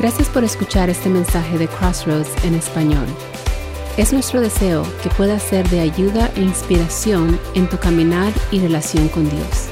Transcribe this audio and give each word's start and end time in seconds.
Gracias 0.00 0.30
por 0.30 0.44
escuchar 0.44 0.88
este 0.88 1.10
mensaje 1.10 1.58
de 1.58 1.68
Crossroads 1.68 2.42
en 2.46 2.54
español. 2.54 3.06
Es 3.98 4.14
nuestro 4.14 4.40
deseo 4.40 4.82
que 5.02 5.10
pueda 5.10 5.38
ser 5.38 5.68
de 5.68 5.80
ayuda 5.80 6.32
e 6.36 6.40
inspiración 6.40 7.38
en 7.54 7.68
tu 7.68 7.78
caminar 7.78 8.32
y 8.50 8.60
relación 8.60 9.10
con 9.10 9.28
Dios. 9.28 9.68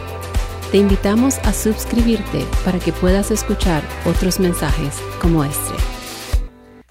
Te 0.71 0.77
invitamos 0.77 1.39
a 1.39 1.55
suscribirte 1.55 2.45
para 2.63 2.79
que 2.79 2.93
puedas 2.93 3.31
escuchar 3.31 3.83
otros 4.05 4.39
mensajes 4.39 5.01
como 5.19 5.45
este. 5.45 5.73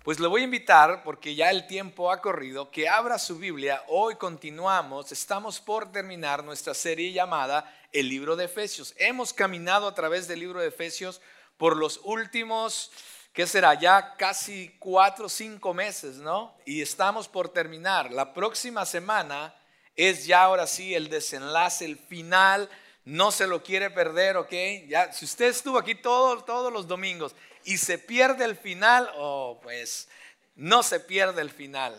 Pues 0.03 0.19
le 0.19 0.25
voy 0.25 0.41
a 0.41 0.45
invitar, 0.45 1.03
porque 1.03 1.35
ya 1.35 1.51
el 1.51 1.67
tiempo 1.67 2.11
ha 2.11 2.21
corrido, 2.21 2.71
que 2.71 2.89
abra 2.89 3.19
su 3.19 3.37
Biblia. 3.37 3.83
Hoy 3.87 4.15
continuamos, 4.15 5.11
estamos 5.11 5.61
por 5.61 5.91
terminar 5.91 6.43
nuestra 6.43 6.73
serie 6.73 7.13
llamada 7.13 7.71
El 7.91 8.09
libro 8.09 8.35
de 8.35 8.45
Efesios. 8.45 8.95
Hemos 8.97 9.31
caminado 9.31 9.87
a 9.87 9.93
través 9.93 10.27
del 10.27 10.39
libro 10.39 10.59
de 10.59 10.69
Efesios 10.69 11.21
por 11.57 11.77
los 11.77 11.99
últimos 12.03 12.91
¿qué 13.37 13.45
será? 13.45 13.75
Ya 13.75 14.15
casi 14.15 14.75
cuatro 14.79 15.27
o 15.27 15.29
cinco 15.29 15.71
meses, 15.71 16.15
¿no? 16.15 16.57
Y 16.65 16.81
estamos 16.81 17.27
por 17.27 17.49
terminar. 17.49 18.11
La 18.11 18.33
próxima 18.33 18.83
semana 18.83 19.53
es 19.95 20.25
ya 20.25 20.41
ahora 20.41 20.65
sí 20.65 20.95
el 20.95 21.07
desenlace, 21.07 21.85
el 21.85 21.99
final. 21.99 22.67
No 23.05 23.29
se 23.29 23.45
lo 23.45 23.61
quiere 23.61 23.91
perder, 23.91 24.37
¿ok? 24.37 24.53
Ya, 24.87 25.13
si 25.13 25.25
usted 25.25 25.49
estuvo 25.49 25.77
aquí 25.77 25.93
todos 25.93 26.73
los 26.73 26.87
domingos 26.87 27.35
y 27.63 27.77
se 27.77 27.99
pierde 27.99 28.43
el 28.43 28.55
final, 28.55 29.07
oh, 29.17 29.59
pues 29.61 30.09
no 30.55 30.81
se 30.81 30.99
pierde 30.99 31.43
el 31.43 31.51
final, 31.51 31.93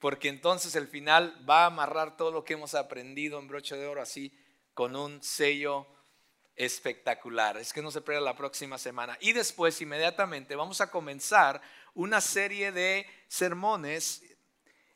porque 0.00 0.28
entonces 0.30 0.74
el 0.74 0.88
final 0.88 1.48
va 1.48 1.62
a 1.62 1.66
amarrar 1.66 2.16
todo 2.16 2.32
lo 2.32 2.42
que 2.44 2.54
hemos 2.54 2.74
aprendido 2.74 3.38
en 3.38 3.46
broche 3.46 3.76
de 3.76 3.86
oro 3.86 4.02
así 4.02 4.36
con 4.74 4.96
un 4.96 5.22
sello 5.22 5.86
espectacular. 6.56 7.56
Es 7.56 7.72
que 7.72 7.82
no 7.82 7.90
se 7.90 8.00
pierda 8.00 8.20
la 8.20 8.36
próxima 8.36 8.78
semana. 8.78 9.16
Y 9.20 9.32
después, 9.32 9.80
inmediatamente, 9.80 10.56
vamos 10.56 10.80
a 10.80 10.90
comenzar 10.90 11.60
una 11.94 12.20
serie 12.20 12.72
de 12.72 13.06
sermones, 13.28 14.22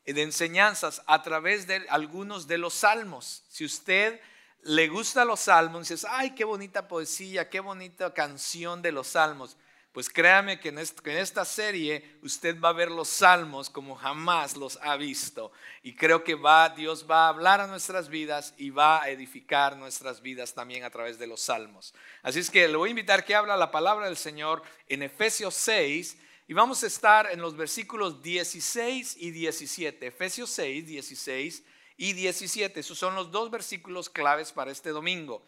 de 0.05 0.21
enseñanzas 0.21 1.01
a 1.05 1.21
través 1.21 1.67
de 1.67 1.85
algunos 1.89 2.47
de 2.47 2.57
los 2.57 2.73
salmos. 2.73 3.43
Si 3.49 3.65
usted 3.65 4.19
le 4.63 4.87
gusta 4.87 5.25
los 5.25 5.41
salmos, 5.41 5.87
dice, 5.87 6.07
ay, 6.09 6.31
qué 6.31 6.43
bonita 6.43 6.87
poesía, 6.87 7.49
qué 7.49 7.59
bonita 7.59 8.13
canción 8.13 8.81
de 8.81 8.91
los 8.91 9.07
salmos. 9.07 9.57
Pues 9.91 10.09
créame 10.09 10.59
que 10.59 10.69
en, 10.69 10.77
esta 10.77 11.43
serie 11.43 12.19
usted 12.21 12.59
va 12.59 12.69
a 12.69 12.73
ver 12.73 12.91
los 12.91 13.07
salmos 13.07 13.69
como 13.69 13.95
jamás 13.95 14.55
los 14.55 14.77
ha 14.83 14.95
visto. 14.95 15.51
Y 15.81 15.95
creo 15.95 16.23
que 16.23 16.35
va, 16.35 16.69
Dios 16.69 17.07
va 17.09 17.25
a 17.25 17.29
hablar 17.29 17.61
a 17.61 17.67
nuestras 17.67 18.09
vidas 18.09 18.53
y 18.57 18.69
va 18.69 19.01
a 19.01 19.09
edificar 19.09 19.75
nuestras 19.75 20.21
vidas 20.21 20.53
también 20.53 20.83
a 20.83 20.91
través 20.91 21.17
de 21.17 21.25
los 21.25 21.41
salmos. 21.41 21.93
Así 22.21 22.39
es 22.39 22.51
que 22.51 22.67
le 22.67 22.77
voy 22.77 22.89
a 22.89 22.91
invitar 22.91 23.25
que 23.25 23.33
habla 23.33 23.57
la 23.57 23.71
palabra 23.71 24.05
del 24.05 24.17
Señor 24.17 24.61
en 24.87 25.01
Efesios 25.01 25.55
6 25.55 26.17
y 26.47 26.53
vamos 26.53 26.83
a 26.83 26.87
estar 26.87 27.29
en 27.31 27.41
los 27.41 27.57
versículos 27.57 28.21
16 28.21 29.17
y 29.19 29.31
17. 29.31 30.07
Efesios 30.07 30.49
6, 30.51 30.85
16 30.85 31.63
y 31.97 32.13
17. 32.13 32.79
Esos 32.79 32.97
son 32.97 33.15
los 33.15 33.31
dos 33.31 33.51
versículos 33.51 34.09
claves 34.09 34.51
para 34.53 34.71
este 34.71 34.91
domingo. 34.91 35.43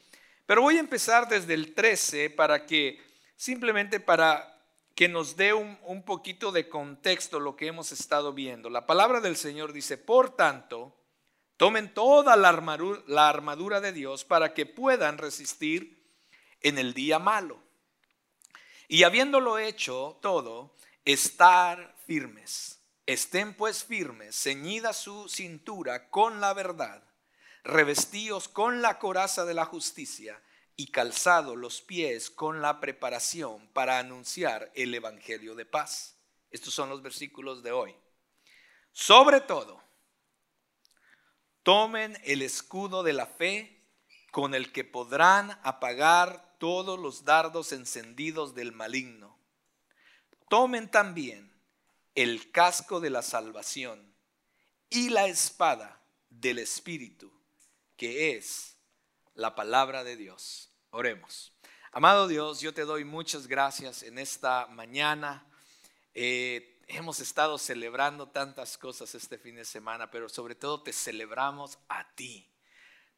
Pero 0.46 0.64
voy 0.64 0.78
a 0.78 0.82
empezar 0.82 1.30
desde 1.30 1.54
el 1.54 1.74
13 1.74 2.32
para 2.32 2.66
que 2.66 3.09
simplemente 3.40 4.02
para 4.02 4.62
que 4.96 5.08
nos 5.08 5.38
dé 5.38 5.54
un, 5.54 6.04
poquito 6.04 6.52
de 6.52 6.68
contexto 6.68 7.40
lo 7.40 7.56
que 7.56 7.68
hemos 7.68 7.94
estado 7.94 8.34
viendo. 8.34 8.70
La 8.70 8.86
palabra 8.86 9.22
del 9.22 9.38
Señor 9.38 9.72
dice, 9.72 9.98
por 9.98 10.36
tanto, 10.36 10.94
tomen 11.56 11.94
toda 11.94 12.36
la 12.36 12.50
armadura, 12.50 13.02
la 13.08 13.30
armadura 13.30 13.80
de 13.80 13.94
Dios 13.94 14.26
para 14.26 14.54
que 14.54 14.66
puedan 14.66 15.18
resistir 15.18 16.06
en 16.60 16.78
el 16.78 16.94
día 16.94 17.18
malo. 17.18 17.64
Y 18.90 19.04
habiéndolo 19.04 19.58
hecho 19.58 20.20
todo, 20.22 20.76
estar 21.06 21.96
firmes. 22.06 22.82
Estén 23.06 23.54
pues 23.54 23.86
firmes, 23.86 24.36
ceñida 24.36 24.92
su 24.92 25.30
cintura 25.30 26.10
con 26.10 26.42
la 26.42 26.54
verdad, 26.54 27.02
revestíos 27.64 28.50
con 28.50 28.82
la 28.82 29.00
coraza 29.00 29.46
de 29.46 29.54
la 29.54 29.64
justicia 29.64 30.42
y 30.80 30.92
calzado 30.92 31.58
los 31.58 31.82
pies 31.82 32.30
con 32.30 32.62
la 32.62 32.80
preparación 32.80 33.68
para 33.74 34.00
anunciar 34.00 34.72
el 34.76 34.96
Evangelio 34.96 35.54
de 35.54 35.66
paz. 35.66 36.16
Estos 36.52 36.74
son 36.74 36.88
los 36.88 37.02
versículos 37.02 37.64
de 37.64 37.74
hoy. 37.74 37.94
Sobre 38.94 39.42
todo, 39.42 39.84
tomen 41.64 42.18
el 42.24 42.42
escudo 42.42 43.04
de 43.04 43.12
la 43.12 43.26
fe 43.26 43.90
con 44.32 44.56
el 44.56 44.72
que 44.72 44.86
podrán 44.86 45.60
apagar 45.64 46.56
todos 46.60 46.98
los 46.98 47.26
dardos 47.26 47.74
encendidos 47.74 48.56
del 48.56 48.72
maligno. 48.72 49.38
Tomen 50.48 50.90
también 50.90 51.52
el 52.16 52.52
casco 52.52 53.02
de 53.02 53.10
la 53.10 53.22
salvación 53.22 54.16
y 54.90 55.10
la 55.10 55.28
espada 55.28 56.02
del 56.30 56.58
Espíritu, 56.58 57.34
que 57.98 58.38
es 58.38 58.78
la 59.36 59.56
palabra 59.56 60.06
de 60.06 60.16
Dios. 60.16 60.69
Oremos. 60.92 61.54
Amado 61.92 62.28
Dios, 62.28 62.62
yo 62.62 62.74
te 62.74 62.82
doy 62.82 63.06
muchas 63.06 63.46
gracias 63.46 64.02
en 64.02 64.18
esta 64.18 64.66
mañana. 64.72 65.46
Eh, 66.16 66.82
hemos 66.88 67.20
estado 67.20 67.60
celebrando 67.60 68.30
tantas 68.30 68.76
cosas 68.76 69.14
este 69.14 69.38
fin 69.38 69.56
de 69.56 69.66
semana, 69.66 70.10
pero 70.10 70.28
sobre 70.30 70.56
todo 70.56 70.82
te 70.82 70.92
celebramos 70.92 71.78
a 71.90 72.12
ti. 72.16 72.52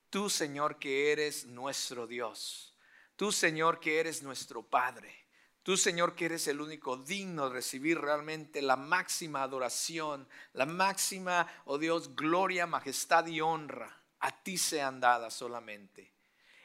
Tú, 0.09 0.29
Señor, 0.29 0.79
que 0.79 1.13
eres 1.13 1.45
nuestro 1.45 2.07
Dios. 2.07 2.75
Tú, 3.15 3.31
Señor, 3.31 3.79
que 3.79 4.01
eres 4.01 4.21
nuestro 4.21 4.63
Padre. 4.63 5.15
Tú, 5.63 5.77
Señor, 5.77 6.13
que 6.13 6.25
eres 6.25 6.47
el 6.47 6.59
único 6.59 6.97
digno 6.97 7.47
de 7.47 7.53
recibir 7.53 8.01
realmente 8.01 8.61
la 8.61 8.75
máxima 8.75 9.43
adoración, 9.43 10.27
la 10.51 10.65
máxima, 10.65 11.47
oh 11.63 11.77
Dios, 11.77 12.17
gloria, 12.17 12.67
majestad 12.67 13.27
y 13.27 13.39
honra. 13.39 13.97
A 14.19 14.43
ti 14.43 14.57
sean 14.57 14.99
dadas 14.99 15.33
solamente. 15.33 16.11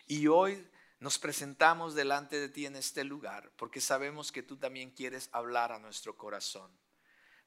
Y 0.09 0.27
hoy 0.27 0.67
nos 0.99 1.19
presentamos 1.19 1.95
delante 1.95 2.41
de 2.41 2.49
ti 2.49 2.67
en 2.67 2.77
este 2.77 3.05
lugar 3.05 3.51
porque 3.57 3.81
sabemos 3.81 4.33
que 4.33 4.43
tú 4.43 4.57
también 4.57 4.91
quieres 4.91 5.29
hablar 5.33 5.73
a 5.73 5.79
nuestro 5.79 6.17
corazón. 6.17 6.71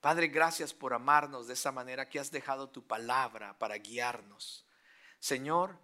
Padre, 0.02 0.28
gracias 0.28 0.74
por 0.74 0.94
amarnos 0.94 1.48
de 1.48 1.54
esa 1.54 1.72
manera 1.72 2.08
que 2.08 2.20
has 2.20 2.32
dejado 2.32 2.70
tu 2.70 2.88
palabra 2.88 3.58
para 3.60 3.78
guiarnos. 3.78 4.66
Señor, 5.20 5.78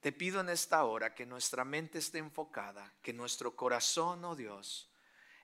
te 0.00 0.12
pido 0.12 0.40
en 0.40 0.48
esta 0.48 0.84
hora 0.84 1.14
que 1.14 1.26
nuestra 1.26 1.62
mente 1.62 1.98
esté 1.98 2.18
enfocada, 2.18 2.94
que 3.02 3.12
nuestro 3.12 3.54
corazón, 3.54 4.24
oh 4.24 4.34
Dios, 4.34 4.88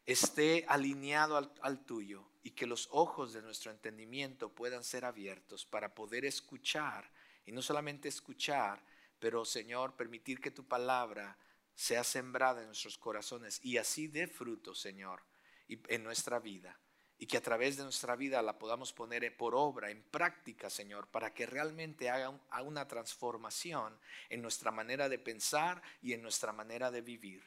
esté 0.06 0.64
alineado 0.68 1.52
al, 1.60 1.84
tuyo 1.84 2.24
y 2.42 2.52
que 2.52 2.66
los 2.66 2.88
ojos 2.90 3.34
de 3.34 3.42
nuestro 3.42 3.70
entendimiento 3.70 4.48
puedan 4.48 4.82
ser 4.82 5.04
abiertos 5.04 5.66
para 5.66 5.94
poder 5.94 6.24
escuchar 6.24 7.10
y 7.44 7.52
no 7.52 7.60
solamente 7.60 8.08
escuchar, 8.08 8.82
pero 9.18 9.44
Señor, 9.44 9.94
permitir 9.94 10.40
que 10.40 10.50
tu 10.50 10.66
palabra 10.66 11.36
sea 11.76 12.02
sembrada 12.02 12.62
en 12.62 12.66
nuestros 12.66 12.98
corazones 12.98 13.60
y 13.62 13.76
así 13.76 14.08
dé 14.08 14.26
fruto, 14.26 14.74
Señor, 14.74 15.22
en 15.68 16.02
nuestra 16.02 16.40
vida. 16.40 16.80
Y 17.18 17.26
que 17.26 17.36
a 17.36 17.42
través 17.42 17.76
de 17.76 17.82
nuestra 17.82 18.16
vida 18.16 18.42
la 18.42 18.58
podamos 18.58 18.92
poner 18.92 19.34
por 19.36 19.54
obra, 19.54 19.90
en 19.90 20.02
práctica, 20.02 20.68
Señor, 20.68 21.06
para 21.08 21.32
que 21.32 21.46
realmente 21.46 22.10
haga 22.10 22.30
una 22.62 22.88
transformación 22.88 23.98
en 24.28 24.42
nuestra 24.42 24.70
manera 24.70 25.08
de 25.08 25.18
pensar 25.18 25.82
y 26.02 26.12
en 26.12 26.20
nuestra 26.20 26.52
manera 26.52 26.90
de 26.90 27.00
vivir. 27.00 27.42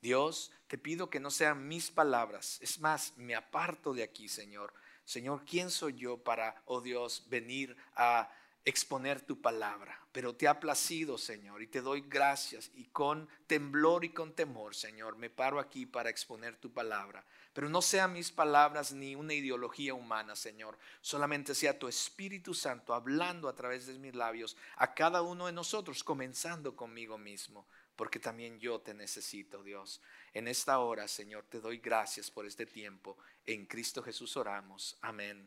Dios, 0.00 0.52
te 0.66 0.78
pido 0.78 1.08
que 1.08 1.20
no 1.20 1.30
sean 1.30 1.68
mis 1.68 1.90
palabras. 1.90 2.58
Es 2.60 2.80
más, 2.80 3.16
me 3.16 3.34
aparto 3.34 3.94
de 3.94 4.02
aquí, 4.02 4.28
Señor. 4.28 4.72
Señor, 5.04 5.44
¿quién 5.44 5.70
soy 5.70 5.94
yo 5.94 6.18
para, 6.18 6.62
oh 6.66 6.80
Dios, 6.80 7.28
venir 7.28 7.76
a 7.94 8.28
exponer 8.66 9.20
tu 9.20 9.40
palabra, 9.40 10.05
pero 10.16 10.34
te 10.34 10.48
ha 10.48 10.58
placido, 10.58 11.18
Señor, 11.18 11.60
y 11.60 11.66
te 11.66 11.82
doy 11.82 12.02
gracias 12.08 12.70
y 12.74 12.84
con 12.84 13.28
temblor 13.46 14.02
y 14.02 14.14
con 14.14 14.32
temor, 14.32 14.74
Señor, 14.74 15.14
me 15.18 15.28
paro 15.28 15.60
aquí 15.60 15.84
para 15.84 16.08
exponer 16.08 16.56
tu 16.56 16.72
palabra. 16.72 17.22
Pero 17.52 17.68
no 17.68 17.82
sean 17.82 18.14
mis 18.14 18.32
palabras 18.32 18.92
ni 18.92 19.14
una 19.14 19.34
ideología 19.34 19.92
humana, 19.92 20.34
Señor, 20.34 20.78
solamente 21.02 21.54
sea 21.54 21.78
tu 21.78 21.86
Espíritu 21.86 22.54
Santo 22.54 22.94
hablando 22.94 23.46
a 23.46 23.54
través 23.54 23.88
de 23.88 23.98
mis 23.98 24.14
labios 24.14 24.56
a 24.76 24.94
cada 24.94 25.20
uno 25.20 25.44
de 25.44 25.52
nosotros, 25.52 26.02
comenzando 26.02 26.74
conmigo 26.74 27.18
mismo, 27.18 27.66
porque 27.94 28.18
también 28.18 28.58
yo 28.58 28.80
te 28.80 28.94
necesito, 28.94 29.62
Dios. 29.62 30.00
En 30.32 30.48
esta 30.48 30.78
hora, 30.78 31.08
Señor, 31.08 31.44
te 31.44 31.60
doy 31.60 31.76
gracias 31.76 32.30
por 32.30 32.46
este 32.46 32.64
tiempo. 32.64 33.18
En 33.44 33.66
Cristo 33.66 34.02
Jesús 34.02 34.34
oramos. 34.38 34.96
Amén 35.02 35.46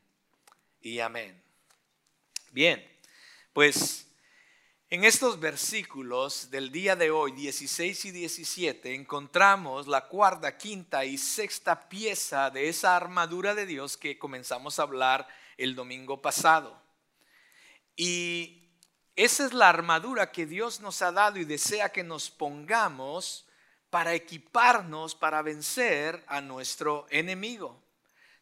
y 0.79 0.99
amén. 0.99 1.41
Bien. 2.51 2.85
Pues 3.51 4.08
en 4.91 5.03
estos 5.03 5.39
versículos 5.39 6.49
del 6.49 6.71
día 6.71 6.95
de 6.95 7.11
hoy, 7.11 7.31
16 7.33 8.05
y 8.05 8.11
17, 8.11 8.95
encontramos 8.95 9.87
la 9.87 10.07
cuarta, 10.07 10.57
quinta 10.57 11.05
y 11.05 11.19
sexta 11.19 11.87
pieza 11.87 12.49
de 12.49 12.69
esa 12.69 12.95
armadura 12.95 13.53
de 13.53 13.67
Dios 13.67 13.97
que 13.97 14.17
comenzamos 14.17 14.79
a 14.79 14.83
hablar 14.83 15.27
el 15.57 15.75
domingo 15.75 16.23
pasado. 16.23 16.81
Y 17.95 18.71
esa 19.15 19.45
es 19.45 19.53
la 19.53 19.69
armadura 19.69 20.31
que 20.31 20.47
Dios 20.47 20.79
nos 20.79 21.03
ha 21.03 21.11
dado 21.11 21.37
y 21.37 21.45
desea 21.45 21.89
que 21.89 22.03
nos 22.03 22.31
pongamos 22.31 23.47
para 23.91 24.15
equiparnos 24.15 25.13
para 25.13 25.43
vencer 25.43 26.23
a 26.25 26.41
nuestro 26.41 27.05
enemigo. 27.11 27.79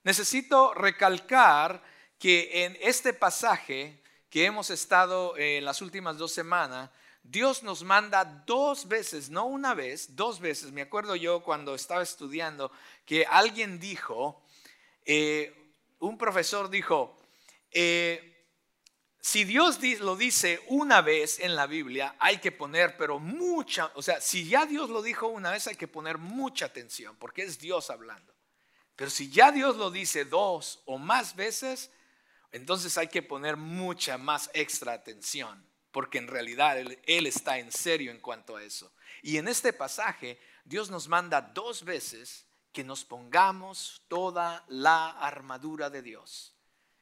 Necesito 0.03 0.73
recalcar 0.73 1.83
que 2.17 2.63
en 2.63 2.77
este 2.79 3.11
pasaje 3.11 4.01
que 4.29 4.45
hemos 4.45 4.69
estado 4.69 5.37
en 5.37 5.65
las 5.65 5.81
últimas 5.81 6.17
dos 6.17 6.31
semanas, 6.31 6.89
Dios 7.23 7.63
nos 7.63 7.83
manda 7.83 8.23
dos 8.45 8.87
veces, 8.87 9.29
no 9.29 9.45
una 9.45 9.73
vez, 9.73 10.15
dos 10.15 10.39
veces. 10.39 10.71
Me 10.71 10.81
acuerdo 10.81 11.15
yo 11.15 11.43
cuando 11.43 11.75
estaba 11.75 12.01
estudiando 12.01 12.71
que 13.05 13.25
alguien 13.25 13.79
dijo, 13.79 14.43
eh, 15.05 15.73
un 15.99 16.17
profesor 16.17 16.69
dijo, 16.69 17.17
eh, 17.71 18.37
si 19.19 19.43
Dios 19.43 19.79
lo 19.99 20.15
dice 20.15 20.61
una 20.67 21.01
vez 21.01 21.39
en 21.39 21.55
la 21.55 21.67
Biblia, 21.67 22.15
hay 22.17 22.37
que 22.37 22.53
poner, 22.53 22.95
pero 22.95 23.19
mucha, 23.19 23.91
o 23.95 24.01
sea, 24.01 24.21
si 24.21 24.47
ya 24.47 24.65
Dios 24.65 24.89
lo 24.89 25.01
dijo 25.01 25.27
una 25.27 25.51
vez, 25.51 25.67
hay 25.67 25.75
que 25.75 25.87
poner 25.87 26.17
mucha 26.17 26.67
atención, 26.67 27.17
porque 27.17 27.43
es 27.43 27.59
Dios 27.59 27.89
hablando. 27.89 28.33
Pero 28.95 29.11
si 29.11 29.29
ya 29.29 29.51
Dios 29.51 29.75
lo 29.75 29.91
dice 29.91 30.23
dos 30.23 30.81
o 30.85 30.97
más 30.97 31.35
veces, 31.35 31.91
entonces 32.51 32.97
hay 32.97 33.07
que 33.07 33.21
poner 33.21 33.57
mucha 33.57 34.17
más 34.17 34.49
extra 34.53 34.93
atención, 34.93 35.65
porque 35.91 36.17
en 36.17 36.27
realidad 36.27 36.77
él, 36.77 37.25
está 37.25 37.57
en 37.59 37.71
serio 37.71 38.11
en 38.11 38.19
cuanto 38.19 38.55
a 38.55 38.63
eso. 38.63 38.93
Y 39.21 39.37
en 39.37 39.47
este 39.47 39.73
pasaje, 39.73 40.39
Dios 40.63 40.89
nos 40.89 41.07
manda 41.07 41.41
dos 41.41 41.83
veces 41.83 42.45
que 42.71 42.83
nos 42.83 43.03
pongamos 43.03 44.03
toda 44.07 44.63
la 44.67 45.09
armadura 45.09 45.89
de 45.89 46.01
Dios. 46.01 46.55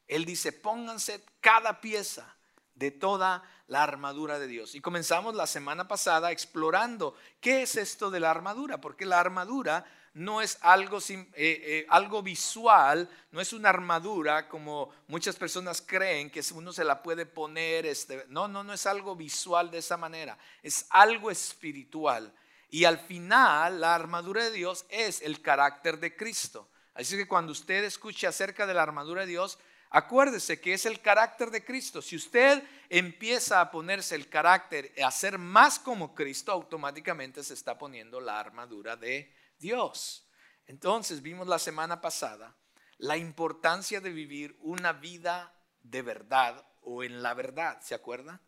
Él 0.07 0.25
dice, 0.25 0.51
pónganse 0.51 1.25
cada 1.41 1.81
pieza 1.81 2.37
de 2.73 2.91
toda 2.91 3.43
la 3.67 3.83
armadura 3.83 4.39
de 4.39 4.47
Dios. 4.47 4.75
Y 4.75 4.81
comenzamos 4.81 5.35
la 5.35 5.47
semana 5.47 5.87
pasada 5.87 6.31
explorando 6.31 7.15
qué 7.39 7.63
es 7.63 7.75
esto 7.75 8.11
de 8.11 8.19
la 8.19 8.31
armadura, 8.31 8.79
porque 8.79 9.05
la 9.05 9.19
armadura 9.19 9.85
no 10.15 10.41
es 10.41 10.57
algo, 10.61 10.99
eh, 11.09 11.25
eh, 11.35 11.85
algo 11.89 12.23
visual, 12.23 13.09
no 13.31 13.41
es 13.41 13.51
una 13.51 13.69
armadura 13.69 14.47
como 14.47 14.89
muchas 15.07 15.35
personas 15.35 15.83
creen 15.85 16.29
que 16.29 16.41
uno 16.53 16.71
se 16.71 16.85
la 16.85 17.03
puede 17.03 17.25
poner. 17.25 17.85
Este, 17.85 18.25
no, 18.29 18.47
no, 18.47 18.63
no 18.63 18.73
es 18.73 18.85
algo 18.85 19.15
visual 19.15 19.69
de 19.69 19.79
esa 19.79 19.97
manera, 19.97 20.37
es 20.63 20.87
algo 20.89 21.29
espiritual. 21.29 22.33
Y 22.69 22.85
al 22.85 22.97
final 22.97 23.81
la 23.81 23.93
armadura 23.93 24.45
de 24.45 24.51
Dios 24.51 24.85
es 24.89 25.21
el 25.21 25.41
carácter 25.41 25.99
de 25.99 26.15
Cristo. 26.15 26.67
Así 26.93 27.17
que 27.17 27.27
cuando 27.27 27.51
usted 27.51 27.83
escuche 27.83 28.25
acerca 28.25 28.65
de 28.65 28.73
la 28.73 28.83
armadura 28.83 29.21
de 29.21 29.27
Dios, 29.27 29.59
Acuérdese 29.91 30.59
que 30.59 30.73
es 30.73 30.85
el 30.85 30.99
carácter 30.99 31.51
de 31.51 31.63
Cristo. 31.63 32.01
Si 32.01 32.17
usted 32.17 32.61
empieza 32.89 33.61
a 33.61 33.71
ponerse 33.71 34.15
el 34.15 34.27
carácter, 34.27 34.91
a 35.01 35.09
ser 35.09 35.37
más 35.37 35.79
como 35.79 36.13
Cristo, 36.13 36.51
automáticamente 36.51 37.41
se 37.45 37.53
está 37.53 37.77
poniendo 37.77 38.19
la 38.19 38.37
armadura 38.37 38.97
de 38.97 39.31
Dios. 39.59 40.27
Entonces 40.67 41.21
vimos 41.21 41.47
la 41.47 41.59
semana 41.59 42.01
pasada 42.01 42.55
la 42.97 43.17
importancia 43.17 43.99
de 43.99 44.09
vivir 44.09 44.57
una 44.61 44.93
vida 44.93 45.53
de 45.81 46.01
verdad 46.01 46.65
o 46.81 47.03
en 47.03 47.21
la 47.21 47.33
verdad, 47.33 47.81
¿se 47.81 47.95
acuerda? 47.95 48.41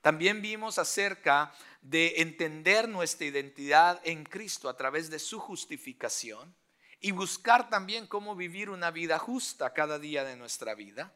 También 0.00 0.42
vimos 0.42 0.78
acerca 0.78 1.52
de 1.82 2.14
entender 2.18 2.88
nuestra 2.88 3.26
identidad 3.26 4.00
en 4.04 4.24
Cristo 4.24 4.68
a 4.68 4.76
través 4.76 5.10
de 5.10 5.18
su 5.18 5.40
justificación 5.40 6.54
y 7.00 7.10
buscar 7.10 7.68
también 7.68 8.06
cómo 8.06 8.36
vivir 8.36 8.70
una 8.70 8.90
vida 8.90 9.18
justa 9.18 9.72
cada 9.72 9.98
día 9.98 10.24
de 10.24 10.36
nuestra 10.36 10.74
vida. 10.74 11.14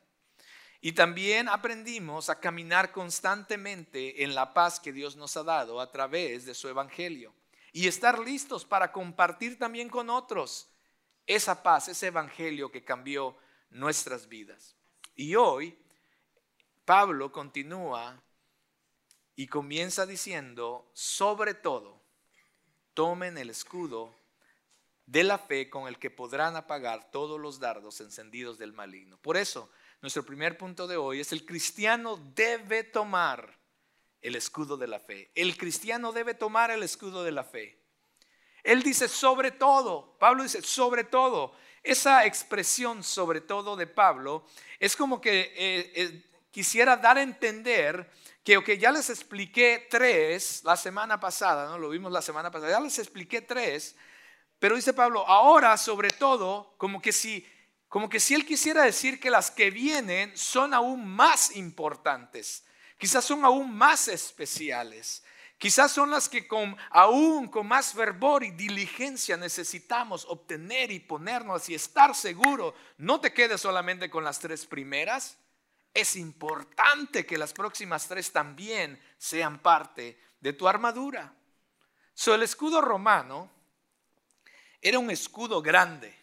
Y 0.80 0.92
también 0.92 1.48
aprendimos 1.48 2.30
a 2.30 2.40
caminar 2.40 2.90
constantemente 2.90 4.24
en 4.24 4.34
la 4.34 4.54
paz 4.54 4.80
que 4.80 4.92
Dios 4.92 5.14
nos 5.16 5.36
ha 5.36 5.42
dado 5.42 5.80
a 5.80 5.90
través 5.90 6.46
de 6.46 6.54
su 6.54 6.68
evangelio 6.68 7.34
y 7.72 7.86
estar 7.86 8.18
listos 8.18 8.64
para 8.64 8.92
compartir 8.92 9.58
también 9.58 9.88
con 9.88 10.10
otros 10.10 10.68
esa 11.26 11.62
paz, 11.62 11.88
ese 11.88 12.08
evangelio 12.08 12.70
que 12.70 12.84
cambió 12.84 13.36
nuestras 13.70 14.28
vidas. 14.28 14.74
Y 15.14 15.36
hoy 15.36 15.78
Pablo 16.84 17.30
continúa 17.30 18.20
y 19.36 19.46
comienza 19.46 20.06
diciendo, 20.06 20.90
sobre 20.92 21.54
todo, 21.54 22.02
tomen 22.94 23.38
el 23.38 23.50
escudo 23.50 24.14
de 25.06 25.24
la 25.24 25.38
fe 25.38 25.70
con 25.70 25.88
el 25.88 25.98
que 25.98 26.10
podrán 26.10 26.56
apagar 26.56 27.10
todos 27.10 27.40
los 27.40 27.58
dardos 27.58 28.00
encendidos 28.00 28.58
del 28.58 28.72
maligno. 28.72 29.18
Por 29.18 29.36
eso, 29.36 29.70
nuestro 30.02 30.24
primer 30.24 30.58
punto 30.58 30.86
de 30.86 30.96
hoy 30.96 31.20
es 31.20 31.32
el 31.32 31.44
cristiano 31.44 32.16
debe 32.34 32.84
tomar 32.84 33.59
el 34.20 34.36
escudo 34.36 34.76
de 34.76 34.86
la 34.86 35.00
fe. 35.00 35.30
El 35.34 35.56
cristiano 35.56 36.12
debe 36.12 36.34
tomar 36.34 36.70
el 36.70 36.82
escudo 36.82 37.24
de 37.24 37.32
la 37.32 37.44
fe. 37.44 37.78
Él 38.62 38.82
dice 38.82 39.08
sobre 39.08 39.50
todo, 39.50 40.16
Pablo 40.18 40.42
dice 40.42 40.62
sobre 40.62 41.04
todo. 41.04 41.54
Esa 41.82 42.26
expresión 42.26 43.02
sobre 43.02 43.40
todo 43.40 43.74
de 43.74 43.86
Pablo 43.86 44.44
es 44.78 44.94
como 44.96 45.20
que 45.20 45.52
eh, 45.56 45.92
eh, 45.94 46.30
quisiera 46.50 46.96
dar 46.96 47.16
a 47.16 47.22
entender 47.22 48.10
que 48.44 48.56
okay, 48.56 48.76
ya 48.76 48.92
les 48.92 49.08
expliqué 49.08 49.86
tres 49.88 50.62
la 50.64 50.76
semana 50.76 51.18
pasada, 51.18 51.68
¿no? 51.70 51.78
Lo 51.78 51.88
vimos 51.88 52.12
la 52.12 52.20
semana 52.20 52.50
pasada, 52.50 52.72
ya 52.72 52.80
les 52.80 52.98
expliqué 52.98 53.40
tres 53.40 53.96
pero 54.60 54.76
dice 54.76 54.92
Pablo, 54.92 55.26
ahora 55.26 55.76
sobre 55.78 56.10
todo, 56.10 56.74
como 56.76 57.02
que 57.02 57.12
si 57.12 57.44
como 57.88 58.08
que 58.08 58.20
si 58.20 58.34
él 58.34 58.46
quisiera 58.46 58.84
decir 58.84 59.18
que 59.18 59.30
las 59.30 59.50
que 59.50 59.72
vienen 59.72 60.36
son 60.36 60.74
aún 60.74 61.08
más 61.08 61.56
importantes, 61.56 62.64
quizás 63.00 63.24
son 63.24 63.44
aún 63.44 63.74
más 63.74 64.08
especiales, 64.08 65.24
quizás 65.56 65.90
son 65.90 66.10
las 66.10 66.28
que 66.28 66.46
con, 66.46 66.76
aún 66.90 67.48
con 67.48 67.66
más 67.66 67.94
fervor 67.94 68.44
y 68.44 68.50
diligencia 68.50 69.38
necesitamos 69.38 70.26
obtener 70.28 70.90
y 70.90 71.00
ponernos 71.00 71.68
y 71.70 71.74
estar 71.74 72.14
seguro. 72.14 72.74
No 72.98 73.20
te 73.20 73.32
quedes 73.32 73.62
solamente 73.62 74.10
con 74.10 74.22
las 74.22 74.38
tres 74.38 74.66
primeras, 74.66 75.38
es 75.94 76.14
importante 76.14 77.24
que 77.24 77.38
las 77.38 77.54
próximas 77.54 78.06
tres 78.06 78.30
también 78.30 79.02
sean 79.18 79.58
parte 79.58 80.20
de 80.40 80.52
tu 80.52 80.68
armadura. 80.68 81.34
So, 82.14 82.34
el 82.34 82.42
escudo 82.42 82.82
romano 82.82 83.50
era 84.82 84.98
un 84.98 85.10
escudo 85.10 85.62
grande. 85.62 86.14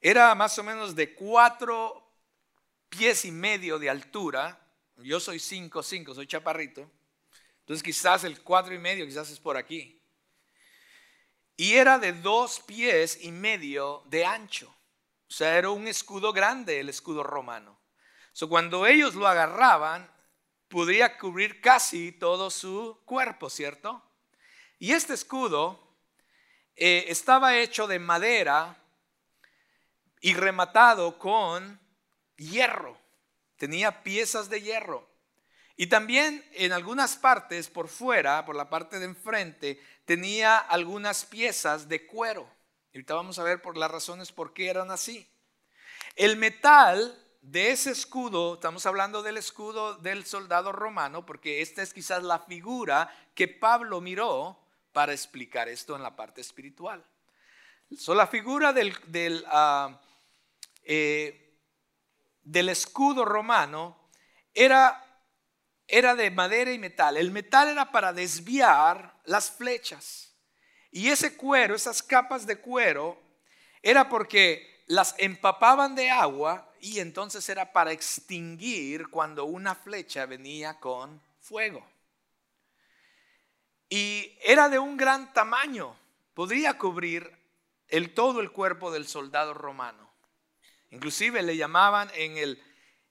Era 0.00 0.34
más 0.36 0.56
o 0.58 0.62
menos 0.62 0.94
de 0.94 1.14
cuatro 1.14 2.10
pies 2.88 3.24
y 3.24 3.32
medio 3.32 3.78
de 3.78 3.90
altura. 3.90 4.59
Yo 5.02 5.20
soy 5.20 5.38
cinco, 5.38 5.82
cinco, 5.82 6.14
soy 6.14 6.26
chaparrito. 6.26 6.90
Entonces 7.60 7.82
quizás 7.82 8.24
el 8.24 8.40
cuatro 8.42 8.74
y 8.74 8.78
medio, 8.78 9.06
quizás 9.06 9.30
es 9.30 9.38
por 9.38 9.56
aquí. 9.56 10.00
Y 11.56 11.74
era 11.74 11.98
de 11.98 12.12
dos 12.12 12.60
pies 12.60 13.18
y 13.22 13.30
medio 13.32 14.02
de 14.06 14.24
ancho. 14.24 14.68
O 15.28 15.32
sea, 15.32 15.56
era 15.56 15.70
un 15.70 15.86
escudo 15.86 16.32
grande 16.32 16.80
el 16.80 16.88
escudo 16.88 17.22
romano. 17.22 17.78
So, 18.32 18.48
cuando 18.48 18.86
ellos 18.86 19.14
lo 19.14 19.28
agarraban, 19.28 20.10
podría 20.68 21.18
cubrir 21.18 21.60
casi 21.60 22.12
todo 22.12 22.50
su 22.50 23.00
cuerpo, 23.04 23.50
¿cierto? 23.50 24.02
Y 24.78 24.92
este 24.92 25.14
escudo 25.14 25.78
eh, 26.76 27.04
estaba 27.08 27.58
hecho 27.58 27.86
de 27.86 27.98
madera 27.98 28.76
y 30.20 30.34
rematado 30.34 31.18
con 31.18 31.78
hierro. 32.36 32.98
Tenía 33.60 34.02
piezas 34.02 34.48
de 34.48 34.62
hierro. 34.62 35.06
Y 35.76 35.88
también 35.88 36.42
en 36.52 36.72
algunas 36.72 37.16
partes 37.16 37.68
por 37.68 37.88
fuera, 37.88 38.46
por 38.46 38.56
la 38.56 38.70
parte 38.70 38.98
de 38.98 39.04
enfrente, 39.04 39.78
tenía 40.06 40.56
algunas 40.56 41.26
piezas 41.26 41.86
de 41.86 42.06
cuero. 42.06 42.50
Y 42.90 42.96
ahorita 42.96 43.12
vamos 43.12 43.38
a 43.38 43.42
ver 43.42 43.60
por 43.60 43.76
las 43.76 43.90
razones 43.90 44.32
por 44.32 44.54
qué 44.54 44.70
eran 44.70 44.90
así. 44.90 45.30
El 46.16 46.38
metal 46.38 47.14
de 47.42 47.70
ese 47.70 47.90
escudo, 47.90 48.54
estamos 48.54 48.86
hablando 48.86 49.22
del 49.22 49.36
escudo 49.36 49.94
del 49.96 50.24
soldado 50.24 50.72
romano, 50.72 51.26
porque 51.26 51.60
esta 51.60 51.82
es 51.82 51.92
quizás 51.92 52.22
la 52.22 52.38
figura 52.38 53.14
que 53.34 53.46
Pablo 53.46 54.00
miró 54.00 54.58
para 54.92 55.12
explicar 55.12 55.68
esto 55.68 55.94
en 55.96 56.02
la 56.02 56.16
parte 56.16 56.40
espiritual. 56.40 57.04
la 58.06 58.26
figura 58.26 58.72
del, 58.72 58.96
del, 59.08 59.44
ah, 59.48 60.00
eh, 60.82 61.39
del, 62.42 62.68
escudo 62.68 63.24
romano 63.24 63.96
era, 64.54 65.04
era 65.86 66.14
de 66.14 66.30
madera 66.30 66.72
y 66.72 66.78
metal. 66.78 67.16
El 67.16 67.30
metal 67.30 67.68
era 67.68 67.90
para 67.90 68.12
desviar 68.12 69.20
las 69.24 69.50
flechas. 69.50 70.34
Y 70.90 71.08
ese 71.08 71.36
cuero, 71.36 71.74
esas 71.74 72.02
capas 72.02 72.46
de 72.46 72.56
cuero, 72.56 73.20
era 73.82 74.08
porque 74.08 74.84
las 74.86 75.14
empapaban 75.18 75.94
de 75.94 76.10
agua 76.10 76.68
y 76.80 76.98
entonces 76.98 77.48
era 77.48 77.72
para 77.72 77.92
extinguir 77.92 79.08
cuando 79.08 79.44
una 79.44 79.74
flecha 79.74 80.26
venía 80.26 80.80
con 80.80 81.20
fuego. 81.40 81.86
Y 83.88 84.36
era 84.42 84.68
de 84.68 84.78
un 84.78 84.96
gran 84.96 85.32
tamaño, 85.32 85.96
podría 86.34 86.78
cubrir 86.78 87.30
el, 87.88 88.14
todo 88.14 88.40
el 88.40 88.52
cuerpo 88.52 88.90
del 88.90 89.06
soldado 89.06 89.52
romano. 89.54 90.09
Inclusive 90.90 91.42
le 91.42 91.56
llamaban 91.56 92.10
en 92.14 92.36
el, 92.36 92.62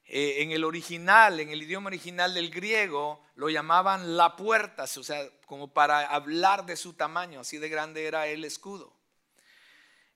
eh, 0.06 0.38
en 0.40 0.52
el 0.52 0.64
original, 0.64 1.40
en 1.40 1.50
el 1.50 1.64
idioma 1.64 1.88
original 1.88 2.34
del 2.34 2.50
griego, 2.50 3.24
lo 3.36 3.50
llamaban 3.50 4.18
la 4.18 4.36
puerta, 4.36 4.84
o 4.84 5.04
sea, 5.04 5.30
como 5.46 5.74
para 5.74 6.08
hablar 6.08 6.66
de 6.66 6.76
su 6.76 6.94
tamaño, 6.94 7.40
así 7.40 7.58
de 7.58 7.70
grande 7.70 8.06
era 8.06 8.28
el 8.28 8.44
escudo. 8.44 8.94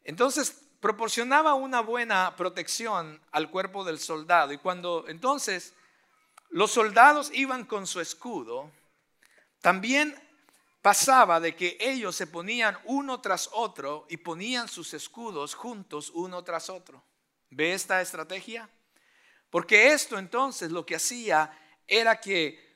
Entonces, 0.03 0.63
proporcionaba 0.83 1.53
una 1.53 1.79
buena 1.79 2.35
protección 2.35 3.21
al 3.31 3.49
cuerpo 3.49 3.85
del 3.85 3.99
soldado. 3.99 4.51
Y 4.51 4.57
cuando 4.57 5.05
entonces 5.07 5.73
los 6.49 6.71
soldados 6.71 7.31
iban 7.33 7.63
con 7.63 7.87
su 7.87 8.01
escudo, 8.01 8.69
también 9.61 10.13
pasaba 10.81 11.39
de 11.39 11.55
que 11.55 11.77
ellos 11.79 12.17
se 12.17 12.27
ponían 12.27 12.77
uno 12.83 13.21
tras 13.21 13.49
otro 13.53 14.05
y 14.09 14.17
ponían 14.17 14.67
sus 14.67 14.93
escudos 14.93 15.55
juntos 15.55 16.11
uno 16.13 16.43
tras 16.43 16.69
otro. 16.69 17.01
¿Ve 17.55 17.73
esta 17.73 18.01
estrategia? 18.01 18.69
Porque 19.49 19.93
esto 19.93 20.17
entonces 20.17 20.71
lo 20.71 20.85
que 20.85 20.95
hacía 20.95 21.55
era 21.87 22.19
que 22.19 22.73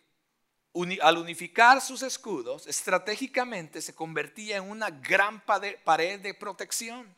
al 1.02 1.18
unificar 1.18 1.82
sus 1.82 2.04
escudos, 2.04 2.68
estratégicamente 2.68 3.82
se 3.82 3.96
convertía 3.96 4.58
en 4.58 4.70
una 4.70 4.92
gran 4.92 5.44
pared 5.44 6.20
de 6.20 6.36
protección. 6.36 7.16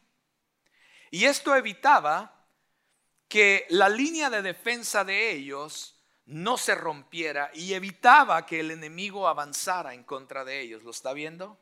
Y 1.11 1.25
esto 1.25 1.53
evitaba 1.53 2.33
que 3.27 3.65
la 3.69 3.89
línea 3.89 4.29
de 4.29 4.41
defensa 4.41 5.03
de 5.03 5.31
ellos 5.31 5.95
no 6.25 6.57
se 6.57 6.75
rompiera 6.75 7.51
y 7.53 7.73
evitaba 7.73 8.45
que 8.45 8.61
el 8.61 8.71
enemigo 8.71 9.27
avanzara 9.27 9.93
en 9.93 10.03
contra 10.03 10.45
de 10.45 10.61
ellos. 10.61 10.83
¿Lo 10.83 10.91
está 10.91 11.11
viendo? 11.11 11.57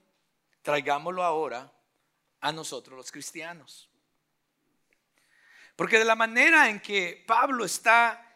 Traigámoslo 0.62 1.24
ahora 1.24 1.72
a 2.42 2.51
nosotros 2.51 2.96
los 2.96 3.12
cristianos. 3.12 3.89
Porque 5.78 6.00
de 6.00 6.06
la 6.06 6.16
manera 6.16 6.70
en 6.70 6.80
que 6.80 7.24
Pablo 7.28 7.64
está 7.64 8.36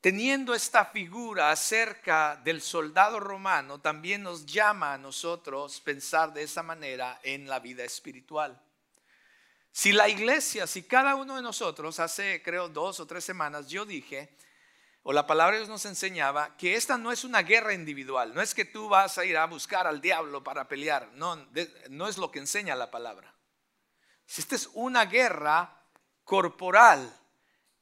teniendo 0.00 0.54
esta 0.54 0.86
figura 0.86 1.50
acerca 1.50 2.40
del 2.42 2.62
soldado 2.62 3.20
romano, 3.20 3.78
también 3.78 4.22
nos 4.22 4.46
llama 4.46 4.94
a 4.94 4.98
nosotros 4.98 5.82
pensar 5.82 6.32
de 6.32 6.44
esa 6.44 6.62
manera 6.62 7.20
en 7.22 7.46
la 7.46 7.60
vida 7.60 7.84
espiritual. 7.84 8.58
Si 9.70 9.92
la 9.92 10.08
iglesia, 10.08 10.66
si 10.66 10.84
cada 10.84 11.14
uno 11.14 11.36
de 11.36 11.42
nosotros, 11.42 12.00
hace 12.00 12.42
creo 12.42 12.70
dos 12.70 13.00
o 13.00 13.06
tres 13.06 13.22
semanas, 13.22 13.68
yo 13.68 13.84
dije, 13.84 14.34
o 15.02 15.12
la 15.12 15.26
palabra 15.26 15.56
de 15.56 15.58
Dios 15.58 15.68
nos 15.68 15.84
enseñaba, 15.84 16.56
que 16.56 16.74
esta 16.74 16.96
no 16.96 17.12
es 17.12 17.22
una 17.22 17.42
guerra 17.42 17.74
individual, 17.74 18.32
no 18.34 18.40
es 18.40 18.54
que 18.54 18.64
tú 18.64 18.88
vas 18.88 19.18
a 19.18 19.26
ir 19.26 19.36
a 19.36 19.44
buscar 19.44 19.86
al 19.86 20.00
diablo 20.00 20.42
para 20.42 20.66
pelear, 20.66 21.10
no, 21.16 21.36
no 21.90 22.08
es 22.08 22.16
lo 22.16 22.30
que 22.30 22.38
enseña 22.38 22.74
la 22.76 22.90
palabra. 22.90 23.34
Si 24.24 24.40
esta 24.40 24.56
es 24.56 24.70
una 24.72 25.04
guerra 25.04 25.77
corporal, 26.28 27.10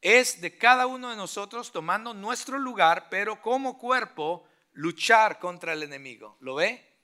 es 0.00 0.40
de 0.40 0.56
cada 0.56 0.86
uno 0.86 1.10
de 1.10 1.16
nosotros 1.16 1.72
tomando 1.72 2.14
nuestro 2.14 2.60
lugar, 2.60 3.08
pero 3.10 3.42
como 3.42 3.76
cuerpo 3.76 4.46
luchar 4.72 5.40
contra 5.40 5.72
el 5.72 5.82
enemigo. 5.82 6.36
¿Lo 6.38 6.54
ve? 6.54 6.96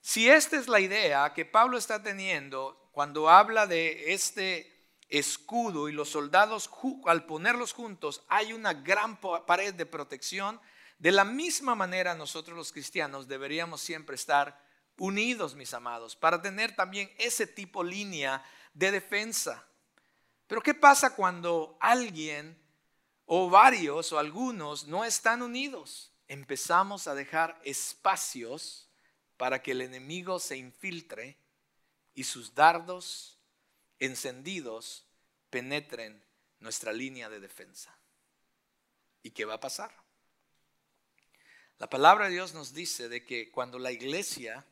Si 0.00 0.28
esta 0.28 0.56
es 0.56 0.66
la 0.66 0.80
idea 0.80 1.32
que 1.32 1.44
Pablo 1.44 1.78
está 1.78 2.02
teniendo 2.02 2.90
cuando 2.90 3.30
habla 3.30 3.68
de 3.68 4.12
este 4.12 4.96
escudo 5.08 5.88
y 5.88 5.92
los 5.92 6.08
soldados, 6.08 6.68
al 7.06 7.24
ponerlos 7.24 7.72
juntos, 7.72 8.24
hay 8.26 8.52
una 8.52 8.74
gran 8.74 9.20
pared 9.20 9.72
de 9.74 9.86
protección. 9.86 10.60
De 10.98 11.12
la 11.12 11.24
misma 11.24 11.76
manera 11.76 12.16
nosotros 12.16 12.56
los 12.56 12.72
cristianos 12.72 13.28
deberíamos 13.28 13.80
siempre 13.80 14.16
estar 14.16 14.60
unidos, 14.98 15.54
mis 15.54 15.72
amados, 15.72 16.16
para 16.16 16.42
tener 16.42 16.74
también 16.74 17.14
ese 17.16 17.46
tipo 17.46 17.84
línea 17.84 18.44
de 18.74 18.90
defensa. 18.90 19.64
Pero 20.48 20.62
¿qué 20.62 20.74
pasa 20.74 21.14
cuando 21.14 21.76
alguien 21.78 22.58
o 23.26 23.50
varios 23.50 24.12
o 24.12 24.18
algunos 24.18 24.88
no 24.88 25.04
están 25.04 25.42
unidos? 25.42 26.10
Empezamos 26.26 27.06
a 27.06 27.14
dejar 27.14 27.60
espacios 27.64 28.88
para 29.36 29.62
que 29.62 29.72
el 29.72 29.82
enemigo 29.82 30.40
se 30.40 30.56
infiltre 30.56 31.36
y 32.14 32.24
sus 32.24 32.54
dardos 32.54 33.38
encendidos 33.98 35.06
penetren 35.50 36.24
nuestra 36.60 36.92
línea 36.92 37.28
de 37.28 37.40
defensa. 37.40 37.96
¿Y 39.22 39.30
qué 39.30 39.44
va 39.44 39.54
a 39.54 39.60
pasar? 39.60 39.94
La 41.78 41.90
palabra 41.90 42.26
de 42.26 42.32
Dios 42.32 42.54
nos 42.54 42.72
dice 42.72 43.08
de 43.08 43.24
que 43.24 43.50
cuando 43.50 43.78
la 43.78 43.92
iglesia 43.92 44.66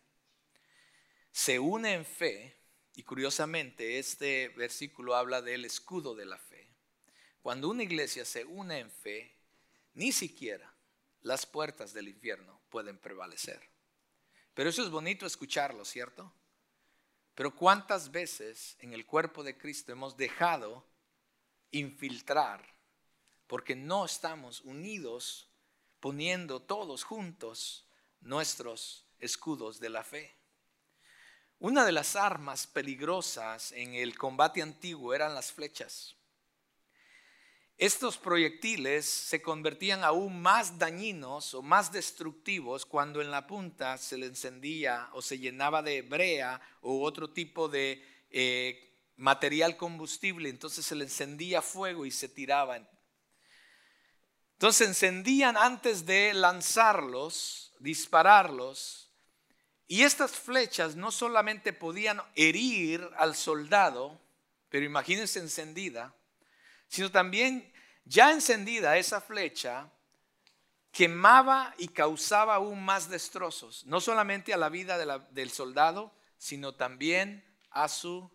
se 1.30 1.58
une 1.58 1.92
en 1.92 2.04
fe, 2.06 2.55
y 2.96 3.02
curiosamente 3.02 3.98
este 3.98 4.48
versículo 4.48 5.14
habla 5.14 5.42
del 5.42 5.66
escudo 5.66 6.14
de 6.14 6.24
la 6.24 6.38
fe, 6.38 6.66
cuando 7.42 7.68
una 7.68 7.82
iglesia 7.82 8.24
se 8.24 8.44
une 8.44 8.78
en 8.78 8.90
fe, 8.90 9.36
ni 9.92 10.12
siquiera 10.12 10.74
las 11.20 11.44
puertas 11.44 11.92
del 11.92 12.08
infierno 12.08 12.60
pueden 12.70 12.98
prevalecer. 12.98 13.60
Pero 14.54 14.70
eso 14.70 14.82
es 14.82 14.90
bonito 14.90 15.26
escucharlo, 15.26 15.84
¿cierto? 15.84 16.32
Pero 17.34 17.54
¿cuántas 17.54 18.10
veces 18.10 18.76
en 18.80 18.94
el 18.94 19.04
cuerpo 19.04 19.44
de 19.44 19.58
Cristo 19.58 19.92
hemos 19.92 20.16
dejado 20.16 20.86
infiltrar 21.72 22.74
porque 23.46 23.76
no 23.76 24.06
estamos 24.06 24.62
unidos 24.62 25.50
poniendo 26.00 26.62
todos 26.62 27.04
juntos 27.04 27.86
nuestros 28.20 29.06
escudos 29.18 29.80
de 29.80 29.90
la 29.90 30.02
fe? 30.02 30.35
Una 31.58 31.86
de 31.86 31.92
las 31.92 32.16
armas 32.16 32.66
peligrosas 32.66 33.72
en 33.72 33.94
el 33.94 34.18
combate 34.18 34.60
antiguo 34.60 35.14
eran 35.14 35.34
las 35.34 35.52
flechas. 35.52 36.14
Estos 37.78 38.18
proyectiles 38.18 39.06
se 39.06 39.40
convertían 39.40 40.04
aún 40.04 40.40
más 40.40 40.78
dañinos 40.78 41.54
o 41.54 41.62
más 41.62 41.92
destructivos 41.92 42.84
cuando 42.84 43.22
en 43.22 43.30
la 43.30 43.46
punta 43.46 43.96
se 43.96 44.18
le 44.18 44.26
encendía 44.26 45.08
o 45.12 45.22
se 45.22 45.38
llenaba 45.38 45.82
de 45.82 46.02
brea 46.02 46.60
o 46.80 47.02
otro 47.02 47.30
tipo 47.30 47.68
de 47.68 48.02
eh, 48.30 48.94
material 49.16 49.76
combustible, 49.76 50.48
entonces 50.48 50.84
se 50.84 50.94
le 50.94 51.04
encendía 51.04 51.62
fuego 51.62 52.04
y 52.04 52.10
se 52.10 52.28
tiraban. 52.28 52.88
Entonces 54.52 54.88
encendían 54.88 55.56
antes 55.56 56.06
de 56.06 56.32
lanzarlos, 56.32 57.74
dispararlos, 57.78 59.05
y 59.88 60.02
estas 60.02 60.32
flechas 60.32 60.96
no 60.96 61.10
solamente 61.12 61.72
podían 61.72 62.20
herir 62.34 63.08
al 63.16 63.36
soldado, 63.36 64.20
pero 64.68 64.84
imagínense 64.84 65.38
encendida, 65.38 66.14
sino 66.88 67.10
también 67.10 67.72
ya 68.04 68.32
encendida 68.32 68.96
esa 68.96 69.20
flecha 69.20 69.90
quemaba 70.90 71.74
y 71.78 71.88
causaba 71.88 72.54
aún 72.54 72.84
más 72.84 73.10
destrozos, 73.10 73.84
no 73.86 74.00
solamente 74.00 74.54
a 74.54 74.56
la 74.56 74.70
vida 74.70 74.96
del 75.30 75.50
soldado, 75.50 76.12
sino 76.38 76.74
también 76.74 77.44
a 77.70 77.88
su 77.88 78.30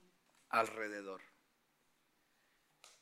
alrededor. 0.49 1.21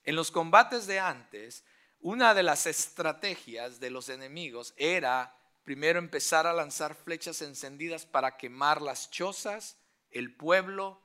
En 0.03 0.15
los 0.15 0.31
combates 0.31 0.87
de 0.87 0.99
antes, 0.99 1.65
una 1.99 2.33
de 2.33 2.43
las 2.43 2.65
estrategias 2.65 3.79
de 3.79 3.89
los 3.89 4.09
enemigos 4.09 4.73
era 4.77 5.38
primero 5.69 5.99
empezar 5.99 6.47
a 6.47 6.53
lanzar 6.53 6.95
flechas 6.95 7.43
encendidas 7.43 8.07
para 8.07 8.37
quemar 8.37 8.81
las 8.81 9.11
chozas, 9.11 9.77
el 10.09 10.35
pueblo 10.35 10.99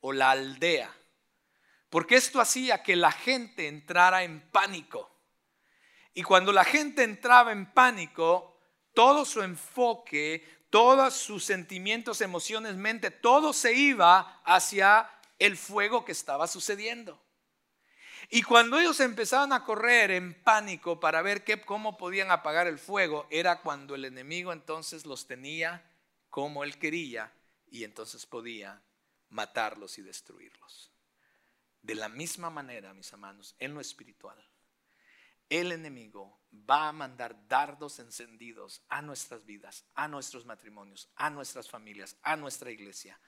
o 0.00 0.12
la 0.12 0.32
aldea 0.32 0.94
porque 1.90 2.14
esto 2.14 2.40
hacía 2.40 2.82
que 2.84 2.96
la 2.96 3.10
gente 3.10 3.66
entrara 3.66 4.22
en 4.22 4.40
pánico. 4.50 5.10
Y 6.14 6.22
cuando 6.22 6.52
la 6.52 6.64
gente 6.64 7.02
entraba 7.02 7.50
en 7.50 7.72
pánico, 7.72 8.56
todo 8.94 9.24
su 9.24 9.42
enfoque, 9.42 10.66
todos 10.70 11.14
sus 11.14 11.44
sentimientos, 11.44 12.20
emociones, 12.20 12.76
mente, 12.76 13.10
todo 13.10 13.52
se 13.52 13.74
iba 13.74 14.40
hacia 14.44 15.10
el 15.40 15.56
fuego 15.56 16.04
que 16.04 16.12
estaba 16.12 16.46
sucediendo. 16.46 17.20
Y 18.32 18.42
cuando 18.42 18.78
ellos 18.78 19.00
empezaban 19.00 19.52
a 19.52 19.64
correr 19.64 20.12
en 20.12 20.40
pánico 20.44 21.00
para 21.00 21.20
ver 21.20 21.42
qué, 21.42 21.60
cómo 21.60 21.96
podían 21.96 22.30
apagar 22.30 22.68
el 22.68 22.78
fuego, 22.78 23.26
era 23.28 23.60
cuando 23.60 23.96
el 23.96 24.04
enemigo 24.04 24.52
entonces 24.52 25.04
los 25.04 25.26
tenía 25.26 25.84
como 26.28 26.62
él 26.62 26.78
quería 26.78 27.32
y 27.68 27.82
entonces 27.82 28.26
podía 28.26 28.80
matarlos 29.30 29.98
y 29.98 30.02
destruirlos. 30.02 30.92
De 31.82 31.96
la 31.96 32.08
misma 32.08 32.50
manera, 32.50 32.94
mis 32.94 33.12
hermanos, 33.12 33.56
en 33.58 33.74
lo 33.74 33.80
espiritual, 33.80 34.38
el 35.48 35.72
enemigo 35.72 36.40
va 36.52 36.88
a 36.88 36.92
mandar 36.92 37.48
dardos 37.48 37.98
encendidos 37.98 38.84
a 38.88 39.02
nuestras 39.02 39.44
vidas, 39.44 39.84
a 39.94 40.06
nuestros 40.06 40.46
matrimonios, 40.46 41.10
a 41.16 41.30
nuestras 41.30 41.68
familias, 41.68 42.16
a 42.22 42.36
nuestra 42.36 42.70
iglesia, 42.70 43.18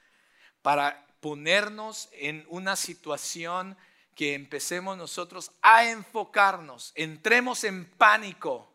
para 0.62 1.08
ponernos 1.18 2.08
en 2.12 2.46
una 2.48 2.76
situación 2.76 3.76
que 4.14 4.34
empecemos 4.34 4.96
nosotros 4.96 5.52
a 5.62 5.88
enfocarnos, 5.88 6.92
entremos 6.94 7.64
en 7.64 7.84
pánico 7.84 8.72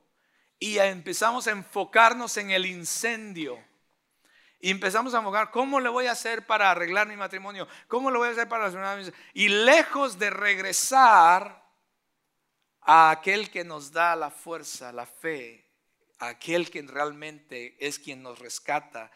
y 0.60 0.80
empezamos 0.80 1.48
a 1.48 1.52
enfocarnos 1.52 2.38
en 2.38 2.52
el 2.52 2.66
incendio. 2.66 3.64
Y 4.60 4.72
empezamos 4.72 5.14
a 5.14 5.20
enfocar, 5.20 5.52
¿cómo 5.52 5.80
le 5.80 5.90
voy 5.90 6.08
a 6.08 6.14
hacer 6.14 6.48
para 6.48 6.72
arreglar 6.72 7.08
mi 7.08 7.16
matrimonio? 7.16 7.68
¿Cómo 7.88 8.10
lo 8.10 8.20
voy 8.20 8.30
a 8.30 8.32
hacer 8.32 8.50
para 8.50 8.68
relacionar 8.68 9.14
Y 9.34 9.50
lejos 9.50 10.18
de 10.18 10.32
regresar 10.32 11.64
a 12.82 13.12
aquel 13.12 13.52
que 13.52 13.64
nos 13.64 13.92
da 13.92 14.16
la 14.16 14.32
fuerza, 14.32 14.92
la 14.92 15.06
fe, 15.06 15.68
a 16.20 16.30
aquel 16.30 16.72
que 16.72 16.82
realmente 16.82 17.78
es 17.80 18.00
quien 18.00 18.24
nos 18.24 18.40
rescata 18.40 19.12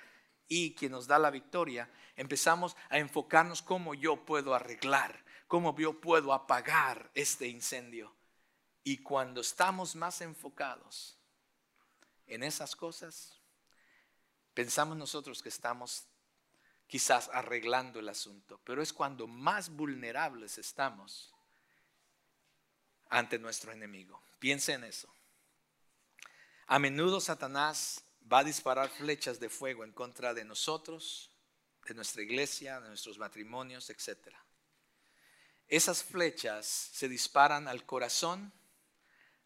y 0.48 0.75
quien 0.75 0.92
nos 0.92 1.08
da 1.08 1.18
la 1.18 1.32
victoria, 1.32 1.90
empezamos 2.16 2.75
a 2.90 2.98
enfocarnos 2.98 3.62
cómo 3.62 3.94
yo 3.94 4.18
puedo 4.25 4.54
arreglar, 4.54 5.24
cómo 5.51 5.77
yo 5.77 6.00
puedo 6.00 6.31
apagar 6.31 7.12
este 7.13 7.46
incendio. 7.46 8.15
Y 8.86 9.00
cuando 9.00 9.41
estamos 9.41 9.98
más 9.98 10.22
enfocados 10.22 11.17
en 12.25 12.41
esas 12.41 12.74
cosas, 12.74 13.38
pensamos 14.53 14.96
nosotros 14.96 15.43
que 15.43 15.50
estamos 15.50 16.05
quizás 16.88 17.29
arreglando 17.34 18.00
el 18.00 18.08
asunto, 18.08 18.62
pero 18.63 18.81
es 18.81 18.93
cuando 18.93 19.27
más 19.27 19.70
vulnerables 19.70 20.58
estamos 20.58 21.34
ante 23.10 23.38
nuestro 23.38 23.74
enemigo. 23.74 24.24
Piense 24.39 24.72
en 24.72 24.86
eso. 24.86 25.13
A 26.67 26.79
menudo 26.79 27.20
Satanás 27.20 28.05
va 28.31 28.39
a 28.39 28.46
disparar 28.46 28.89
flechas 28.89 29.38
de 29.41 29.50
fuego 29.50 29.84
en 29.84 29.91
contra 29.91 30.34
de 30.34 30.46
nosotros, 30.46 31.29
de 31.86 31.93
nuestra 31.93 32.22
iglesia, 32.22 32.79
de 32.79 32.88
nuestros 32.88 33.17
matrimonios, 33.17 33.89
etc. 33.89 34.34
Esas 35.72 36.04
flechas 36.04 36.66
se 36.68 37.08
disparan 37.08 37.70
al 37.70 37.86
corazón, 37.86 38.51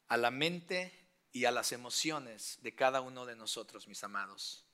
a 0.07 0.17
la 0.17 0.31
mente 0.31 0.91
y 1.31 1.45
a 1.45 1.51
las 1.51 1.71
emociones 1.71 2.57
de 2.63 2.73
cada 2.73 2.99
uno 3.01 3.27
de 3.27 3.35
nosotros, 3.35 3.87
mis 3.87 4.03
amados. 4.03 4.65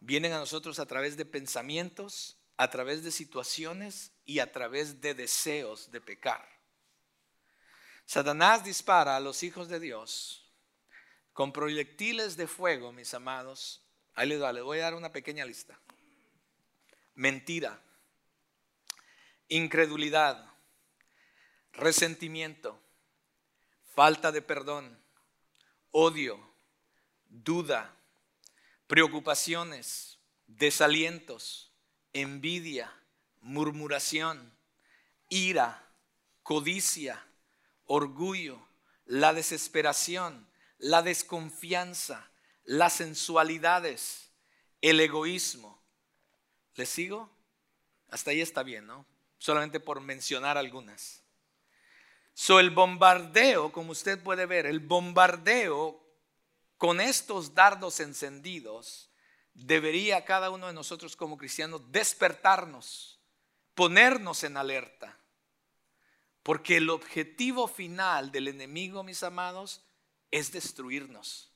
Vienen 0.00 0.32
a 0.32 0.38
nosotros 0.38 0.78
a 0.78 0.86
través 0.86 1.18
de 1.18 1.26
pensamientos, 1.26 2.38
a 2.56 2.70
través 2.70 3.04
de 3.04 3.12
situaciones 3.12 4.12
y 4.24 4.38
a 4.38 4.50
través 4.50 5.02
de 5.02 5.12
deseos 5.12 5.90
de 5.92 6.00
pecar. 6.00 6.48
Satanás 8.06 8.64
dispara 8.64 9.14
a 9.14 9.20
los 9.20 9.42
hijos 9.42 9.68
de 9.68 9.78
Dios 9.78 10.50
con 11.34 11.52
proyectiles 11.52 12.38
de 12.38 12.46
fuego, 12.46 12.92
mis 12.92 13.12
amados. 13.12 13.82
Ahí 14.14 14.26
les, 14.26 14.40
voy 14.40 14.78
a 14.78 14.84
dar 14.84 14.94
una 14.94 15.12
pequeña 15.12 15.44
lista. 15.44 15.78
Mentira, 17.14 17.78
incredulidad, 19.48 20.52
resentimiento, 21.72 22.80
falta 23.94 24.32
de 24.32 24.42
perdón, 24.42 24.98
odio, 25.90 26.38
duda, 27.28 27.94
preocupaciones, 28.86 30.18
desalientos, 30.46 31.72
envidia, 32.12 32.92
murmuración, 33.40 34.52
ira, 35.28 35.88
codicia, 36.42 37.24
orgullo, 37.86 38.60
la 39.06 39.32
desesperación, 39.32 40.46
la 40.78 41.02
desconfianza, 41.02 42.30
las 42.64 42.94
sensualidades, 42.94 44.30
el 44.82 45.00
egoísmo. 45.00 45.80
¿Les 46.74 46.88
sigo? 46.88 47.30
Hasta 48.10 48.32
ahí 48.32 48.40
está 48.40 48.62
bien, 48.62 48.86
¿no? 48.86 49.06
Solamente 49.38 49.80
por 49.80 50.00
mencionar 50.00 50.56
algunas. 50.56 51.22
So, 52.34 52.60
el 52.60 52.70
bombardeo, 52.70 53.72
como 53.72 53.92
usted 53.92 54.22
puede 54.22 54.46
ver, 54.46 54.66
el 54.66 54.80
bombardeo 54.80 56.02
con 56.76 57.00
estos 57.00 57.54
dardos 57.54 58.00
encendidos 58.00 59.10
debería 59.54 60.24
cada 60.24 60.50
uno 60.50 60.66
de 60.66 60.74
nosotros 60.74 61.16
como 61.16 61.38
cristianos 61.38 61.90
despertarnos, 61.90 63.18
ponernos 63.74 64.44
en 64.44 64.56
alerta. 64.56 65.18
Porque 66.42 66.76
el 66.76 66.90
objetivo 66.90 67.66
final 67.66 68.30
del 68.30 68.48
enemigo, 68.48 69.02
mis 69.02 69.22
amados, 69.22 69.84
es 70.30 70.52
destruirnos. 70.52 71.50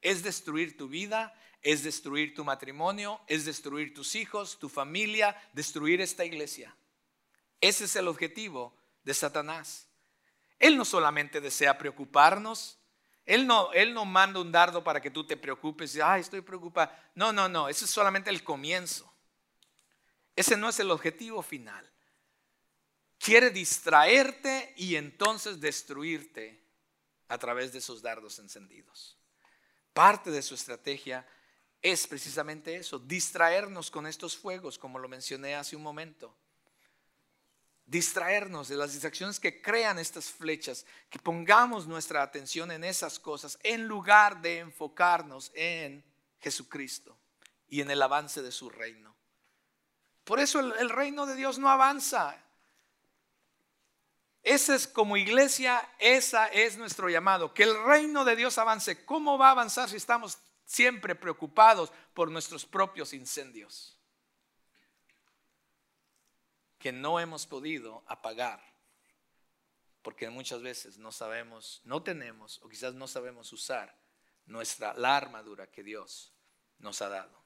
Es 0.00 0.22
destruir 0.22 0.76
tu 0.76 0.88
vida, 0.88 1.38
es 1.62 1.82
destruir 1.82 2.34
tu 2.34 2.44
matrimonio, 2.44 3.20
es 3.26 3.44
destruir 3.44 3.94
tus 3.94 4.14
hijos, 4.14 4.58
tu 4.58 4.68
familia, 4.68 5.36
destruir 5.52 6.00
esta 6.00 6.24
iglesia. 6.24 6.74
Ese 7.60 7.84
es 7.84 7.96
el 7.96 8.08
objetivo 8.08 8.76
de 9.02 9.14
Satanás. 9.14 9.88
Él 10.58 10.76
no 10.76 10.84
solamente 10.84 11.40
desea 11.40 11.76
preocuparnos, 11.76 12.78
él 13.26 13.46
no, 13.46 13.72
él 13.72 13.94
no 13.94 14.04
manda 14.04 14.40
un 14.40 14.52
dardo 14.52 14.84
para 14.84 15.00
que 15.00 15.10
tú 15.10 15.26
te 15.26 15.36
preocupes 15.36 15.94
y, 15.94 16.00
ay, 16.00 16.20
estoy 16.20 16.42
preocupado. 16.42 16.92
No, 17.14 17.32
no, 17.32 17.48
no, 17.48 17.68
ese 17.68 17.86
es 17.86 17.90
solamente 17.90 18.30
el 18.30 18.44
comienzo. 18.44 19.10
Ese 20.36 20.56
no 20.56 20.68
es 20.68 20.78
el 20.80 20.90
objetivo 20.90 21.42
final 21.42 21.90
quiere 23.24 23.48
distraerte 23.48 24.74
y 24.76 24.96
entonces 24.96 25.58
destruirte 25.58 26.62
a 27.28 27.38
través 27.38 27.72
de 27.72 27.78
esos 27.78 28.02
dardos 28.02 28.38
encendidos. 28.38 29.16
Parte 29.94 30.30
de 30.30 30.42
su 30.42 30.54
estrategia 30.54 31.26
es 31.80 32.06
precisamente 32.06 32.76
eso, 32.76 32.98
distraernos 32.98 33.90
con 33.90 34.06
estos 34.06 34.36
fuegos, 34.36 34.78
como 34.78 34.98
lo 34.98 35.08
mencioné 35.08 35.54
hace 35.54 35.74
un 35.74 35.82
momento. 35.82 36.36
Distraernos 37.94 38.66
de 38.66 38.76
las 38.76 38.90
distracciones 38.92 39.38
que 39.38 39.62
crean 39.62 40.00
estas 40.00 40.28
flechas, 40.28 40.84
que 41.08 41.20
pongamos 41.20 41.86
nuestra 41.86 42.24
atención 42.24 42.72
en 42.72 42.82
esas 42.82 43.20
cosas 43.20 43.56
en 43.62 43.86
lugar 43.86 44.42
de 44.42 44.58
enfocarnos 44.58 45.52
en 45.54 46.04
Jesucristo 46.40 47.16
y 47.68 47.82
en 47.82 47.92
el 47.92 48.02
avance 48.02 48.42
de 48.42 48.50
su 48.50 48.68
reino. 48.68 49.14
Por 50.24 50.40
eso 50.40 50.58
el, 50.58 50.90
reino 50.90 51.24
de 51.24 51.36
Dios 51.36 51.60
no 51.60 51.70
avanza, 51.70 52.36
esa 54.42 54.74
es 54.74 54.88
como 54.88 55.16
iglesia, 55.16 55.88
esa 56.00 56.48
es 56.48 56.76
nuestro 56.76 57.08
llamado, 57.08 57.54
que 57.54 57.62
el 57.62 57.80
reino 57.84 58.24
de 58.24 58.34
Dios 58.34 58.58
avance. 58.58 59.04
¿Cómo 59.04 59.38
va 59.38 59.50
a 59.50 59.52
avanzar 59.52 59.88
si 59.88 59.94
estamos 59.94 60.38
siempre 60.64 61.14
preocupados 61.14 61.92
por 62.12 62.28
nuestros 62.28 62.66
propios 62.66 63.12
incendios? 63.12 63.96
Que 66.84 66.92
no 66.92 67.18
hemos 67.18 67.46
podido 67.46 68.04
apagar, 68.06 68.62
porque 70.02 70.28
muchas 70.28 70.60
veces 70.60 70.98
no 70.98 71.12
sabemos, 71.12 71.80
no 71.84 72.02
tenemos 72.02 72.60
o 72.60 72.68
quizás 72.68 72.92
no 72.92 73.08
sabemos 73.08 73.50
usar 73.54 73.98
nuestra 74.44 74.92
la 74.92 75.16
armadura 75.16 75.66
que 75.70 75.82
Dios 75.82 76.34
nos 76.80 77.00
ha 77.00 77.08
dado. 77.08 77.42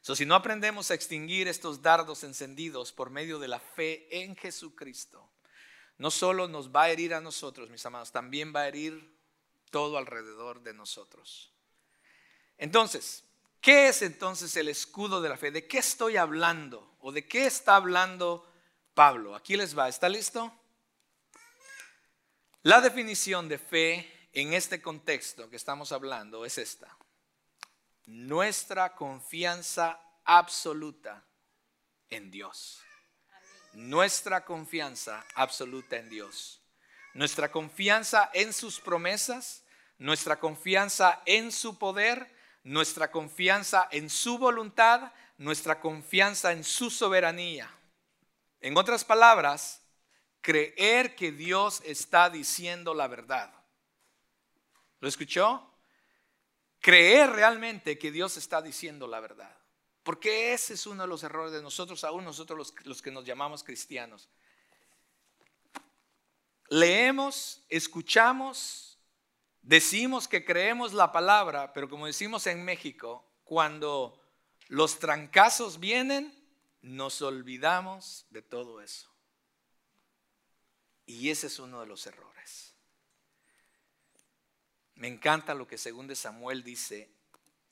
So, 0.00 0.16
si 0.16 0.26
no 0.26 0.34
aprendemos 0.34 0.90
a 0.90 0.94
extinguir 0.94 1.46
estos 1.46 1.82
dardos 1.82 2.24
encendidos 2.24 2.90
por 2.90 3.10
medio 3.10 3.38
de 3.38 3.46
la 3.46 3.60
fe 3.60 4.08
en 4.10 4.34
Jesucristo, 4.34 5.30
no 5.96 6.10
solo 6.10 6.48
nos 6.48 6.74
va 6.74 6.82
a 6.82 6.90
herir 6.90 7.14
a 7.14 7.20
nosotros, 7.20 7.70
mis 7.70 7.86
amados, 7.86 8.10
también 8.10 8.52
va 8.52 8.62
a 8.62 8.66
herir 8.66 9.16
todo 9.70 9.98
alrededor 9.98 10.62
de 10.62 10.74
nosotros. 10.74 11.54
Entonces, 12.58 13.22
¿qué 13.60 13.86
es 13.86 14.02
entonces 14.02 14.56
el 14.56 14.66
escudo 14.66 15.22
de 15.22 15.28
la 15.28 15.36
fe? 15.36 15.52
¿De 15.52 15.68
qué 15.68 15.78
estoy 15.78 16.16
hablando? 16.16 16.89
¿O 17.00 17.12
de 17.12 17.26
qué 17.26 17.46
está 17.46 17.76
hablando 17.76 18.46
Pablo? 18.94 19.34
Aquí 19.34 19.56
les 19.56 19.76
va, 19.76 19.88
¿está 19.88 20.08
listo? 20.08 20.52
La 22.62 22.80
definición 22.80 23.48
de 23.48 23.58
fe 23.58 24.28
en 24.32 24.52
este 24.52 24.80
contexto 24.80 25.48
que 25.48 25.56
estamos 25.56 25.92
hablando 25.92 26.44
es 26.44 26.58
esta. 26.58 26.96
Nuestra 28.06 28.94
confianza 28.94 30.00
absoluta 30.24 31.24
en 32.10 32.30
Dios 32.30 32.82
nuestra 33.72 34.44
confianza 34.44 35.24
absoluta 35.34 35.96
en 35.96 36.08
Dios. 36.08 36.60
Nuestra 37.14 37.50
confianza 37.50 38.30
en 38.32 38.52
sus 38.52 38.80
promesas, 38.80 39.64
nuestra 39.98 40.38
confianza 40.38 41.22
en 41.26 41.52
su 41.52 41.78
poder, 41.78 42.34
nuestra 42.62 43.10
confianza 43.10 43.88
en 43.90 44.10
su 44.10 44.38
voluntad, 44.38 45.12
nuestra 45.40 45.80
confianza 45.80 46.52
en 46.52 46.62
su 46.62 46.90
soberanía. 46.90 47.74
En 48.60 48.76
otras 48.76 49.06
palabras, 49.06 49.80
creer 50.42 51.16
que 51.16 51.32
Dios 51.32 51.80
está 51.86 52.28
diciendo 52.28 52.92
la 52.92 53.08
verdad. 53.08 53.50
¿Lo 55.00 55.08
escuchó? 55.08 55.66
Creer 56.78 57.30
realmente 57.30 57.98
que 57.98 58.10
Dios 58.10 58.36
está 58.36 58.60
diciendo 58.60 59.06
la 59.06 59.20
verdad. 59.20 59.56
Porque 60.02 60.52
ese 60.52 60.74
es 60.74 60.86
uno 60.86 61.04
de 61.04 61.08
los 61.08 61.22
errores 61.22 61.52
de 61.52 61.62
nosotros, 61.62 62.04
aún 62.04 62.22
nosotros 62.22 62.74
los, 62.84 63.00
que 63.00 63.10
nos 63.10 63.24
llamamos 63.24 63.64
cristianos. 63.64 64.28
Leemos, 66.68 67.64
escuchamos, 67.70 68.98
decimos 69.62 70.28
que 70.28 70.44
creemos 70.44 70.92
la 70.92 71.10
palabra, 71.12 71.72
pero 71.72 71.88
como 71.88 72.04
decimos 72.04 72.46
en 72.46 72.62
México, 72.62 73.24
cuando 73.42 74.19
los 74.70 75.00
trancazos 75.00 75.80
vienen, 75.80 76.32
nos 76.80 77.22
olvidamos 77.22 78.24
de 78.30 78.40
todo 78.40 78.80
eso. 78.80 79.10
Y 81.06 81.30
ese 81.30 81.48
es 81.48 81.58
uno 81.58 81.80
de 81.80 81.88
los 81.88 82.06
errores. 82.06 82.72
Me 84.94 85.08
encanta 85.08 85.54
lo 85.54 85.66
que 85.66 85.76
según 85.76 86.06
de 86.06 86.14
Samuel 86.14 86.62
dice, 86.62 87.10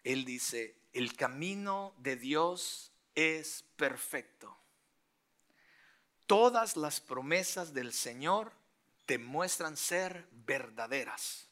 él 0.02 0.24
dice, 0.24 0.76
el 0.92 1.14
camino 1.14 1.94
de 1.98 2.16
Dios 2.16 2.90
es 3.14 3.62
perfecto. 3.76 4.58
Todas 6.26 6.76
las 6.76 7.00
promesas 7.00 7.72
del 7.72 7.92
Señor 7.92 8.52
demuestran 9.06 9.76
ser 9.76 10.26
verdaderas. 10.32 11.48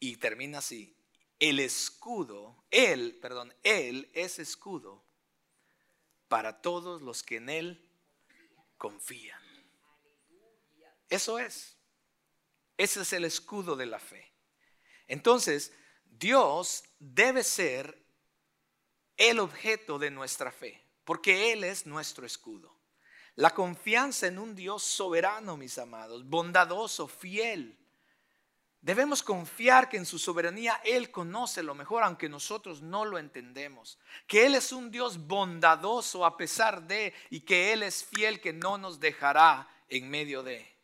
Y 0.00 0.16
termina 0.16 0.58
así, 0.58 0.97
el 1.38 1.60
escudo, 1.60 2.64
él, 2.70 3.18
perdón, 3.20 3.54
él 3.62 4.10
es 4.14 4.38
escudo 4.38 5.04
para 6.28 6.60
todos 6.60 7.02
los 7.02 7.22
que 7.22 7.36
en 7.36 7.48
él 7.48 7.90
confían. 8.76 9.40
Eso 11.08 11.38
es. 11.38 11.76
Ese 12.76 13.02
es 13.02 13.12
el 13.12 13.24
escudo 13.24 13.76
de 13.76 13.86
la 13.86 13.98
fe. 13.98 14.32
Entonces, 15.06 15.72
Dios 16.04 16.84
debe 16.98 17.42
ser 17.42 18.04
el 19.16 19.40
objeto 19.40 19.98
de 19.98 20.10
nuestra 20.10 20.52
fe, 20.52 20.84
porque 21.04 21.52
Él 21.52 21.64
es 21.64 21.86
nuestro 21.86 22.26
escudo. 22.26 22.76
La 23.34 23.54
confianza 23.54 24.26
en 24.26 24.38
un 24.38 24.54
Dios 24.54 24.82
soberano, 24.82 25.56
mis 25.56 25.78
amados, 25.78 26.28
bondadoso, 26.28 27.08
fiel. 27.08 27.77
Debemos 28.80 29.22
confiar 29.22 29.88
que 29.88 29.96
en 29.96 30.06
su 30.06 30.18
soberanía 30.18 30.80
Él 30.84 31.10
conoce 31.10 31.62
lo 31.62 31.74
mejor, 31.74 32.04
aunque 32.04 32.28
nosotros 32.28 32.80
no 32.80 33.04
lo 33.04 33.18
entendemos. 33.18 33.98
Que 34.26 34.46
Él 34.46 34.54
es 34.54 34.72
un 34.72 34.90
Dios 34.90 35.26
bondadoso 35.26 36.24
a 36.24 36.36
pesar 36.36 36.86
de, 36.86 37.12
y 37.30 37.40
que 37.40 37.72
Él 37.72 37.82
es 37.82 38.04
fiel, 38.04 38.40
que 38.40 38.52
no 38.52 38.78
nos 38.78 39.00
dejará 39.00 39.68
en 39.88 40.08
medio 40.08 40.42
de. 40.42 40.78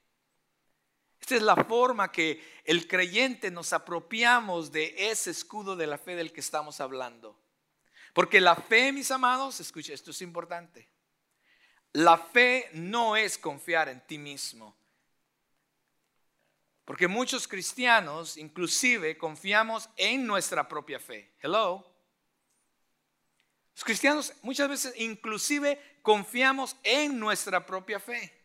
Esta 1.21 1.37
es 1.37 1.43
la 1.43 1.57
forma 1.57 2.13
que 2.13 2.43
el 2.65 2.87
creyente 2.87 3.51
nos 3.51 3.73
apropiamos 3.73 4.73
de 4.73 4.95
ese 5.11 5.31
escudo 5.31 5.77
de 5.77 5.87
la 5.87 5.97
fe 5.97 6.17
del 6.17 6.33
que 6.33 6.41
estamos 6.41 6.81
hablando. 6.81 7.41
Porque 8.13 8.41
la 8.41 8.57
fe, 8.57 8.93
mis 8.93 9.11
amados, 9.11 9.59
escucha, 9.61 9.95
esto 9.95 10.11
es 10.11 10.21
importante. 10.21 10.89
La 11.93 12.19
fe 12.19 12.69
no 12.75 13.17
es 13.17 13.39
confiar 13.39 13.89
en 13.89 14.05
ti 14.07 14.19
mismo. 14.19 14.77
Porque 16.85 17.09
muchos 17.09 17.49
cristianos 17.49 18.37
inclusive 18.37 19.17
confiamos 19.17 19.89
en 19.97 20.27
nuestra 20.27 20.69
propia 20.69 21.01
fe. 21.01 21.33
Hello. 21.41 21.85
Los 23.75 23.85
cristianos 23.85 24.33
muchas 24.43 24.69
veces 24.69 24.95
inclusive 24.99 25.81
confiamos 26.03 26.77
en 26.83 27.19
nuestra 27.19 27.65
propia 27.65 27.99
fe 27.99 28.45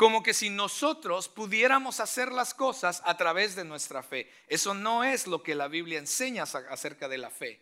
como 0.00 0.22
que 0.22 0.32
si 0.32 0.48
nosotros 0.48 1.28
pudiéramos 1.28 2.00
hacer 2.00 2.32
las 2.32 2.54
cosas 2.54 3.02
a 3.04 3.18
través 3.18 3.54
de 3.54 3.64
nuestra 3.64 4.02
fe. 4.02 4.32
Eso 4.46 4.72
no 4.72 5.04
es 5.04 5.26
lo 5.26 5.42
que 5.42 5.54
la 5.54 5.68
Biblia 5.68 5.98
enseña 5.98 6.44
acerca 6.44 7.06
de 7.06 7.18
la 7.18 7.28
fe. 7.28 7.60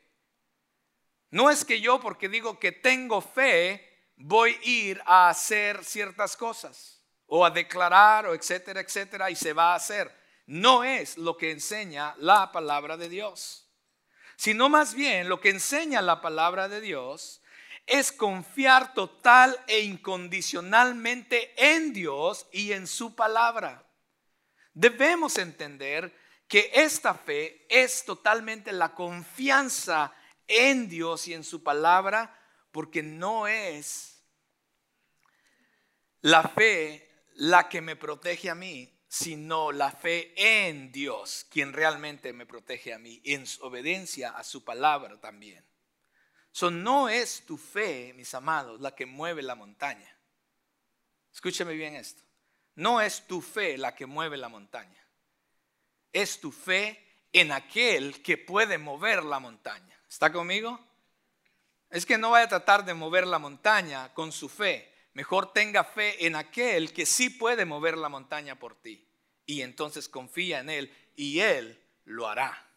No 1.32 1.50
es 1.50 1.64
que 1.64 1.80
yo 1.80 1.98
porque 1.98 2.28
digo 2.28 2.60
que 2.60 2.70
tengo 2.70 3.20
fe 3.20 3.84
voy 4.14 4.52
a 4.52 4.68
ir 4.68 5.02
a 5.04 5.28
hacer 5.28 5.84
ciertas 5.84 6.36
cosas 6.36 6.97
o 7.28 7.44
a 7.44 7.50
declarar 7.50 8.26
o 8.26 8.34
etcétera, 8.34 8.80
etcétera 8.80 9.30
y 9.30 9.36
se 9.36 9.52
va 9.52 9.72
a 9.72 9.76
hacer. 9.76 10.12
No 10.46 10.82
es 10.82 11.16
lo 11.16 11.36
que 11.36 11.50
enseña 11.50 12.14
la 12.18 12.50
palabra 12.52 12.96
de 12.96 13.08
Dios, 13.08 13.68
sino 14.36 14.68
más 14.68 14.94
bien 14.94 15.28
lo 15.28 15.40
que 15.40 15.50
enseña 15.50 16.02
la 16.02 16.20
palabra 16.20 16.68
de 16.68 16.80
Dios 16.80 17.42
es 17.86 18.12
confiar 18.12 18.92
total 18.92 19.58
e 19.66 19.80
incondicionalmente 19.80 21.52
en 21.56 21.92
Dios 21.92 22.46
y 22.52 22.72
en 22.72 22.86
su 22.86 23.14
palabra. 23.14 23.86
Debemos 24.74 25.38
entender 25.38 26.14
que 26.46 26.70
esta 26.74 27.14
fe 27.14 27.66
es 27.68 28.04
totalmente 28.04 28.72
la 28.72 28.94
confianza 28.94 30.14
en 30.46 30.88
Dios 30.88 31.28
y 31.28 31.34
en 31.34 31.44
su 31.44 31.62
palabra, 31.62 32.38
porque 32.72 33.02
no 33.02 33.46
es 33.46 34.22
la 36.20 36.42
fe 36.42 37.07
la 37.38 37.68
que 37.68 37.80
me 37.80 37.96
protege 37.96 38.50
a 38.50 38.54
mí, 38.54 38.94
sino 39.08 39.72
la 39.72 39.90
fe 39.90 40.34
en 40.36 40.92
Dios, 40.92 41.46
quien 41.50 41.72
realmente 41.72 42.32
me 42.32 42.46
protege 42.46 42.92
a 42.92 42.98
mí, 42.98 43.20
en 43.24 43.44
obediencia 43.62 44.30
a 44.30 44.44
su 44.44 44.62
palabra 44.62 45.18
también 45.18 45.68
no 46.66 47.08
es 47.08 47.46
tu 47.46 47.56
fe, 47.56 48.12
mis 48.14 48.34
amados, 48.34 48.80
la 48.80 48.94
que 48.94 49.06
mueve 49.06 49.42
la 49.42 49.54
montaña. 49.54 50.16
Escúcheme 51.32 51.74
bien 51.74 51.94
esto. 51.94 52.22
No 52.74 53.00
es 53.00 53.26
tu 53.26 53.40
fe 53.40 53.78
la 53.78 53.94
que 53.94 54.06
mueve 54.06 54.36
la 54.36 54.48
montaña. 54.48 55.06
Es 56.12 56.40
tu 56.40 56.50
fe 56.50 57.26
en 57.32 57.52
aquel 57.52 58.22
que 58.22 58.38
puede 58.38 58.78
mover 58.78 59.22
la 59.22 59.38
montaña. 59.38 60.00
¿Está 60.08 60.32
conmigo? 60.32 60.80
Es 61.90 62.04
que 62.04 62.18
no 62.18 62.30
vaya 62.30 62.46
a 62.46 62.48
tratar 62.48 62.84
de 62.84 62.94
mover 62.94 63.26
la 63.26 63.38
montaña 63.38 64.12
con 64.14 64.32
su 64.32 64.48
fe. 64.48 64.92
Mejor 65.18 65.52
tenga 65.52 65.82
fe 65.82 66.26
en 66.26 66.36
aquel 66.36 66.92
que 66.92 67.04
sí 67.04 67.28
puede 67.28 67.64
mover 67.64 67.98
la 67.98 68.08
montaña 68.08 68.56
por 68.56 68.80
ti. 68.80 69.04
Y 69.46 69.62
entonces 69.62 70.08
confía 70.08 70.60
en 70.60 70.70
él 70.70 70.96
y 71.16 71.40
él 71.40 71.84
lo 72.04 72.28
hará. 72.28 72.70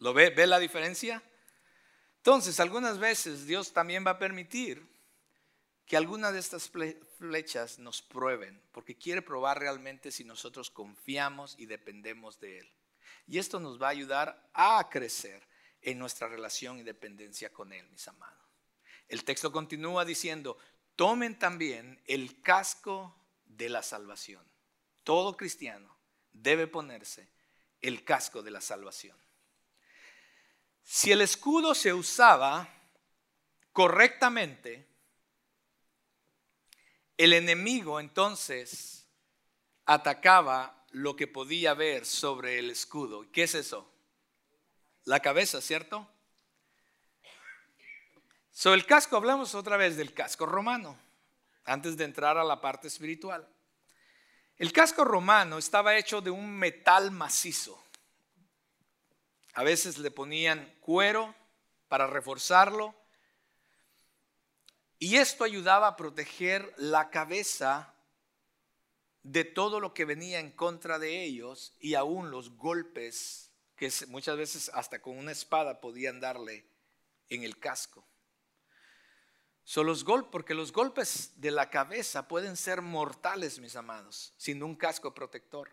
¿Lo 0.00 0.12
ve? 0.12 0.30
¿Ve 0.30 0.48
la 0.48 0.58
diferencia? 0.58 1.22
Entonces, 2.16 2.58
algunas 2.58 2.98
veces 2.98 3.46
Dios 3.46 3.72
también 3.72 4.04
va 4.04 4.10
a 4.10 4.18
permitir 4.18 4.84
que 5.86 5.96
algunas 5.96 6.32
de 6.32 6.40
estas 6.40 6.68
flechas 7.18 7.78
nos 7.78 8.02
prueben, 8.02 8.60
porque 8.72 8.98
quiere 8.98 9.22
probar 9.22 9.60
realmente 9.60 10.10
si 10.10 10.24
nosotros 10.24 10.72
confiamos 10.72 11.54
y 11.56 11.66
dependemos 11.66 12.40
de 12.40 12.58
Él. 12.58 12.72
Y 13.28 13.38
esto 13.38 13.60
nos 13.60 13.80
va 13.80 13.86
a 13.86 13.90
ayudar 13.90 14.50
a 14.54 14.88
crecer 14.90 15.46
en 15.82 16.00
nuestra 16.00 16.26
relación 16.26 16.80
y 16.80 16.82
dependencia 16.82 17.52
con 17.52 17.72
Él, 17.72 17.88
mis 17.90 18.08
amados. 18.08 18.42
El 19.06 19.22
texto 19.22 19.52
continúa 19.52 20.04
diciendo, 20.04 20.58
tomen 20.96 21.38
también 21.38 22.00
el 22.06 22.42
casco 22.42 23.14
de 23.44 23.68
la 23.68 23.82
salvación. 23.82 24.42
Todo 25.04 25.36
cristiano 25.36 25.96
debe 26.32 26.66
ponerse 26.66 27.28
el 27.80 28.04
casco 28.04 28.42
de 28.42 28.50
la 28.50 28.60
salvación. 28.60 29.16
Si 30.82 31.12
el 31.12 31.20
escudo 31.20 31.74
se 31.74 31.92
usaba 31.92 32.68
correctamente, 33.72 34.86
el 37.16 37.32
enemigo 37.32 38.00
entonces 38.00 39.06
atacaba 39.84 40.84
lo 40.90 41.16
que 41.16 41.26
podía 41.26 41.74
ver 41.74 42.06
sobre 42.06 42.58
el 42.58 42.70
escudo. 42.70 43.30
¿Qué 43.32 43.44
es 43.44 43.54
eso? 43.54 43.90
La 45.04 45.20
cabeza, 45.20 45.60
¿cierto? 45.60 46.08
Sobre 48.56 48.76
el 48.76 48.86
casco, 48.86 49.18
hablamos 49.18 49.54
otra 49.54 49.76
vez 49.76 49.98
del 49.98 50.14
casco 50.14 50.46
romano, 50.46 50.98
antes 51.66 51.94
de 51.98 52.04
entrar 52.04 52.38
a 52.38 52.42
la 52.42 52.58
parte 52.58 52.88
espiritual. 52.88 53.46
El 54.56 54.72
casco 54.72 55.04
romano 55.04 55.58
estaba 55.58 55.94
hecho 55.98 56.22
de 56.22 56.30
un 56.30 56.56
metal 56.56 57.10
macizo. 57.10 57.78
A 59.52 59.62
veces 59.62 59.98
le 59.98 60.10
ponían 60.10 60.74
cuero 60.80 61.34
para 61.88 62.06
reforzarlo. 62.06 62.94
Y 64.98 65.16
esto 65.16 65.44
ayudaba 65.44 65.88
a 65.88 65.96
proteger 65.96 66.72
la 66.78 67.10
cabeza 67.10 67.92
de 69.22 69.44
todo 69.44 69.80
lo 69.80 69.92
que 69.92 70.06
venía 70.06 70.40
en 70.40 70.50
contra 70.50 70.98
de 70.98 71.24
ellos 71.24 71.74
y 71.78 71.92
aún 71.92 72.30
los 72.30 72.56
golpes 72.56 73.50
que 73.76 73.92
muchas 74.08 74.38
veces 74.38 74.70
hasta 74.72 75.02
con 75.02 75.18
una 75.18 75.32
espada 75.32 75.78
podían 75.78 76.20
darle 76.20 76.64
en 77.28 77.42
el 77.42 77.58
casco. 77.58 78.02
Son 79.66 79.84
los 79.84 80.04
golpes, 80.04 80.30
porque 80.30 80.54
los 80.54 80.70
golpes 80.70 81.32
de 81.38 81.50
la 81.50 81.70
cabeza 81.70 82.28
pueden 82.28 82.56
ser 82.56 82.82
mortales, 82.82 83.58
mis 83.58 83.74
amados, 83.74 84.32
sin 84.36 84.62
un 84.62 84.76
casco 84.76 85.12
protector. 85.12 85.72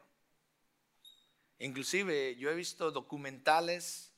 Inclusive 1.60 2.36
yo 2.36 2.50
he 2.50 2.56
visto 2.56 2.90
documentales, 2.90 4.12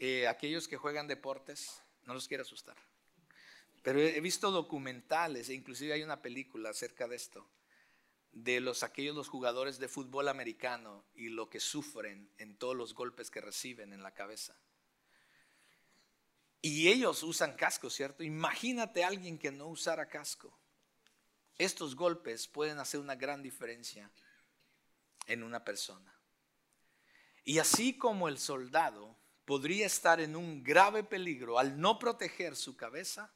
eh, 0.00 0.26
aquellos 0.26 0.66
que 0.66 0.76
juegan 0.76 1.06
deportes, 1.06 1.80
no 2.02 2.12
los 2.12 2.26
quiero 2.26 2.42
asustar, 2.42 2.76
pero 3.84 4.00
he 4.00 4.20
visto 4.20 4.50
documentales, 4.50 5.48
e 5.48 5.54
inclusive 5.54 5.92
hay 5.92 6.02
una 6.02 6.20
película 6.20 6.70
acerca 6.70 7.06
de 7.06 7.14
esto, 7.14 7.48
de 8.32 8.58
los 8.58 8.82
aquellos 8.82 9.14
los 9.14 9.28
jugadores 9.28 9.78
de 9.78 9.86
fútbol 9.86 10.26
americano 10.26 11.04
y 11.14 11.28
lo 11.28 11.48
que 11.48 11.60
sufren 11.60 12.28
en 12.38 12.56
todos 12.56 12.74
los 12.74 12.94
golpes 12.94 13.30
que 13.30 13.40
reciben 13.40 13.92
en 13.92 14.02
la 14.02 14.12
cabeza. 14.12 14.58
Y 16.66 16.88
ellos 16.88 17.22
usan 17.22 17.56
casco, 17.56 17.90
¿cierto? 17.90 18.22
Imagínate 18.22 19.04
a 19.04 19.08
alguien 19.08 19.38
que 19.38 19.52
no 19.52 19.66
usara 19.66 20.08
casco. 20.08 20.58
Estos 21.58 21.94
golpes 21.94 22.48
pueden 22.48 22.78
hacer 22.78 23.00
una 23.00 23.16
gran 23.16 23.42
diferencia 23.42 24.10
en 25.26 25.42
una 25.42 25.62
persona. 25.62 26.18
Y 27.44 27.58
así 27.58 27.98
como 27.98 28.28
el 28.28 28.38
soldado 28.38 29.14
podría 29.44 29.84
estar 29.84 30.22
en 30.22 30.36
un 30.36 30.62
grave 30.62 31.04
peligro 31.04 31.58
al 31.58 31.78
no 31.78 31.98
proteger 31.98 32.56
su 32.56 32.78
cabeza, 32.78 33.30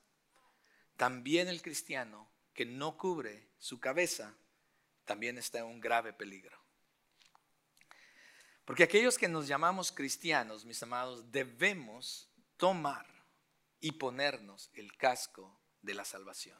también 0.96 1.48
el 1.48 1.60
cristiano 1.60 2.32
que 2.54 2.64
no 2.64 2.96
cubre 2.96 3.50
su 3.58 3.78
cabeza 3.78 4.34
también 5.04 5.36
está 5.36 5.58
en 5.58 5.66
un 5.66 5.80
grave 5.82 6.14
peligro. 6.14 6.58
Porque 8.64 8.84
aquellos 8.84 9.18
que 9.18 9.28
nos 9.28 9.46
llamamos 9.46 9.92
cristianos, 9.92 10.64
mis 10.64 10.82
amados, 10.82 11.30
debemos 11.30 12.30
tomar 12.56 13.17
y 13.80 13.92
ponernos 13.92 14.70
el 14.74 14.96
casco 14.96 15.58
de 15.82 15.94
la 15.94 16.04
salvación. 16.04 16.58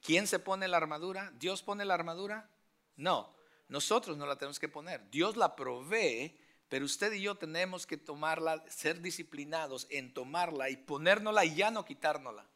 ¿Quién 0.00 0.26
se 0.26 0.38
pone 0.38 0.68
la 0.68 0.76
armadura? 0.76 1.32
¿Dios 1.36 1.62
pone 1.62 1.84
la 1.84 1.94
armadura? 1.94 2.50
No, 2.96 3.34
nosotros 3.68 4.16
no 4.16 4.26
la 4.26 4.36
tenemos 4.36 4.58
que 4.58 4.68
poner. 4.68 5.08
Dios 5.10 5.36
la 5.36 5.54
provee, 5.56 6.38
pero 6.68 6.84
usted 6.84 7.12
y 7.12 7.22
yo 7.22 7.36
tenemos 7.36 7.86
que 7.86 7.96
tomarla, 7.96 8.64
ser 8.68 9.00
disciplinados 9.00 9.86
en 9.90 10.12
tomarla 10.12 10.70
y 10.70 10.76
ponérnosla 10.76 11.44
y 11.44 11.54
ya 11.54 11.70
no 11.70 11.84
quitárnosla. 11.84 12.46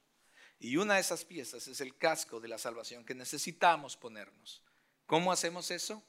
Y 0.58 0.76
una 0.76 0.94
de 0.94 1.00
esas 1.00 1.24
piezas 1.24 1.68
es 1.68 1.80
el 1.80 1.96
casco 1.96 2.40
de 2.40 2.48
la 2.48 2.58
salvación 2.58 3.04
que 3.04 3.14
necesitamos 3.14 3.96
ponernos. 3.96 4.62
¿Cómo 5.06 5.30
hacemos 5.30 5.70
eso? 5.70 6.02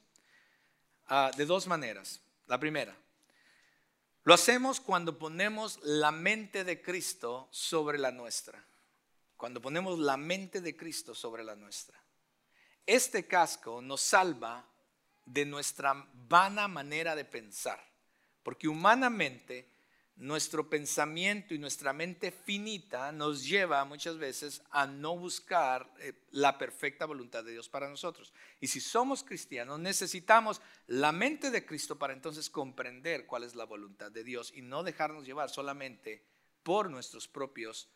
Ah, 1.05 1.31
de 1.35 1.45
dos 1.45 1.67
maneras. 1.67 2.21
La 2.47 2.59
primera, 2.59 2.97
lo 4.27 4.33
hacemos 4.33 4.81
cuando 4.81 5.17
ponemos 5.17 5.79
la 5.83 6.11
mente 6.11 6.65
de 6.65 6.81
Cristo 6.81 7.47
sobre 7.49 7.97
la 7.97 8.11
nuestra. 8.11 8.61
Cuando 9.37 9.61
ponemos 9.61 9.97
la 9.99 10.17
mente 10.17 10.59
de 10.59 10.75
Cristo 10.75 11.15
sobre 11.15 11.45
la 11.45 11.55
nuestra. 11.55 11.97
Este 12.85 13.25
casco 13.25 13.81
nos 13.81 14.01
salva 14.01 14.65
de 15.23 15.45
nuestra 15.45 16.05
vana 16.27 16.67
manera 16.67 17.15
de 17.15 17.23
pensar, 17.23 17.81
porque 18.43 18.67
humanamente 18.67 19.65
nuestro 20.17 20.69
pensamiento 20.69 21.53
y 21.53 21.59
nuestra 21.59 21.93
mente 21.93 22.31
finita 22.31 23.11
nos 23.11 23.45
lleva 23.45 23.85
muchas 23.85 24.17
veces 24.17 24.61
a 24.71 24.87
no 24.87 25.15
buscar 25.15 25.91
eh, 25.99 26.13
la 26.31 26.57
perfecta 26.57 27.05
voluntad 27.05 27.43
de 27.43 27.51
Dios 27.51 27.69
para 27.69 27.87
nosotros. 27.87 28.33
Y 28.59 28.67
si 28.67 28.81
somos 28.81 29.23
cristianos, 29.23 29.79
necesitamos 29.79 30.59
la 30.87 31.11
mente 31.11 31.51
de 31.51 31.65
Cristo 31.65 31.99
para 31.99 32.13
entonces 32.13 32.49
comprender 32.49 33.27
cuál 33.27 33.43
es 33.43 33.55
la 33.55 33.65
voluntad 33.65 34.11
de 34.11 34.23
Dios 34.23 34.51
y 34.55 34.61
no 34.61 34.83
dejarnos 34.83 35.25
llevar 35.25 35.49
solamente 35.49 36.25
por 36.63 36.89
nuestros 36.89 37.27
propios 37.27 37.87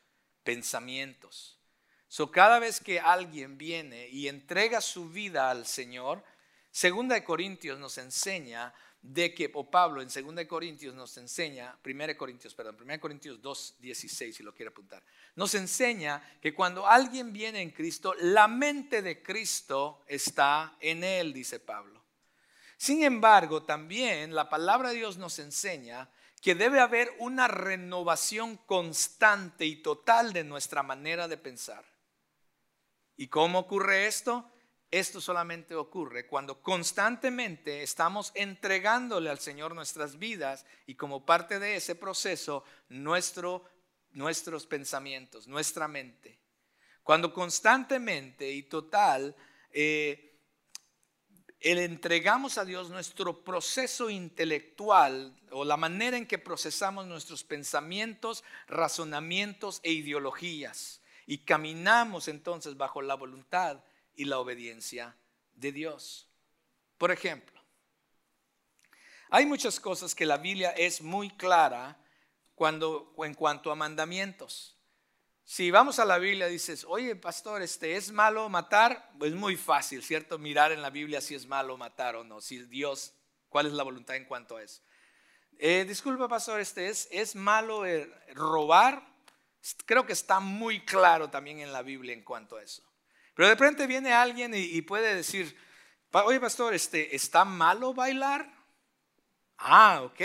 pensamientos. 0.43 1.59
So, 2.07 2.31
cada 2.31 2.59
vez 2.59 2.81
que 2.81 2.99
alguien 2.99 3.57
viene 3.57 4.09
y 4.09 4.27
entrega 4.27 4.81
su 4.81 5.09
vida 5.09 5.49
al 5.49 5.65
Señor, 5.65 6.23
Segunda 6.71 7.15
de 7.15 7.23
Corintios 7.25 7.77
nos 7.79 7.97
enseña 7.97 8.73
de 9.01 9.33
que, 9.33 9.49
o 9.55 9.69
Pablo 9.69 10.01
en 10.01 10.09
2 10.09 10.45
Corintios 10.45 10.93
nos 10.93 11.17
enseña, 11.17 11.75
1 11.83 12.17
Corintios, 12.17 12.53
perdón, 12.53 12.77
1 12.81 12.99
Corintios 12.99 13.41
2, 13.41 13.75
16, 13.79 14.35
si 14.35 14.43
lo 14.43 14.53
quiere 14.53 14.69
apuntar, 14.69 15.03
nos 15.35 15.55
enseña 15.55 16.21
que 16.39 16.53
cuando 16.53 16.85
alguien 16.85 17.33
viene 17.33 17.61
en 17.61 17.71
Cristo, 17.71 18.13
la 18.19 18.47
mente 18.47 19.01
de 19.01 19.23
Cristo 19.23 20.01
está 20.07 20.77
en 20.79 21.03
él, 21.03 21.33
dice 21.33 21.59
Pablo. 21.59 22.03
Sin 22.77 23.03
embargo, 23.03 23.63
también 23.63 24.35
la 24.35 24.49
palabra 24.49 24.89
de 24.89 24.95
Dios 24.95 25.17
nos 25.17 25.39
enseña 25.39 26.09
que 26.41 26.55
debe 26.55 26.79
haber 26.79 27.13
una 27.19 27.47
renovación 27.47 28.57
constante 28.57 29.65
y 29.65 29.77
total 29.77 30.33
de 30.33 30.43
nuestra 30.43 30.81
manera 30.81 31.27
de 31.27 31.37
pensar. 31.37 31.85
¿Y 33.15 33.27
cómo 33.27 33.59
ocurre 33.59 34.07
esto? 34.07 34.50
Esto 34.91 35.21
solamente 35.21 35.73
ocurre 35.73 36.27
cuando 36.27 36.61
constantemente 36.61 37.81
estamos 37.81 38.33
entregándole 38.35 39.29
al 39.29 39.39
Señor 39.39 39.73
nuestras 39.73 40.19
vidas 40.19 40.65
y 40.85 40.95
como 40.95 41.25
parte 41.25 41.59
de 41.59 41.77
ese 41.77 41.95
proceso 41.95 42.65
nuestro, 42.89 43.63
nuestros 44.11 44.67
pensamientos, 44.67 45.47
nuestra 45.47 45.87
mente. 45.87 46.39
Cuando 47.03 47.33
constantemente 47.33 48.51
y 48.51 48.63
total 48.63 49.33
eh, 49.71 50.37
el 51.61 51.77
entregamos 51.77 52.57
a 52.57 52.65
Dios 52.65 52.89
nuestro 52.89 53.45
proceso 53.45 54.09
intelectual 54.09 55.39
o 55.51 55.63
la 55.63 55.77
manera 55.77 56.17
en 56.17 56.27
que 56.27 56.37
procesamos 56.37 57.05
nuestros 57.05 57.45
pensamientos, 57.45 58.43
razonamientos 58.67 59.79
e 59.83 59.93
ideologías 59.93 61.01
y 61.25 61.45
caminamos 61.45 62.27
entonces 62.27 62.75
bajo 62.75 63.01
la 63.01 63.15
voluntad 63.15 63.81
y 64.15 64.25
la 64.25 64.39
obediencia 64.39 65.15
de 65.53 65.71
Dios. 65.71 66.27
Por 66.97 67.11
ejemplo, 67.11 67.59
hay 69.29 69.45
muchas 69.45 69.79
cosas 69.79 70.13
que 70.13 70.25
la 70.25 70.37
Biblia 70.37 70.71
es 70.71 71.01
muy 71.01 71.29
clara 71.29 71.97
cuando, 72.53 73.13
en 73.19 73.33
cuanto 73.33 73.71
a 73.71 73.75
mandamientos. 73.75 74.77
Si 75.45 75.71
vamos 75.71 75.99
a 75.99 76.05
la 76.05 76.17
Biblia 76.17 76.47
dices, 76.47 76.85
oye 76.87 77.15
pastor, 77.15 77.61
este 77.61 77.95
es 77.95 78.11
malo 78.11 78.47
matar, 78.49 79.11
es 79.21 79.33
muy 79.33 79.55
fácil, 79.55 80.03
¿cierto? 80.03 80.37
Mirar 80.37 80.71
en 80.71 80.81
la 80.81 80.89
Biblia 80.89 81.21
si 81.21 81.35
es 81.35 81.45
malo 81.47 81.77
matar 81.77 82.15
o 82.15 82.23
no, 82.23 82.41
si 82.41 82.59
Dios, 82.63 83.13
cuál 83.49 83.67
es 83.67 83.73
la 83.73 83.83
voluntad 83.83 84.15
en 84.15 84.25
cuanto 84.25 84.57
a 84.57 84.63
eso. 84.63 84.81
Eh, 85.57 85.85
disculpa 85.87 86.27
pastor, 86.27 86.59
este 86.59 86.89
es, 86.89 87.07
es 87.11 87.35
malo 87.35 87.85
eh, 87.85 88.11
robar, 88.33 89.05
creo 89.85 90.05
que 90.05 90.13
está 90.13 90.39
muy 90.39 90.83
claro 90.85 91.29
también 91.29 91.59
en 91.59 91.71
la 91.71 91.81
Biblia 91.81 92.13
en 92.13 92.23
cuanto 92.23 92.57
a 92.57 92.63
eso. 92.63 92.83
Pero 93.41 93.49
de 93.49 93.55
repente 93.55 93.87
viene 93.87 94.13
alguien 94.13 94.53
y, 94.53 94.83
puede 94.83 95.15
decir, 95.15 95.57
oye 96.11 96.39
pastor, 96.39 96.75
este, 96.75 97.15
¿está 97.15 97.43
malo 97.43 97.91
bailar? 97.91 98.47
Ah, 99.57 100.03
ok. 100.03 100.21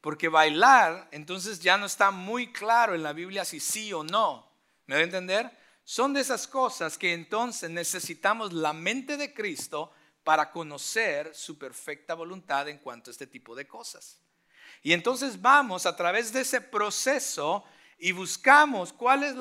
Porque 0.00 0.26
bailar, 0.26 1.06
entonces 1.12 1.60
ya 1.60 1.78
no 1.78 1.86
está 1.86 2.10
muy 2.10 2.52
claro 2.52 2.96
en 2.96 3.04
la 3.04 3.12
Biblia 3.12 3.44
si 3.44 3.60
sí 3.60 3.92
o 3.92 4.02
no. 4.02 4.50
¿Me 4.86 4.96
voy 4.96 5.02
a 5.02 5.04
entender? 5.04 5.56
Son 5.84 6.12
de 6.12 6.20
esas 6.20 6.48
cosas 6.48 6.98
que 6.98 7.14
entonces 7.14 7.70
necesitamos 7.70 8.52
la 8.52 8.72
mente 8.72 9.16
de 9.16 9.32
Cristo 9.32 9.92
para 10.24 10.50
conocer 10.50 11.36
su 11.36 11.56
perfecta 11.56 12.14
voluntad 12.14 12.68
en 12.68 12.78
cuanto 12.78 13.10
a 13.10 13.12
este 13.12 13.28
tipo 13.28 13.54
de 13.54 13.68
cosas. 13.68 14.18
Y 14.82 14.94
entonces 14.94 15.40
vamos 15.40 15.86
a 15.86 15.94
través 15.94 16.32
de 16.32 16.40
ese 16.40 16.60
proceso 16.60 17.64
y 17.98 18.10
buscamos 18.10 18.92
cuál 18.92 19.22
es 19.22 19.36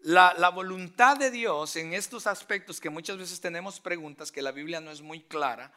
la 0.00 0.50
voluntad 0.50 1.16
de 1.16 1.30
Dios 1.30 1.76
en 1.76 1.94
estos 1.94 2.26
aspectos 2.26 2.80
que 2.80 2.90
muchas 2.90 3.16
veces 3.18 3.40
tenemos 3.40 3.80
preguntas 3.80 4.30
que 4.30 4.42
la 4.42 4.52
Biblia 4.52 4.80
no 4.80 4.90
es 4.90 5.00
muy 5.00 5.22
clara 5.22 5.72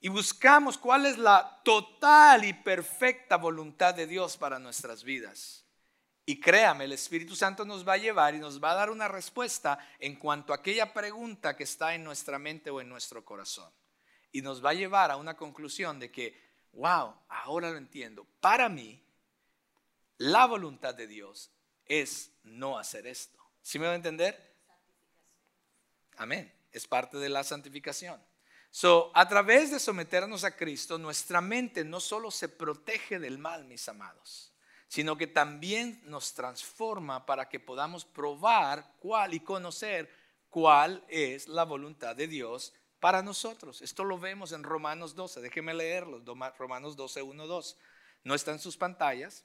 y 0.00 0.08
buscamos 0.08 0.76
cuál 0.76 1.06
es 1.06 1.18
la 1.18 1.60
total 1.64 2.44
y 2.44 2.52
perfecta 2.52 3.36
voluntad 3.36 3.94
de 3.94 4.06
Dios 4.06 4.36
para 4.36 4.58
nuestras 4.58 5.02
vidas. 5.04 5.64
Y 6.26 6.40
créame, 6.40 6.84
el 6.84 6.92
Espíritu 6.92 7.36
Santo 7.36 7.64
nos 7.64 7.86
va 7.86 7.94
a 7.94 7.98
llevar 7.98 8.34
y 8.34 8.38
nos 8.38 8.62
va 8.62 8.72
a 8.72 8.74
dar 8.74 8.90
una 8.90 9.08
respuesta 9.08 9.78
en 9.98 10.16
cuanto 10.16 10.52
a 10.52 10.56
aquella 10.56 10.92
pregunta 10.92 11.56
que 11.56 11.64
está 11.64 11.94
en 11.94 12.04
nuestra 12.04 12.38
mente 12.38 12.68
o 12.68 12.80
en 12.80 12.88
nuestro 12.88 13.24
corazón. 13.24 13.72
Y 14.32 14.42
nos 14.42 14.64
va 14.64 14.70
a 14.70 14.74
llevar 14.74 15.10
a 15.10 15.16
una 15.16 15.36
conclusión 15.36 16.00
de 16.00 16.10
que, 16.10 16.38
wow, 16.72 17.14
ahora 17.28 17.70
lo 17.70 17.78
entiendo. 17.78 18.26
Para 18.40 18.68
mí, 18.68 19.02
la 20.18 20.46
voluntad 20.46 20.94
de 20.94 21.06
Dios 21.06 21.52
es 21.86 22.32
no 22.42 22.76
hacer 22.76 23.06
esto. 23.06 23.38
¿Sí 23.66 23.80
me 23.80 23.86
va 23.86 23.94
a 23.94 23.96
entender? 23.96 24.40
Amén. 26.18 26.52
Es 26.70 26.86
parte 26.86 27.16
de 27.16 27.28
la 27.28 27.42
santificación. 27.42 28.22
So, 28.70 29.10
a 29.12 29.26
través 29.26 29.72
de 29.72 29.80
someternos 29.80 30.44
a 30.44 30.54
Cristo, 30.54 30.98
nuestra 30.98 31.40
mente 31.40 31.84
no 31.84 31.98
solo 31.98 32.30
se 32.30 32.48
protege 32.48 33.18
del 33.18 33.38
mal, 33.38 33.64
mis 33.64 33.88
amados, 33.88 34.52
sino 34.86 35.18
que 35.18 35.26
también 35.26 36.00
nos 36.04 36.32
transforma 36.32 37.26
para 37.26 37.48
que 37.48 37.58
podamos 37.58 38.04
probar 38.04 38.94
cuál 39.00 39.34
y 39.34 39.40
conocer 39.40 40.14
cuál 40.48 41.04
es 41.08 41.48
la 41.48 41.64
voluntad 41.64 42.14
de 42.14 42.28
Dios 42.28 42.72
para 43.00 43.20
nosotros. 43.20 43.82
Esto 43.82 44.04
lo 44.04 44.16
vemos 44.16 44.52
en 44.52 44.62
Romanos 44.62 45.16
12. 45.16 45.40
Déjenme 45.40 45.74
leerlo. 45.74 46.22
Romanos 46.56 46.94
12, 46.94 47.20
1, 47.20 47.46
2. 47.48 47.76
No 48.22 48.34
está 48.36 48.52
en 48.52 48.60
sus 48.60 48.76
pantallas. 48.76 49.44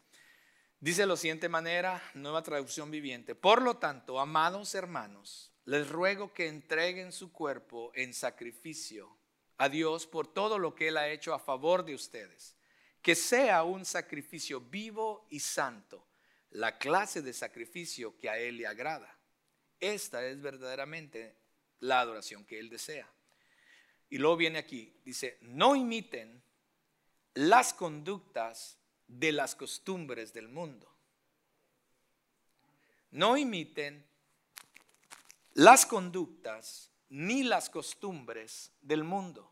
Dice 0.81 1.01
de 1.01 1.07
la 1.07 1.15
siguiente 1.15 1.47
manera, 1.47 2.01
nueva 2.15 2.41
traducción 2.41 2.89
viviente. 2.89 3.35
Por 3.35 3.61
lo 3.61 3.77
tanto, 3.77 4.19
amados 4.19 4.73
hermanos, 4.73 5.51
les 5.65 5.87
ruego 5.87 6.33
que 6.33 6.47
entreguen 6.47 7.11
su 7.11 7.31
cuerpo 7.31 7.91
en 7.93 8.15
sacrificio 8.15 9.15
a 9.57 9.69
Dios 9.69 10.07
por 10.07 10.25
todo 10.25 10.57
lo 10.57 10.73
que 10.73 10.87
Él 10.87 10.97
ha 10.97 11.09
hecho 11.09 11.35
a 11.35 11.39
favor 11.39 11.85
de 11.85 11.93
ustedes. 11.93 12.55
Que 13.03 13.13
sea 13.13 13.61
un 13.61 13.85
sacrificio 13.85 14.59
vivo 14.59 15.27
y 15.29 15.39
santo, 15.39 16.07
la 16.49 16.79
clase 16.79 17.21
de 17.21 17.33
sacrificio 17.33 18.17
que 18.17 18.31
a 18.31 18.39
Él 18.39 18.57
le 18.57 18.65
agrada. 18.65 19.15
Esta 19.79 20.25
es 20.25 20.41
verdaderamente 20.41 21.35
la 21.79 21.99
adoración 21.99 22.43
que 22.43 22.57
Él 22.57 22.71
desea. 22.71 23.07
Y 24.09 24.17
luego 24.17 24.35
viene 24.35 24.57
aquí, 24.57 24.99
dice, 25.05 25.37
no 25.41 25.75
imiten 25.75 26.41
las 27.35 27.71
conductas 27.71 28.80
de 29.11 29.31
las 29.31 29.55
costumbres 29.55 30.33
del 30.33 30.47
mundo. 30.47 30.89
No 33.11 33.35
imiten 33.35 34.05
las 35.53 35.85
conductas 35.85 36.89
ni 37.09 37.43
las 37.43 37.69
costumbres 37.69 38.71
del 38.81 39.03
mundo. 39.03 39.51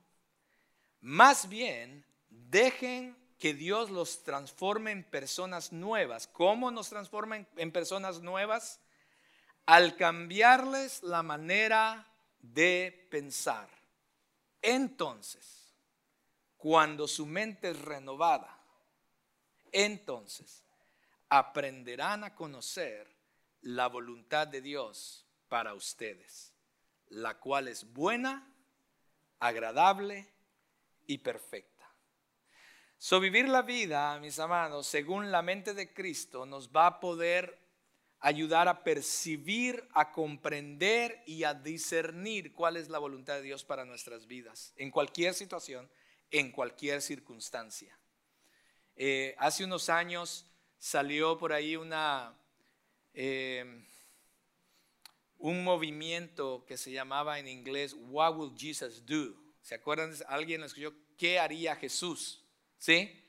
Más 1.02 1.50
bien, 1.50 2.06
dejen 2.30 3.17
que 3.38 3.54
Dios 3.54 3.89
los 3.89 4.24
transforme 4.24 4.91
en 4.91 5.04
personas 5.04 5.74
nuevas. 5.74 6.28
¿Cómo 6.28 6.72
nos 6.72 6.89
transforma 6.89 7.45
en 7.56 7.72
personas 7.72 8.22
nuevas? 8.22 8.80
Al 9.65 9.98
cambiarles 9.98 11.04
la 11.04 11.22
manera 11.22 12.08
de 12.41 13.08
pensar. 13.12 13.69
Entonces, 14.62 15.74
cuando 16.58 17.08
su 17.08 17.26
mente 17.26 17.72
es 17.72 17.82
renovada, 17.82 18.59
entonces 19.71 20.63
aprenderán 21.29 22.23
a 22.23 22.36
conocer 22.36 23.08
la 23.62 23.88
voluntad 23.88 24.47
de 24.47 24.62
Dios 24.62 25.25
para 25.47 25.73
ustedes, 25.73 26.53
la 27.08 27.39
cual 27.39 27.67
es 27.67 27.91
buena, 27.93 28.51
agradable 29.39 30.32
y 31.08 31.19
perfecta. 31.19 31.69
So, 32.97 33.19
vivir 33.19 33.47
la 33.47 33.62
vida, 33.62 34.19
mis 34.19 34.39
amados, 34.39 34.88
según 34.88 35.32
la 35.32 35.41
mente 35.41 35.73
de 35.73 35.93
Cristo, 35.93 36.45
nos 36.45 36.69
va 36.69 36.88
a 36.88 36.99
poder 36.99 37.58
ayudar 38.19 38.67
a 38.67 38.84
percibir, 38.84 39.88
a 39.93 40.12
comprender 40.12 41.23
y 41.25 41.43
a 41.43 41.53
discernir 41.53 42.53
cuál 42.53 42.75
es 42.75 42.89
la 42.89 42.99
voluntad 42.99 43.36
de 43.36 43.43
Dios 43.43 43.63
para 43.63 43.86
nuestras 43.86 44.27
vidas, 44.27 44.73
en 44.75 44.91
cualquier 44.91 45.34
situación, 45.34 45.89
en 46.32 46.51
cualquier 46.51 47.01
circunstancia. 47.01 47.99
Eh, 49.02 49.34
hace 49.38 49.64
unos 49.64 49.88
años 49.88 50.46
salió 50.78 51.38
por 51.38 51.54
ahí 51.54 51.80
eh, 53.14 53.86
un 55.38 55.64
movimiento 55.64 56.66
que 56.68 56.76
se 56.76 56.92
llamaba 56.92 57.40
en 57.40 57.48
inglés 57.48 57.96
What 57.98 58.36
Will 58.36 58.52
Jesus 58.58 59.06
Do? 59.06 59.42
¿Se 59.62 59.76
acuerdan? 59.76 60.14
Alguien 60.28 60.64
escuchó, 60.64 60.94
¿qué 61.18 61.40
haría 61.40 61.78
Jesús? 61.78 62.44
¿Sí? 62.78 63.26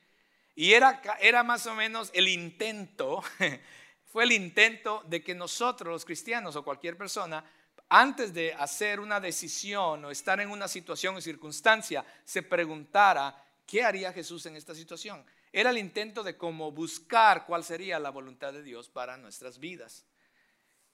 Y 0.57 0.73
era, 0.73 1.01
era 1.21 1.45
más 1.45 1.65
o 1.69 1.77
menos 1.77 2.11
el 2.15 2.27
intento, 2.27 3.23
fue 4.07 4.25
el 4.25 4.33
intento 4.33 5.05
de 5.07 5.23
que 5.23 5.37
nosotros, 5.37 5.93
los 5.93 6.05
cristianos 6.05 6.57
o 6.57 6.65
cualquier 6.65 6.97
persona, 6.97 7.45
antes 7.89 8.35
de 8.35 8.55
hacer 8.55 8.99
una 8.99 9.21
decisión 9.21 10.05
o 10.05 10.11
estar 10.11 10.41
en 10.41 10.51
una 10.51 10.67
situación 10.67 11.15
o 11.15 11.21
circunstancia, 11.21 12.05
se 12.25 12.43
preguntara, 12.43 13.41
¿qué 13.65 13.85
haría 13.85 14.13
Jesús 14.13 14.47
en 14.47 14.57
esta 14.57 14.75
situación? 14.75 15.25
Era 15.53 15.71
el 15.71 15.79
intento 15.79 16.23
de 16.23 16.37
cómo 16.37 16.71
buscar 16.71 17.47
cuál 17.47 17.65
sería 17.65 17.99
la 17.99 18.11
voluntad 18.11 18.53
de 18.53 18.63
Dios 18.63 18.89
para 18.89 19.17
nuestras 19.17 19.59
vidas. 19.59 20.07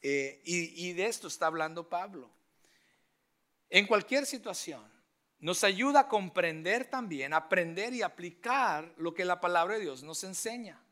Eh, 0.00 0.40
y, 0.44 0.88
y 0.88 0.92
de 0.94 1.06
esto 1.06 1.28
está 1.28 1.46
hablando 1.46 1.88
Pablo. 1.88 2.30
En 3.68 3.86
cualquier 3.86 4.24
situación, 4.24 4.90
nos 5.38 5.64
ayuda 5.64 6.00
a 6.00 6.08
comprender 6.08 6.86
también, 6.86 7.34
aprender 7.34 7.92
y 7.92 8.02
aplicar 8.02 8.94
lo 8.96 9.12
que 9.12 9.24
la 9.24 9.40
palabra 9.40 9.74
de 9.74 9.82
Dios 9.82 10.02
nos 10.02 10.24
enseña. 10.24 10.82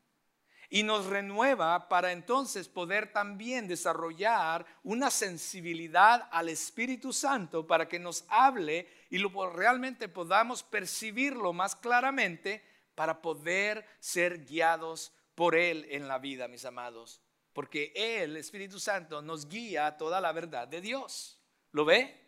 Y 0.69 0.83
nos 0.83 1.05
renueva 1.05 1.87
para 1.87 2.11
entonces 2.11 2.67
poder 2.67 3.13
también 3.13 3.67
desarrollar 3.67 4.65
una 4.83 5.11
sensibilidad 5.11 6.27
al 6.31 6.49
Espíritu 6.49 7.13
Santo 7.13 7.65
para 7.65 7.87
que 7.87 7.99
nos 7.99 8.25
hable 8.29 8.87
y 9.09 9.19
lo, 9.19 9.49
realmente 9.51 10.09
podamos 10.09 10.63
percibirlo 10.63 11.53
más 11.53 11.75
claramente 11.75 12.63
para 12.95 13.21
poder 13.21 13.85
ser 13.99 14.45
guiados 14.45 15.13
por 15.35 15.55
Él 15.55 15.85
en 15.89 16.07
la 16.07 16.17
vida, 16.17 16.47
mis 16.47 16.65
amados. 16.65 17.21
Porque 17.53 17.93
Él, 17.95 18.37
Espíritu 18.37 18.79
Santo, 18.79 19.21
nos 19.21 19.47
guía 19.47 19.87
a 19.87 19.97
toda 19.97 20.19
la 20.19 20.31
verdad 20.31 20.67
de 20.67 20.81
Dios. 20.81 21.39
¿Lo 21.71 21.85
ve? 21.85 22.21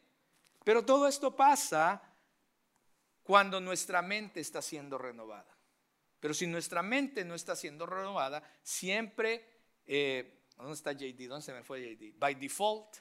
Pero 0.63 0.83
todo 0.83 1.07
esto 1.07 1.35
pasa 1.35 2.01
cuando 3.23 3.59
nuestra 3.59 4.01
mente 4.01 4.39
está 4.39 4.61
siendo 4.61 4.97
renovada. 4.97 5.57
Pero 6.19 6.33
si 6.33 6.47
nuestra 6.47 6.81
mente 6.81 7.23
no 7.23 7.35
está 7.35 7.55
siendo 7.55 7.85
renovada, 7.85 8.41
siempre, 8.63 9.45
eh, 9.85 10.43
¿dónde 10.57 10.73
está 10.73 10.91
JD? 10.91 11.27
¿Dónde 11.27 11.45
se 11.45 11.53
me 11.53 11.63
fue 11.63 11.95
JD? 11.95 12.17
By 12.17 12.35
default, 12.35 12.97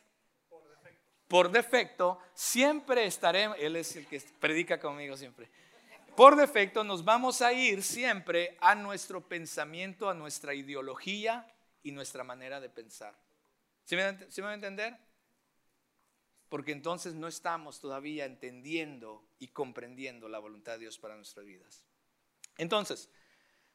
por 0.48 0.68
defecto. 0.68 1.02
por 1.28 1.50
defecto, 1.50 2.18
siempre 2.34 3.06
estaremos, 3.06 3.56
él 3.58 3.76
es 3.76 3.96
el 3.96 4.06
que 4.06 4.20
predica 4.38 4.78
conmigo 4.78 5.16
siempre, 5.16 5.48
por 6.16 6.36
defecto 6.36 6.82
nos 6.82 7.04
vamos 7.04 7.42
a 7.42 7.52
ir 7.52 7.82
siempre 7.82 8.56
a 8.60 8.74
nuestro 8.74 9.28
pensamiento, 9.28 10.08
a 10.08 10.14
nuestra 10.14 10.54
ideología 10.54 11.46
y 11.82 11.92
nuestra 11.92 12.24
manera 12.24 12.60
de 12.60 12.68
pensar. 12.68 13.14
¿Sí 13.84 13.94
me, 13.94 14.30
¿sí 14.30 14.40
me 14.40 14.46
va 14.46 14.52
a 14.52 14.54
entender? 14.54 14.96
Porque 16.48 16.72
entonces 16.72 17.14
no 17.14 17.28
estamos 17.28 17.80
todavía 17.80 18.24
entendiendo 18.24 19.28
y 19.38 19.48
comprendiendo 19.48 20.28
la 20.28 20.38
voluntad 20.38 20.72
de 20.72 20.78
Dios 20.80 20.98
para 20.98 21.16
nuestras 21.16 21.44
vidas. 21.46 21.84
Entonces, 22.58 23.10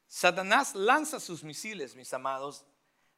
Satanás 0.06 0.74
lanza 0.74 1.20
sus 1.20 1.44
misiles, 1.44 1.94
mis 1.96 2.12
amados, 2.12 2.66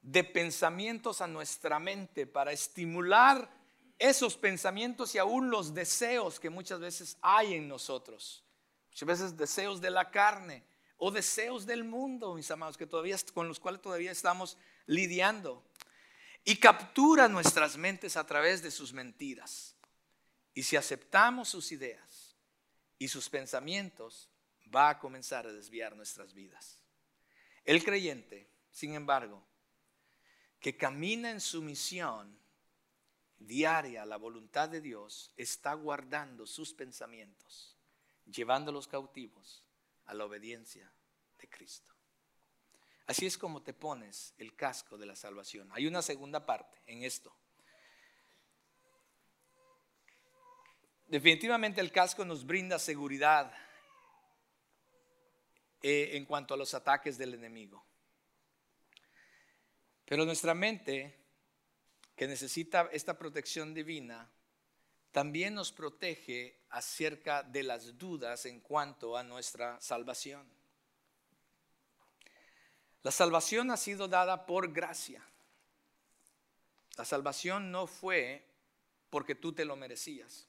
de 0.00 0.22
pensamientos 0.22 1.20
a 1.20 1.26
nuestra 1.26 1.78
mente 1.78 2.26
para 2.26 2.52
estimular 2.52 3.50
esos 3.98 4.36
pensamientos 4.36 5.14
y 5.14 5.18
aún 5.18 5.50
los 5.50 5.72
deseos 5.72 6.38
que 6.38 6.50
muchas 6.50 6.78
veces 6.78 7.16
hay 7.22 7.54
en 7.54 7.66
nosotros. 7.68 8.43
Muchas 8.94 9.08
veces 9.08 9.36
deseos 9.36 9.80
de 9.80 9.90
la 9.90 10.12
carne 10.12 10.62
o 10.98 11.10
deseos 11.10 11.66
del 11.66 11.82
mundo, 11.82 12.32
mis 12.32 12.48
amados, 12.52 12.76
que 12.76 12.86
todavía, 12.86 13.16
con 13.32 13.48
los 13.48 13.58
cuales 13.58 13.82
todavía 13.82 14.12
estamos 14.12 14.56
lidiando. 14.86 15.64
Y 16.44 16.58
captura 16.58 17.26
nuestras 17.26 17.76
mentes 17.76 18.16
a 18.16 18.24
través 18.24 18.62
de 18.62 18.70
sus 18.70 18.92
mentiras. 18.92 19.74
Y 20.54 20.62
si 20.62 20.76
aceptamos 20.76 21.48
sus 21.48 21.72
ideas 21.72 22.36
y 22.96 23.08
sus 23.08 23.28
pensamientos, 23.28 24.30
va 24.72 24.90
a 24.90 24.98
comenzar 25.00 25.44
a 25.48 25.52
desviar 25.52 25.96
nuestras 25.96 26.32
vidas. 26.32 26.78
El 27.64 27.82
creyente, 27.82 28.48
sin 28.70 28.94
embargo, 28.94 29.44
que 30.60 30.76
camina 30.76 31.32
en 31.32 31.40
su 31.40 31.62
misión 31.62 32.38
diaria 33.38 34.04
a 34.04 34.06
la 34.06 34.18
voluntad 34.18 34.68
de 34.68 34.80
Dios, 34.80 35.32
está 35.36 35.74
guardando 35.74 36.46
sus 36.46 36.72
pensamientos 36.72 37.73
llevando 38.26 38.72
los 38.72 38.88
cautivos 38.88 39.64
a 40.06 40.14
la 40.14 40.24
obediencia 40.24 40.90
de 41.38 41.48
Cristo. 41.48 41.92
Así 43.06 43.26
es 43.26 43.36
como 43.36 43.62
te 43.62 43.74
pones 43.74 44.34
el 44.38 44.56
casco 44.56 44.96
de 44.96 45.06
la 45.06 45.14
salvación. 45.14 45.68
Hay 45.72 45.86
una 45.86 46.00
segunda 46.00 46.46
parte 46.46 46.80
en 46.86 47.02
esto. 47.02 47.34
Definitivamente 51.06 51.80
el 51.80 51.92
casco 51.92 52.24
nos 52.24 52.46
brinda 52.46 52.78
seguridad 52.78 53.52
eh, 55.82 56.16
en 56.16 56.24
cuanto 56.24 56.54
a 56.54 56.56
los 56.56 56.72
ataques 56.72 57.18
del 57.18 57.34
enemigo. 57.34 57.84
Pero 60.06 60.24
nuestra 60.24 60.54
mente, 60.54 61.14
que 62.16 62.26
necesita 62.26 62.88
esta 62.90 63.18
protección 63.18 63.74
divina, 63.74 64.30
también 65.12 65.54
nos 65.54 65.72
protege 65.72 66.63
acerca 66.74 67.44
de 67.44 67.62
las 67.62 67.96
dudas 67.98 68.46
en 68.46 68.58
cuanto 68.58 69.16
a 69.16 69.22
nuestra 69.22 69.80
salvación. 69.80 70.44
La 73.04 73.12
salvación 73.12 73.70
ha 73.70 73.76
sido 73.76 74.08
dada 74.08 74.44
por 74.44 74.72
gracia. 74.72 75.24
La 76.96 77.04
salvación 77.04 77.70
no 77.70 77.86
fue 77.86 78.44
porque 79.08 79.36
tú 79.36 79.52
te 79.52 79.64
lo 79.64 79.76
merecías. 79.76 80.48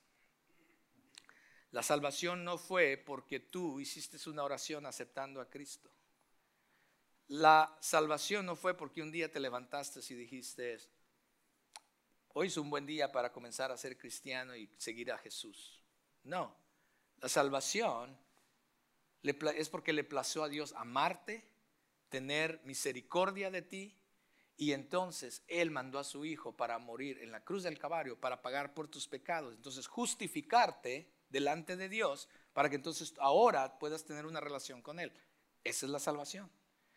La 1.70 1.84
salvación 1.84 2.44
no 2.44 2.58
fue 2.58 2.98
porque 2.98 3.40
tú 3.40 3.80
hiciste 3.80 4.18
una 4.28 4.44
oración 4.44 4.88
aceptando 4.88 5.42
a 5.42 5.50
Cristo. 5.50 5.92
La 7.28 7.78
salvación 7.82 8.48
no 8.48 8.56
fue 8.56 8.76
porque 8.76 9.04
un 9.04 9.12
día 9.12 9.32
te 9.32 9.40
levantaste 9.40 10.00
y 10.10 10.16
dijiste, 10.16 10.80
hoy 12.34 12.48
es 12.48 12.58
un 12.58 12.72
buen 12.72 12.88
día 12.88 13.12
para 13.12 13.32
comenzar 13.32 13.72
a 13.72 13.78
ser 13.78 13.96
cristiano 13.96 14.56
y 14.56 14.68
seguir 14.80 15.12
a 15.12 15.20
Jesús. 15.20 15.85
No, 16.26 16.56
la 17.22 17.30
salvación 17.30 18.18
es 19.24 19.70
porque 19.70 19.94
le 19.94 20.04
plació 20.04 20.44
a 20.44 20.50
Dios 20.50 20.74
amarte, 20.76 21.48
tener 22.10 22.62
misericordia 22.64 23.50
de 23.50 23.62
ti, 23.62 23.98
y 24.58 24.72
entonces 24.72 25.44
Él 25.48 25.72
mandó 25.72 26.00
a 26.00 26.04
su 26.04 26.26
Hijo 26.26 26.56
para 26.56 26.78
morir 26.80 27.20
en 27.22 27.32
la 27.32 27.44
cruz 27.44 27.64
del 27.64 27.78
Calvario, 27.78 28.20
para 28.20 28.42
pagar 28.42 28.74
por 28.74 28.88
tus 28.88 29.08
pecados. 29.08 29.54
Entonces 29.54 29.88
justificarte 29.88 31.12
delante 31.30 31.76
de 31.76 31.90
Dios 31.90 32.30
para 32.54 32.70
que 32.70 32.78
entonces 32.78 33.14
ahora 33.20 33.78
puedas 33.80 34.06
tener 34.06 34.26
una 34.26 34.40
relación 34.40 34.82
con 34.82 35.00
Él. 35.00 35.12
Esa 35.64 35.86
es 35.86 35.92
la 35.92 36.00
salvación. 36.00 36.50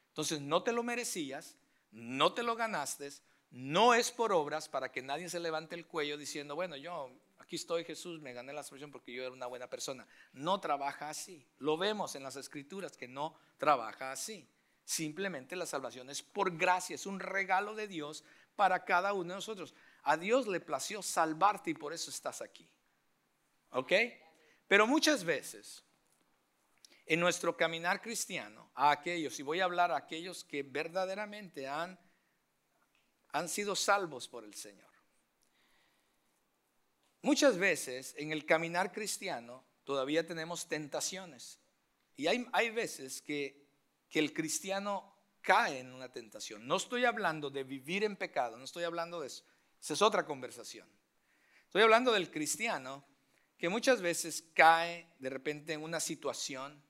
Entonces 0.09 0.41
no 0.41 0.63
te 0.63 0.73
lo 0.73 0.83
merecías, 0.83 1.57
no 1.91 2.33
te 2.33 2.43
lo 2.43 2.55
ganaste, 2.55 3.11
no 3.51 3.95
es 3.95 4.11
por 4.11 4.33
obras 4.33 4.69
para 4.69 4.93
que 4.93 5.03
nadie 5.03 5.29
se 5.29 5.41
levante 5.41 5.75
el 5.75 5.87
cuello 5.87 6.17
diciendo, 6.17 6.55
bueno, 6.55 6.77
yo 6.77 7.11
aquí 7.39 7.57
estoy 7.57 7.85
Jesús, 7.85 8.21
me 8.21 8.33
gané 8.33 8.53
la 8.53 8.63
salvación 8.63 8.91
porque 8.91 9.13
yo 9.13 9.23
era 9.23 9.33
una 9.33 9.47
buena 9.47 9.69
persona. 9.69 10.07
No 10.33 10.61
trabaja 10.61 11.09
así. 11.09 11.47
Lo 11.59 11.77
vemos 11.77 12.15
en 12.15 12.23
las 12.23 12.37
escrituras 12.37 12.97
que 12.97 13.09
no 13.09 13.39
trabaja 13.59 14.13
así. 14.13 14.49
Simplemente 14.85 15.57
la 15.57 15.67
salvación 15.67 16.09
es 16.11 16.23
por 16.23 16.57
gracia, 16.57 16.95
es 16.95 17.07
un 17.07 17.21
regalo 17.21 17.75
de 17.75 17.89
Dios 17.89 18.25
para 18.57 18.85
cada 18.85 19.13
uno 19.13 19.29
de 19.31 19.35
nosotros. 19.37 19.75
A 20.03 20.17
Dios 20.17 20.47
le 20.47 20.61
plació 20.61 21.03
salvarte 21.03 21.71
y 21.71 21.75
por 21.75 21.93
eso 21.93 22.11
estás 22.11 22.41
aquí. 22.41 22.69
¿Ok? 23.71 23.93
Pero 24.67 24.87
muchas 24.87 25.25
veces 25.25 25.85
en 27.07 27.21
nuestro 27.21 27.57
caminar 27.57 28.03
cristiano, 28.03 28.71
a 28.75 28.91
aquellos, 28.91 29.39
y 29.39 29.43
voy 29.43 29.61
a 29.61 29.65
hablar 29.65 29.91
a 29.91 29.97
aquellos 29.97 30.45
que 30.45 30.63
verdaderamente 30.63 31.67
han 31.67 31.99
han 33.33 33.49
sido 33.49 33.77
salvos 33.77 34.29
por 34.29 34.45
el 34.45 34.55
Señor. 34.55 34.88
Muchas 37.23 37.59
veces 37.59 38.15
en 38.17 38.33
el 38.33 38.47
caminar 38.47 38.93
cristiano 38.93 39.65
todavía 39.85 40.27
tenemos 40.27 40.69
tentaciones. 40.69 41.59
Y 42.17 42.27
hay, 42.27 42.47
hay 42.53 42.71
veces 42.71 43.23
que, 43.23 43.67
que 44.09 44.19
el 44.19 44.33
cristiano 44.33 45.17
cae 45.41 45.81
en 45.81 45.93
una 45.93 46.13
tentación. 46.13 46.67
No 46.67 46.77
estoy 46.77 47.05
hablando 47.05 47.51
de 47.51 47.65
vivir 47.65 48.05
en 48.05 48.17
pecado, 48.17 48.57
no 48.57 48.65
estoy 48.65 48.85
hablando 48.85 49.21
de 49.21 49.29
eso. 49.29 49.45
Esa 49.81 49.95
es 49.95 50.03
otra 50.03 50.27
conversación. 50.27 50.89
Estoy 51.65 51.83
hablando 51.83 52.13
del 52.13 52.31
cristiano 52.31 53.05
que 53.57 53.69
muchas 53.69 54.01
veces 54.01 54.45
cae 54.55 55.09
de 55.19 55.31
repente 55.31 55.73
en 55.73 55.83
una 55.83 56.01
situación 56.01 56.83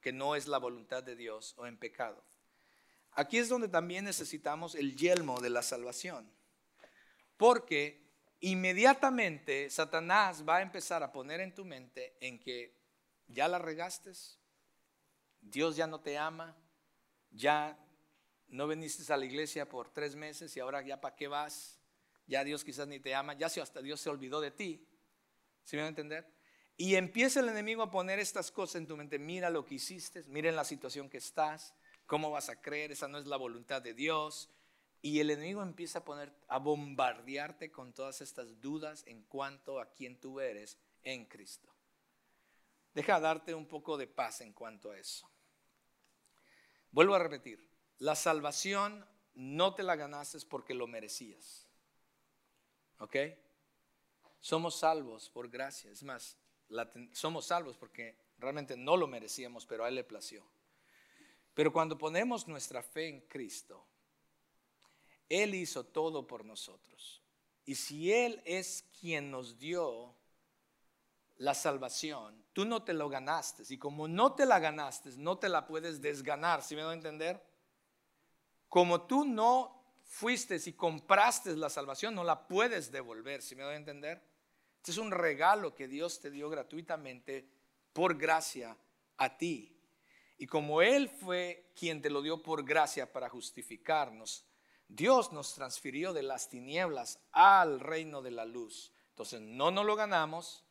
que 0.00 0.12
no 0.12 0.34
es 0.34 0.46
la 0.46 0.58
voluntad 0.58 1.02
de 1.02 1.16
Dios 1.16 1.54
o 1.56 1.66
en 1.66 1.78
pecado. 1.78 2.24
Aquí 3.12 3.38
es 3.38 3.48
donde 3.48 3.68
también 3.68 4.04
necesitamos 4.04 4.74
el 4.74 4.96
yelmo 4.96 5.40
de 5.40 5.50
la 5.50 5.62
salvación. 5.62 6.30
Porque 7.36 7.99
inmediatamente 8.40 9.68
Satanás 9.70 10.44
va 10.48 10.56
a 10.56 10.62
empezar 10.62 11.02
a 11.02 11.12
poner 11.12 11.40
en 11.40 11.54
tu 11.54 11.64
mente 11.64 12.16
en 12.20 12.38
que 12.38 12.74
ya 13.26 13.48
la 13.48 13.58
regaste, 13.58 14.12
Dios 15.40 15.76
ya 15.76 15.86
no 15.86 16.00
te 16.00 16.18
ama, 16.18 16.56
ya 17.30 17.78
no 18.48 18.66
viniste 18.66 19.10
a 19.12 19.16
la 19.16 19.24
iglesia 19.24 19.68
por 19.68 19.90
tres 19.90 20.16
meses 20.16 20.56
y 20.56 20.60
ahora 20.60 20.82
ya 20.82 21.00
para 21.00 21.14
qué 21.14 21.28
vas, 21.28 21.78
ya 22.26 22.44
Dios 22.44 22.64
quizás 22.64 22.88
ni 22.88 23.00
te 23.00 23.14
ama, 23.14 23.34
ya 23.34 23.46
hasta 23.46 23.82
Dios 23.82 24.00
se 24.00 24.10
olvidó 24.10 24.40
de 24.40 24.50
ti. 24.50 24.86
¿Sí 25.64 25.76
me 25.76 25.82
van 25.82 25.86
a 25.86 25.90
entender? 25.90 26.26
Y 26.76 26.94
empieza 26.94 27.40
el 27.40 27.48
enemigo 27.48 27.82
a 27.82 27.90
poner 27.90 28.18
estas 28.18 28.50
cosas 28.50 28.76
en 28.76 28.86
tu 28.86 28.96
mente, 28.96 29.18
mira 29.18 29.50
lo 29.50 29.66
que 29.66 29.74
hiciste, 29.74 30.22
miren 30.28 30.56
la 30.56 30.64
situación 30.64 31.10
que 31.10 31.18
estás, 31.18 31.74
cómo 32.06 32.30
vas 32.30 32.48
a 32.48 32.60
creer, 32.60 32.90
esa 32.90 33.06
no 33.06 33.18
es 33.18 33.26
la 33.26 33.36
voluntad 33.36 33.82
de 33.82 33.92
Dios. 33.92 34.48
Y 35.02 35.20
el 35.20 35.30
enemigo 35.30 35.62
empieza 35.62 36.00
a 36.00 36.04
poner, 36.04 36.32
a 36.48 36.58
bombardearte 36.58 37.70
con 37.70 37.92
todas 37.92 38.20
estas 38.20 38.60
dudas 38.60 39.02
en 39.06 39.22
cuanto 39.22 39.80
a 39.80 39.90
quién 39.92 40.20
tú 40.20 40.40
eres 40.40 40.78
en 41.02 41.24
Cristo. 41.24 41.68
Deja 42.92 43.20
darte 43.20 43.54
un 43.54 43.66
poco 43.66 43.96
de 43.96 44.06
paz 44.06 44.40
en 44.40 44.52
cuanto 44.52 44.90
a 44.90 44.98
eso. 44.98 45.30
Vuelvo 46.90 47.14
a 47.14 47.18
repetir, 47.20 47.66
la 47.98 48.14
salvación 48.14 49.06
no 49.34 49.74
te 49.74 49.82
la 49.82 49.96
ganaste 49.96 50.38
porque 50.48 50.74
lo 50.74 50.86
merecías. 50.86 51.66
¿Ok? 52.98 53.16
Somos 54.40 54.76
salvos 54.76 55.30
por 55.30 55.48
gracia. 55.48 55.90
Es 55.90 56.02
más, 56.02 56.36
somos 57.12 57.46
salvos 57.46 57.76
porque 57.76 58.16
realmente 58.38 58.76
no 58.76 58.96
lo 58.96 59.06
merecíamos, 59.06 59.66
pero 59.66 59.84
a 59.84 59.88
Él 59.88 59.94
le 59.94 60.04
plació. 60.04 60.44
Pero 61.54 61.72
cuando 61.72 61.96
ponemos 61.96 62.48
nuestra 62.48 62.82
fe 62.82 63.08
en 63.08 63.20
Cristo, 63.22 63.86
Él 65.30 65.54
hizo 65.54 65.84
todo 65.84 66.26
por 66.26 66.44
nosotros. 66.44 67.22
Y 67.64 67.76
si 67.76 68.12
Él 68.12 68.42
es 68.44 68.84
quien 69.00 69.30
nos 69.30 69.58
dio 69.58 70.14
la 71.36 71.54
salvación, 71.54 72.44
tú 72.52 72.64
no 72.66 72.82
te 72.82 72.92
lo 72.92 73.08
ganaste. 73.08 73.62
Y 73.70 73.78
como 73.78 74.08
no 74.08 74.34
te 74.34 74.44
la 74.44 74.58
ganaste, 74.58 75.10
no 75.16 75.38
te 75.38 75.48
la 75.48 75.66
puedes 75.66 76.02
desganar. 76.02 76.62
¿Sí 76.62 76.74
me 76.74 76.82
a 76.82 76.92
entender? 76.92 77.42
Como 78.68 79.02
tú 79.02 79.24
no 79.24 79.94
fuiste 80.02 80.60
y 80.66 80.72
compraste 80.72 81.56
la 81.56 81.70
salvación, 81.70 82.14
no 82.14 82.24
la 82.24 82.48
puedes 82.48 82.90
devolver. 82.90 83.40
¿Sí 83.40 83.54
me 83.54 83.62
doy 83.62 83.74
a 83.74 83.78
entender? 83.78 84.20
Este 84.78 84.90
es 84.90 84.98
un 84.98 85.12
regalo 85.12 85.74
que 85.74 85.86
Dios 85.86 86.20
te 86.20 86.30
dio 86.30 86.50
gratuitamente 86.50 87.48
por 87.92 88.18
gracia 88.18 88.76
a 89.16 89.38
ti. 89.38 89.76
Y 90.38 90.46
como 90.46 90.82
Él 90.82 91.08
fue 91.08 91.70
quien 91.78 92.02
te 92.02 92.10
lo 92.10 92.20
dio 92.20 92.42
por 92.42 92.64
gracia 92.64 93.12
para 93.12 93.28
justificarnos, 93.28 94.49
Dios 94.90 95.32
nos 95.32 95.54
transfirió 95.54 96.12
de 96.12 96.24
las 96.24 96.48
tinieblas 96.48 97.20
al 97.30 97.78
reino 97.78 98.22
de 98.22 98.32
la 98.32 98.44
luz. 98.44 98.92
Entonces 99.10 99.40
no 99.40 99.70
nos 99.70 99.86
lo 99.86 99.94
ganamos, 99.94 100.64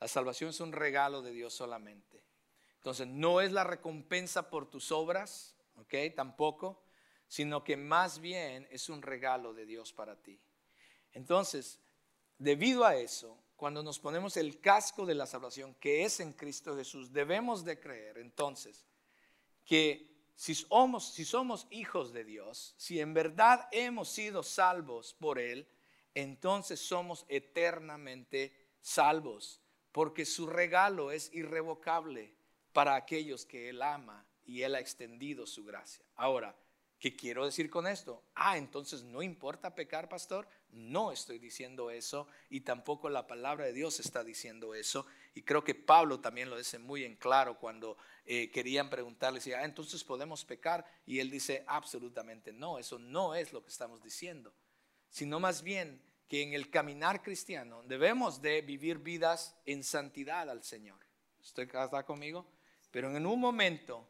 la 0.00 0.08
salvación 0.08 0.50
es 0.50 0.60
un 0.60 0.72
regalo 0.72 1.20
de 1.20 1.32
Dios 1.32 1.52
solamente. 1.52 2.24
Entonces 2.76 3.06
no 3.06 3.40
es 3.40 3.52
la 3.52 3.64
recompensa 3.64 4.48
por 4.48 4.70
tus 4.70 4.92
obras, 4.92 5.54
¿ok? 5.76 5.94
Tampoco, 6.14 6.82
sino 7.28 7.64
que 7.64 7.76
más 7.76 8.18
bien 8.18 8.66
es 8.70 8.88
un 8.88 9.02
regalo 9.02 9.52
de 9.52 9.66
Dios 9.66 9.92
para 9.92 10.16
ti. 10.22 10.40
Entonces, 11.12 11.78
debido 12.38 12.84
a 12.84 12.96
eso, 12.96 13.38
cuando 13.56 13.82
nos 13.82 13.98
ponemos 13.98 14.36
el 14.38 14.60
casco 14.60 15.04
de 15.04 15.14
la 15.14 15.26
salvación 15.26 15.74
que 15.74 16.04
es 16.04 16.20
en 16.20 16.32
Cristo 16.32 16.76
Jesús, 16.76 17.12
debemos 17.12 17.64
de 17.64 17.78
creer 17.78 18.18
entonces 18.18 18.86
que 19.64 20.15
si 20.36 20.54
somos, 20.54 21.66
hijos 21.70 22.12
de 22.12 22.24
Dios, 22.24 22.74
si 22.76 23.00
en 23.00 23.14
verdad 23.14 23.66
hemos 23.72 24.10
sido 24.10 24.42
salvos 24.42 25.14
por 25.14 25.38
Él, 25.38 25.66
entonces 26.14 26.78
somos 26.78 27.24
eternamente 27.28 28.52
salvos, 28.82 29.62
porque 29.92 30.26
su 30.26 30.46
regalo 30.46 31.10
es 31.10 31.32
irrevocable 31.32 32.36
para 32.74 32.94
aquellos 32.96 33.46
que 33.46 33.70
Él 33.70 33.80
ama 33.80 34.26
y 34.44 34.60
Él 34.60 34.74
ha 34.74 34.80
extendido 34.80 35.46
su 35.46 35.64
gracia. 35.64 36.04
Ahora, 36.14 36.54
¿Qué 36.98 37.14
quiero 37.14 37.44
decir 37.44 37.68
con 37.68 37.86
esto? 37.86 38.22
Ah, 38.34 38.56
entonces 38.56 39.02
no 39.02 39.20
importa 39.20 39.74
pecar, 39.74 40.08
pastor. 40.08 40.48
No 40.70 41.12
estoy 41.12 41.38
diciendo 41.38 41.90
eso 41.90 42.26
y 42.48 42.62
tampoco 42.62 43.10
la 43.10 43.26
palabra 43.26 43.66
de 43.66 43.74
Dios 43.74 44.00
está 44.00 44.24
diciendo 44.24 44.74
eso. 44.74 45.06
Y 45.36 45.42
creo 45.42 45.62
que 45.62 45.74
Pablo 45.74 46.18
también 46.18 46.48
lo 46.48 46.56
dice 46.56 46.78
muy 46.78 47.04
en 47.04 47.14
claro 47.14 47.58
cuando 47.58 47.98
eh, 48.24 48.50
querían 48.50 48.88
preguntarle, 48.88 49.38
si, 49.38 49.52
ah, 49.52 49.66
entonces 49.66 50.02
podemos 50.02 50.46
pecar. 50.46 50.86
Y 51.04 51.20
él 51.20 51.30
dice, 51.30 51.62
absolutamente 51.66 52.54
no, 52.54 52.78
eso 52.78 52.98
no 52.98 53.34
es 53.34 53.52
lo 53.52 53.62
que 53.62 53.68
estamos 53.68 54.02
diciendo. 54.02 54.54
Sino 55.10 55.38
más 55.38 55.60
bien 55.60 56.02
que 56.26 56.42
en 56.42 56.54
el 56.54 56.70
caminar 56.70 57.22
cristiano 57.22 57.82
debemos 57.82 58.40
de 58.40 58.62
vivir 58.62 58.96
vidas 58.96 59.54
en 59.66 59.84
santidad 59.84 60.48
al 60.48 60.64
Señor. 60.64 60.98
¿Estoy 61.38 61.64
acá 61.66 62.02
conmigo? 62.06 62.50
Pero 62.90 63.14
en 63.14 63.26
un 63.26 63.38
momento 63.38 64.08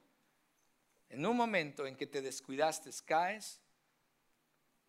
en 1.08 1.26
un 1.26 1.36
momento 1.36 1.86
en 1.86 1.96
que 1.96 2.06
te 2.06 2.22
descuidaste, 2.22 2.90
caes, 3.04 3.60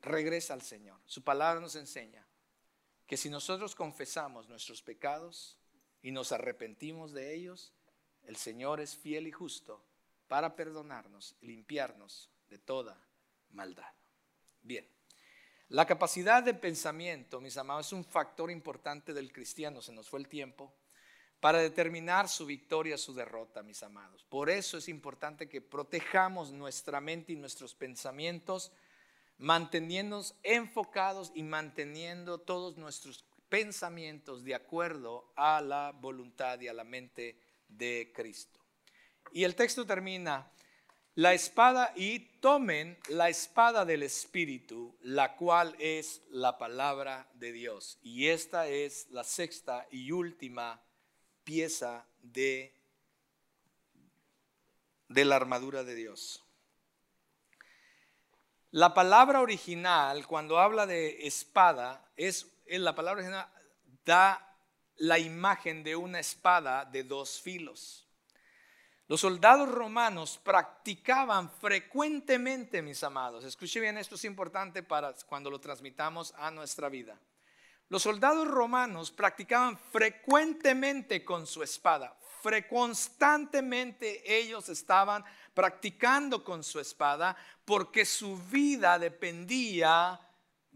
regresa 0.02 0.54
al 0.54 0.62
Señor. 0.62 1.00
Su 1.08 1.24
palabra 1.24 1.60
nos 1.60 1.76
enseña 1.76 2.28
que 3.08 3.18
si 3.18 3.28
nosotros 3.28 3.74
confesamos 3.74 4.48
nuestros 4.48 4.84
pecados 4.84 5.58
y 6.02 6.12
nos 6.12 6.32
arrepentimos 6.32 7.14
de 7.14 7.34
ellos, 7.34 7.74
el 8.24 8.36
Señor 8.36 8.80
es 8.80 8.96
fiel 8.96 9.28
y 9.28 9.32
justo 9.32 9.84
para 10.28 10.56
perdonarnos 10.56 11.36
y 11.42 11.48
limpiarnos 11.48 12.30
de 12.50 12.58
toda 12.58 13.02
maldad. 13.52 13.94
Bien, 14.62 14.88
la 15.70 15.86
capacidad 15.86 16.44
de 16.44 16.54
pensamiento, 16.54 17.42
mis 17.42 17.58
amados, 17.58 17.88
es 17.88 17.94
un 17.94 18.06
factor 18.06 18.50
importante 18.50 19.14
del 19.14 19.34
cristiano. 19.34 19.82
Se 19.82 19.92
nos 19.92 20.10
fue 20.10 20.20
el 20.20 20.28
tiempo 20.28 20.74
para 21.40 21.60
determinar 21.60 22.30
su 22.30 22.46
victoria, 22.46 22.98
su 22.98 23.14
derrota, 23.14 23.64
mis 23.64 23.84
amados. 23.84 24.24
Por 24.24 24.50
eso 24.50 24.78
es 24.78 24.88
importante 24.88 25.50
que 25.50 25.62
protejamos 25.62 26.52
nuestra 26.52 27.02
mente 27.02 27.34
y 27.34 27.36
nuestros 27.36 27.76
pensamientos, 27.76 28.72
manteniéndonos 29.38 30.36
enfocados 30.44 31.32
y 31.36 31.44
manteniendo 31.44 32.40
todos 32.40 32.78
nuestros 32.78 33.24
pensamientos 33.50 34.44
de 34.44 34.56
acuerdo 34.56 35.32
a 35.36 35.62
la 35.62 35.92
voluntad 35.92 36.60
y 36.60 36.68
a 36.68 36.74
la 36.74 36.84
mente 36.84 37.40
de 37.68 38.12
Cristo. 38.16 38.60
Y 39.32 39.44
el 39.44 39.56
texto 39.56 39.86
termina, 39.86 40.50
la 41.16 41.34
espada 41.34 41.94
y 41.96 42.20
tomen 42.20 42.98
la 43.10 43.30
espada 43.30 43.86
del 43.86 44.04
Espíritu, 44.04 44.96
la 45.02 45.36
cual 45.36 45.76
es 45.80 46.22
la 46.30 46.58
palabra 46.58 47.28
de 47.34 47.52
Dios. 47.52 47.98
Y 48.04 48.28
esta 48.28 48.68
es 48.68 49.10
la 49.10 49.24
sexta 49.24 49.88
y 49.90 50.12
última 50.12 50.80
pieza 51.44 52.06
de, 52.22 52.72
de 55.08 55.26
la 55.26 55.38
armadura 55.38 55.84
de 55.84 55.96
Dios. 55.96 56.44
La 58.72 58.94
palabra 58.94 59.42
original, 59.42 60.28
cuando 60.28 60.60
habla 60.60 60.86
de 60.86 61.26
espada, 61.26 62.12
es 62.16 62.46
la 62.70 62.96
palabra 62.96 63.22
original 63.22 63.48
da 64.06 64.56
la 64.98 65.20
imagen 65.20 65.84
de 65.84 65.96
una 65.96 66.20
espada 66.20 66.86
de 66.86 67.04
dos 67.04 67.42
filos. 67.42 68.08
Los 69.08 69.22
soldados 69.22 69.70
romanos 69.70 70.40
practicaban 70.44 71.50
frecuentemente, 71.50 72.82
mis 72.82 73.04
amados, 73.04 73.46
escuche 73.46 73.80
bien, 73.80 73.98
esto 73.98 74.16
es 74.16 74.26
importante 74.26 74.84
para 74.84 75.14
cuando 75.26 75.50
lo 75.50 75.60
transmitamos 75.60 76.34
a 76.38 76.52
nuestra 76.52 76.90
vida. 76.90 77.18
Los 77.90 78.04
soldados 78.04 78.48
romanos 78.48 79.12
practicaban 79.12 79.78
frecuentemente 79.78 81.24
con 81.24 81.48
su 81.48 81.64
espada. 81.64 82.18
Constantemente 82.70 84.24
ellos 84.40 84.70
estaban 84.70 85.24
practicando 85.54 86.44
con 86.44 86.64
su 86.64 86.80
espada 86.80 87.36
porque 87.66 88.06
su 88.06 88.38
vida 88.38 88.98
dependía 89.00 90.20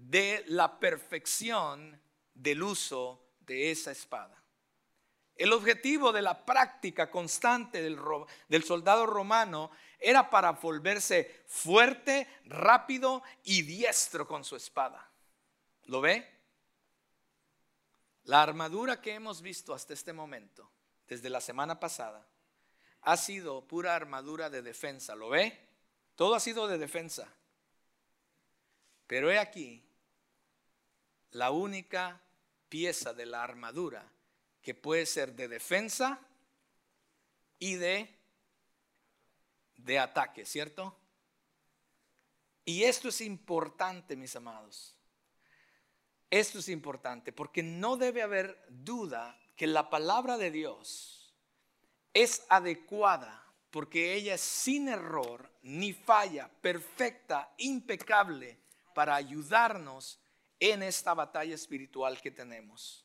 de 0.09 0.43
la 0.47 0.79
perfección 0.79 2.01
del 2.33 2.63
uso 2.63 3.21
de 3.41 3.71
esa 3.71 3.91
espada. 3.91 4.41
El 5.35 5.53
objetivo 5.53 6.11
de 6.11 6.21
la 6.21 6.45
práctica 6.45 7.09
constante 7.09 7.81
del, 7.81 8.63
soldado 8.63 9.05
romano 9.05 9.71
era 9.99 10.29
para 10.29 10.51
volverse 10.51 11.43
fuerte, 11.47 12.27
rápido 12.45 13.23
y 13.43 13.63
diestro 13.63 14.27
con 14.27 14.43
su 14.43 14.55
espada. 14.55 15.09
¿Lo 15.85 16.01
ve? 16.01 16.27
La 18.25 18.43
armadura 18.43 19.01
que 19.01 19.13
hemos 19.13 19.41
visto 19.41 19.73
hasta 19.73 19.93
este 19.93 20.13
momento, 20.13 20.69
desde 21.07 21.29
la 21.29 21.41
semana 21.41 21.79
pasada, 21.79 22.27
ha 23.01 23.17
sido 23.17 23.67
pura 23.67 23.95
armadura 23.95 24.49
de 24.49 24.61
defensa. 24.61 25.15
¿Lo 25.15 25.29
ve? 25.29 25.59
Todo 26.15 26.35
ha 26.35 26.39
sido 26.39 26.67
de 26.67 26.77
defensa. 26.77 27.33
Pero 29.07 29.31
he 29.31 29.39
aquí 29.39 29.83
la 31.31 31.51
única 31.51 32.21
pieza 32.69 33.13
de 33.13 33.25
la 33.25 33.43
armadura 33.43 34.09
que 34.61 34.73
puede 34.75 35.05
ser 35.05 35.33
de 35.33 35.47
defensa 35.47 36.19
y 37.59 37.75
de, 37.75 38.09
de 39.75 39.99
ataque, 39.99 40.45
¿cierto? 40.45 40.97
Y 42.65 42.83
esto 42.83 43.09
es 43.09 43.21
importante, 43.21 44.15
mis 44.15 44.35
amados. 44.35 44.95
Esto 46.29 46.59
es 46.59 46.69
importante 46.69 47.33
porque 47.33 47.63
no 47.63 47.97
debe 47.97 48.21
haber 48.21 48.63
duda 48.69 49.37
que 49.55 49.67
la 49.67 49.89
palabra 49.89 50.37
de 50.37 50.51
Dios 50.51 51.35
es 52.13 52.45
adecuada 52.49 53.41
porque 53.69 54.13
ella 54.13 54.35
es 54.35 54.41
sin 54.41 54.87
error 54.87 55.49
ni 55.63 55.93
falla, 55.93 56.49
perfecta, 56.61 57.53
impecable 57.57 58.59
para 58.93 59.15
ayudarnos 59.15 60.20
en 60.61 60.83
esta 60.83 61.13
batalla 61.13 61.55
espiritual 61.55 62.21
que 62.21 62.31
tenemos. 62.31 63.03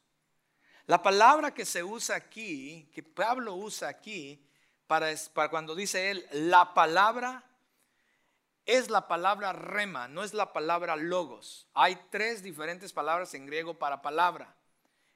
La 0.87 1.03
palabra 1.03 1.53
que 1.53 1.65
se 1.65 1.83
usa 1.83 2.15
aquí, 2.15 2.89
que 2.95 3.03
Pablo 3.03 3.55
usa 3.55 3.89
aquí, 3.89 4.47
para, 4.87 5.13
cuando 5.51 5.75
dice 5.75 6.11
él, 6.11 6.29
la 6.31 6.75
palabra 6.75 7.43
es 8.67 8.91
la 8.91 9.09
palabra 9.09 9.53
rema, 9.53 10.07
no 10.07 10.23
es 10.23 10.35
la 10.35 10.53
palabra 10.53 10.95
logos. 10.95 11.67
Hay 11.75 11.97
tres 12.11 12.43
diferentes 12.43 12.93
palabras 12.93 13.35
en 13.35 13.47
griego 13.47 13.75
para 13.75 14.03
palabra. 14.03 14.55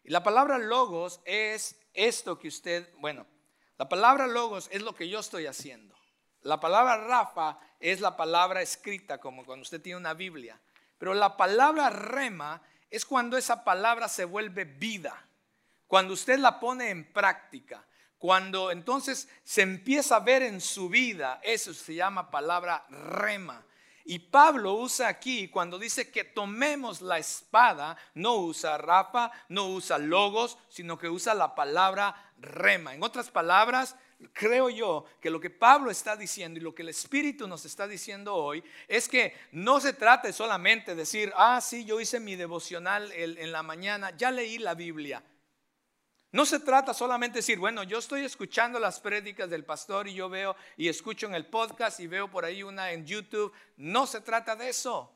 Y 0.02 0.10
la 0.10 0.22
palabra 0.22 0.58
logos 0.58 1.20
es 1.24 1.78
esto 1.92 2.38
que 2.38 2.48
usted, 2.48 2.90
bueno, 2.98 3.26
la 3.76 3.88
palabra 3.88 4.26
logos 4.26 4.68
es 4.72 4.82
lo 4.82 4.94
que 4.94 5.08
yo 5.08 5.20
estoy 5.20 5.46
haciendo. 5.46 5.94
La 6.42 6.58
palabra 6.58 6.96
Rafa 6.96 7.58
es 7.78 8.00
la 8.00 8.16
palabra 8.16 8.62
escrita, 8.62 9.18
como 9.18 9.44
cuando 9.44 9.62
usted 9.62 9.80
tiene 9.80 9.98
una 9.98 10.14
Biblia. 10.14 10.58
Pero 11.00 11.14
la 11.14 11.34
palabra 11.38 11.88
rema 11.88 12.60
es 12.90 13.06
cuando 13.06 13.38
esa 13.38 13.64
palabra 13.64 14.06
se 14.06 14.26
vuelve 14.26 14.64
vida, 14.64 15.26
cuando 15.86 16.12
usted 16.12 16.38
la 16.38 16.60
pone 16.60 16.90
en 16.90 17.10
práctica. 17.10 17.86
Cuando 18.18 18.70
entonces 18.70 19.30
se 19.42 19.62
empieza 19.62 20.16
a 20.16 20.20
ver 20.20 20.42
en 20.42 20.60
su 20.60 20.90
vida, 20.90 21.40
eso 21.42 21.72
se 21.72 21.94
llama 21.94 22.30
palabra 22.30 22.84
rema. 22.90 23.64
Y 24.04 24.18
Pablo 24.18 24.74
usa 24.74 25.08
aquí, 25.08 25.48
cuando 25.48 25.78
dice 25.78 26.10
que 26.10 26.24
tomemos 26.24 27.00
la 27.00 27.16
espada, 27.16 27.96
no 28.12 28.36
usa 28.36 28.76
Rafa, 28.76 29.30
no 29.48 29.68
usa 29.68 29.96
logos, 29.96 30.58
sino 30.68 30.98
que 30.98 31.08
usa 31.08 31.32
la 31.32 31.54
palabra 31.54 32.30
rema. 32.36 32.92
En 32.92 33.02
otras 33.02 33.30
palabras, 33.30 33.96
creo 34.32 34.70
yo 34.70 35.04
que 35.20 35.30
lo 35.30 35.40
que 35.40 35.50
Pablo 35.50 35.90
está 35.90 36.16
diciendo 36.16 36.58
y 36.58 36.62
lo 36.62 36.74
que 36.74 36.82
el 36.82 36.88
Espíritu 36.90 37.46
nos 37.48 37.64
está 37.64 37.86
diciendo 37.86 38.34
hoy 38.34 38.62
es 38.88 39.08
que 39.08 39.34
no 39.52 39.80
se 39.80 39.92
trate 39.92 40.32
solamente 40.32 40.92
de 40.92 40.98
decir, 40.98 41.32
ah, 41.36 41.60
sí, 41.60 41.84
yo 41.84 42.00
hice 42.00 42.20
mi 42.20 42.36
devocional 42.36 43.10
en 43.12 43.52
la 43.52 43.62
mañana, 43.62 44.16
ya 44.16 44.30
leí 44.30 44.58
la 44.58 44.74
Biblia. 44.74 45.22
No 46.32 46.46
se 46.46 46.60
trata 46.60 46.94
solamente 46.94 47.34
de 47.34 47.38
decir, 47.40 47.58
bueno, 47.58 47.82
yo 47.82 47.98
estoy 47.98 48.24
escuchando 48.24 48.78
las 48.78 49.00
prédicas 49.00 49.50
del 49.50 49.64
pastor 49.64 50.06
y 50.06 50.14
yo 50.14 50.28
veo 50.28 50.54
y 50.76 50.88
escucho 50.88 51.26
en 51.26 51.34
el 51.34 51.46
podcast 51.46 51.98
y 51.98 52.06
veo 52.06 52.30
por 52.30 52.44
ahí 52.44 52.62
una 52.62 52.92
en 52.92 53.04
YouTube. 53.04 53.52
No 53.76 54.06
se 54.06 54.20
trata 54.20 54.54
de 54.54 54.68
eso. 54.68 55.12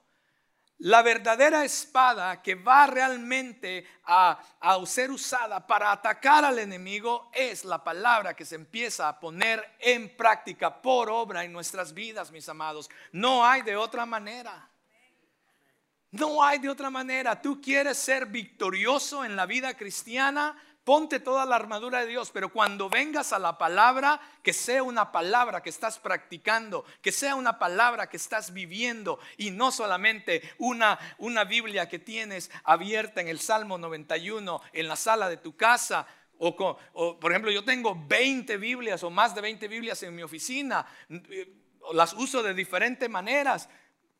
La 0.85 1.01
verdadera 1.01 1.65
espada 1.65 2.43
que 2.43 2.57
va 2.57 2.87
realmente 2.87 3.87
a, 4.05 4.39
a, 4.61 4.85
ser 4.85 5.11
usada 5.11 5.67
para 5.67 5.91
atacar 5.91 6.45
al 6.45 6.59
enemigo 6.59 7.31
es 7.33 7.65
la 7.65 7.83
palabra 7.83 8.37
que 8.37 8.45
se 8.45 8.57
empieza 8.57 9.09
a 9.09 9.19
poner 9.19 9.77
en 9.79 10.15
práctica 10.15 10.83
por 10.83 11.09
obra 11.09 11.43
en 11.43 11.55
nuestras 11.55 11.95
vidas, 11.95 12.31
mis 12.31 12.47
amados. 12.51 12.91
No 13.13 13.47
hay 13.47 13.63
de 13.63 13.77
otra 13.77 14.05
manera. 14.05 14.69
No 16.11 16.45
hay 16.45 16.59
de 16.59 16.69
otra 16.69 16.91
manera. 16.91 17.41
Tú 17.41 17.63
quieres 17.63 17.97
ser 17.97 18.27
victorioso 18.27 19.25
en 19.25 19.37
la 19.37 19.47
vida 19.47 19.73
cristiana, 19.73 20.55
Ponte 20.85 21.19
toda 21.19 21.47
la 21.47 21.57
armadura 21.57 22.01
de 22.01 22.07
Dios, 22.07 22.31
pero 22.31 22.53
cuando 22.53 22.91
vengas 22.91 23.33
a 23.33 23.39
la 23.39 23.57
palabra, 23.57 24.21
que 24.43 24.53
sea 24.53 24.83
una 24.83 25.13
palabra 25.13 25.63
que 25.63 25.71
estás 25.71 25.99
practicando, 25.99 26.85
que 27.01 27.11
sea 27.11 27.37
una 27.37 27.59
palabra 27.59 28.11
que 28.11 28.19
estás 28.19 28.53
viviendo 28.53 29.19
y 29.39 29.51
no 29.51 29.73
solamente 29.73 30.43
una, 30.59 30.99
una 31.17 31.45
Biblia 31.45 31.89
que 31.89 31.99
tienes 31.99 32.51
abierta 32.65 33.23
en 33.23 33.29
el 33.29 33.41
Salmo 33.41 33.79
91 33.79 34.61
en 34.75 34.87
la 34.87 34.97
sala 34.97 35.31
de 35.31 35.39
tu 35.39 35.57
casa. 35.57 36.07
O, 36.37 36.55
por 37.19 37.33
ejemplo, 37.33 37.51
yo 37.51 37.65
tengo 37.65 37.97
20 38.07 38.59
Biblias 38.59 39.03
o 39.05 39.11
más 39.11 39.35
de 39.35 39.41
20 39.41 39.67
Biblias 39.69 40.03
en 40.03 40.15
mi 40.15 40.23
oficina, 40.23 40.85
las 41.95 42.13
uso 42.13 42.43
de 42.43 42.53
diferentes 42.53 43.09
maneras, 43.09 43.71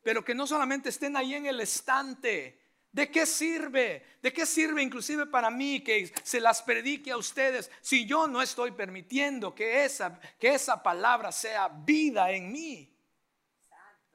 pero 0.01 0.25
que 0.25 0.33
no 0.33 0.47
solamente 0.47 0.89
estén 0.89 1.15
ahí 1.15 1.35
en 1.35 1.45
el 1.45 1.59
estante, 1.59 2.64
¿De 2.95 3.11
qué 3.11 3.25
sirve? 3.25 4.05
¿De 4.21 4.31
qué 4.31 4.45
sirve 4.45 4.81
inclusive 4.81 5.25
para 5.25 5.49
mí 5.49 5.81
que 5.81 6.13
se 6.23 6.39
las 6.39 6.61
predique 6.61 7.11
a 7.11 7.17
ustedes 7.17 7.69
si 7.81 8.05
yo 8.05 8.25
no 8.25 8.41
estoy 8.41 8.71
permitiendo 8.71 9.53
que 9.53 9.83
esa, 9.83 10.17
que 10.39 10.53
esa 10.53 10.81
palabra 10.81 11.33
sea 11.33 11.67
vida 11.67 12.31
en 12.31 12.53
mí? 12.53 12.89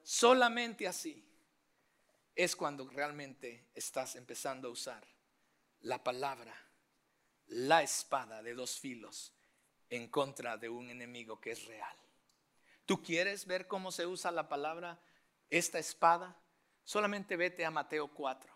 Solamente 0.03 0.89
así 0.89 1.23
es 2.35 2.57
cuando 2.57 2.89
realmente 2.89 3.67
estás 3.75 4.17
empezando 4.17 4.69
a 4.69 4.71
usar 4.71 5.07
la 5.83 6.03
palabra, 6.03 6.57
la 7.49 7.83
espada 7.83 8.43
de 8.43 8.55
dos 8.55 8.81
filos 8.81 9.35
en 9.91 10.09
contra 10.09 10.57
de 10.57 10.71
un 10.71 10.89
enemigo 10.89 11.39
que 11.39 11.51
es 11.51 11.67
real. 11.67 11.97
¿Tú 12.87 13.03
quieres 13.03 13.45
ver 13.45 13.69
cómo 13.69 13.93
se 13.93 14.07
usa 14.07 14.31
la 14.31 14.49
palabra, 14.49 14.99
esta 15.51 15.79
espada? 15.79 16.35
Solamente 16.83 17.37
vete 17.37 17.67
a 17.67 17.71
Mateo 17.71 18.09
4. 18.09 18.50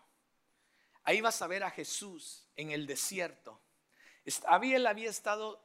Ahí 1.05 1.21
vas 1.21 1.41
a 1.41 1.47
ver 1.47 1.63
a 1.63 1.71
Jesús 1.71 2.47
en 2.55 2.71
el 2.71 2.87
desierto. 2.87 3.61
Había, 4.47 4.77
él 4.77 4.87
había 4.87 5.09
estado 5.09 5.63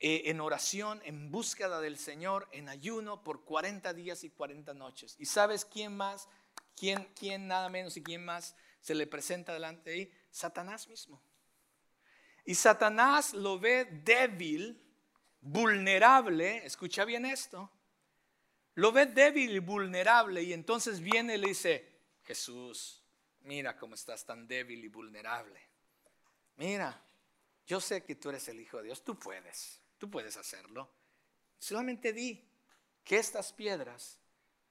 eh, 0.00 0.30
en 0.30 0.40
oración, 0.40 1.00
en 1.04 1.30
búsqueda 1.30 1.80
del 1.80 1.98
Señor, 1.98 2.48
en 2.52 2.68
ayuno 2.68 3.22
por 3.22 3.44
40 3.44 3.92
días 3.92 4.24
y 4.24 4.30
40 4.30 4.74
noches. 4.74 5.14
¿Y 5.18 5.26
sabes 5.26 5.64
quién 5.64 5.96
más? 5.96 6.28
¿Quién, 6.74 7.06
quién 7.14 7.46
nada 7.46 7.68
menos 7.68 7.96
y 7.96 8.02
quién 8.02 8.24
más 8.24 8.56
se 8.80 8.94
le 8.94 9.06
presenta 9.06 9.52
delante 9.52 9.90
de 9.90 9.96
ahí? 9.96 10.12
Satanás 10.30 10.88
mismo. 10.88 11.22
Y 12.44 12.54
Satanás 12.54 13.34
lo 13.34 13.58
ve 13.58 13.84
débil, 13.84 14.82
vulnerable, 15.40 16.64
escucha 16.64 17.04
bien 17.04 17.26
esto, 17.26 17.70
lo 18.74 18.90
ve 18.90 19.06
débil 19.06 19.52
y 19.52 19.58
vulnerable 19.58 20.42
y 20.42 20.52
entonces 20.52 21.00
viene 21.00 21.34
y 21.34 21.38
le 21.38 21.48
dice, 21.48 22.00
Jesús, 22.24 23.01
mira 23.44 23.76
cómo 23.76 23.94
estás 23.94 24.24
tan 24.24 24.46
débil 24.46 24.84
y 24.84 24.88
vulnerable. 24.88 25.60
Mira, 26.56 27.02
yo 27.66 27.80
sé 27.80 28.04
que 28.04 28.16
tú 28.16 28.30
eres 28.30 28.48
el 28.48 28.60
Hijo 28.60 28.78
de 28.78 28.84
Dios, 28.84 29.02
tú 29.04 29.18
puedes, 29.18 29.80
tú 29.98 30.10
puedes 30.10 30.36
hacerlo. 30.36 30.90
Solamente 31.58 32.12
di 32.12 32.48
que 33.04 33.18
estas 33.18 33.52
piedras 33.52 34.18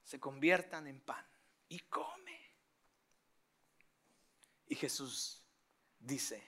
se 0.04 0.20
conviertan 0.20 0.88
en 0.88 1.00
pan 1.00 1.26
y 1.70 1.80
come. 1.80 2.40
Y 4.68 4.76
Jesús 4.76 5.42
dice, 6.00 6.42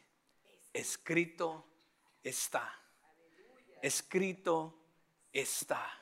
escrito 0.71 1.67
está, 2.23 2.79
escrito 3.81 4.81
está, 5.31 6.01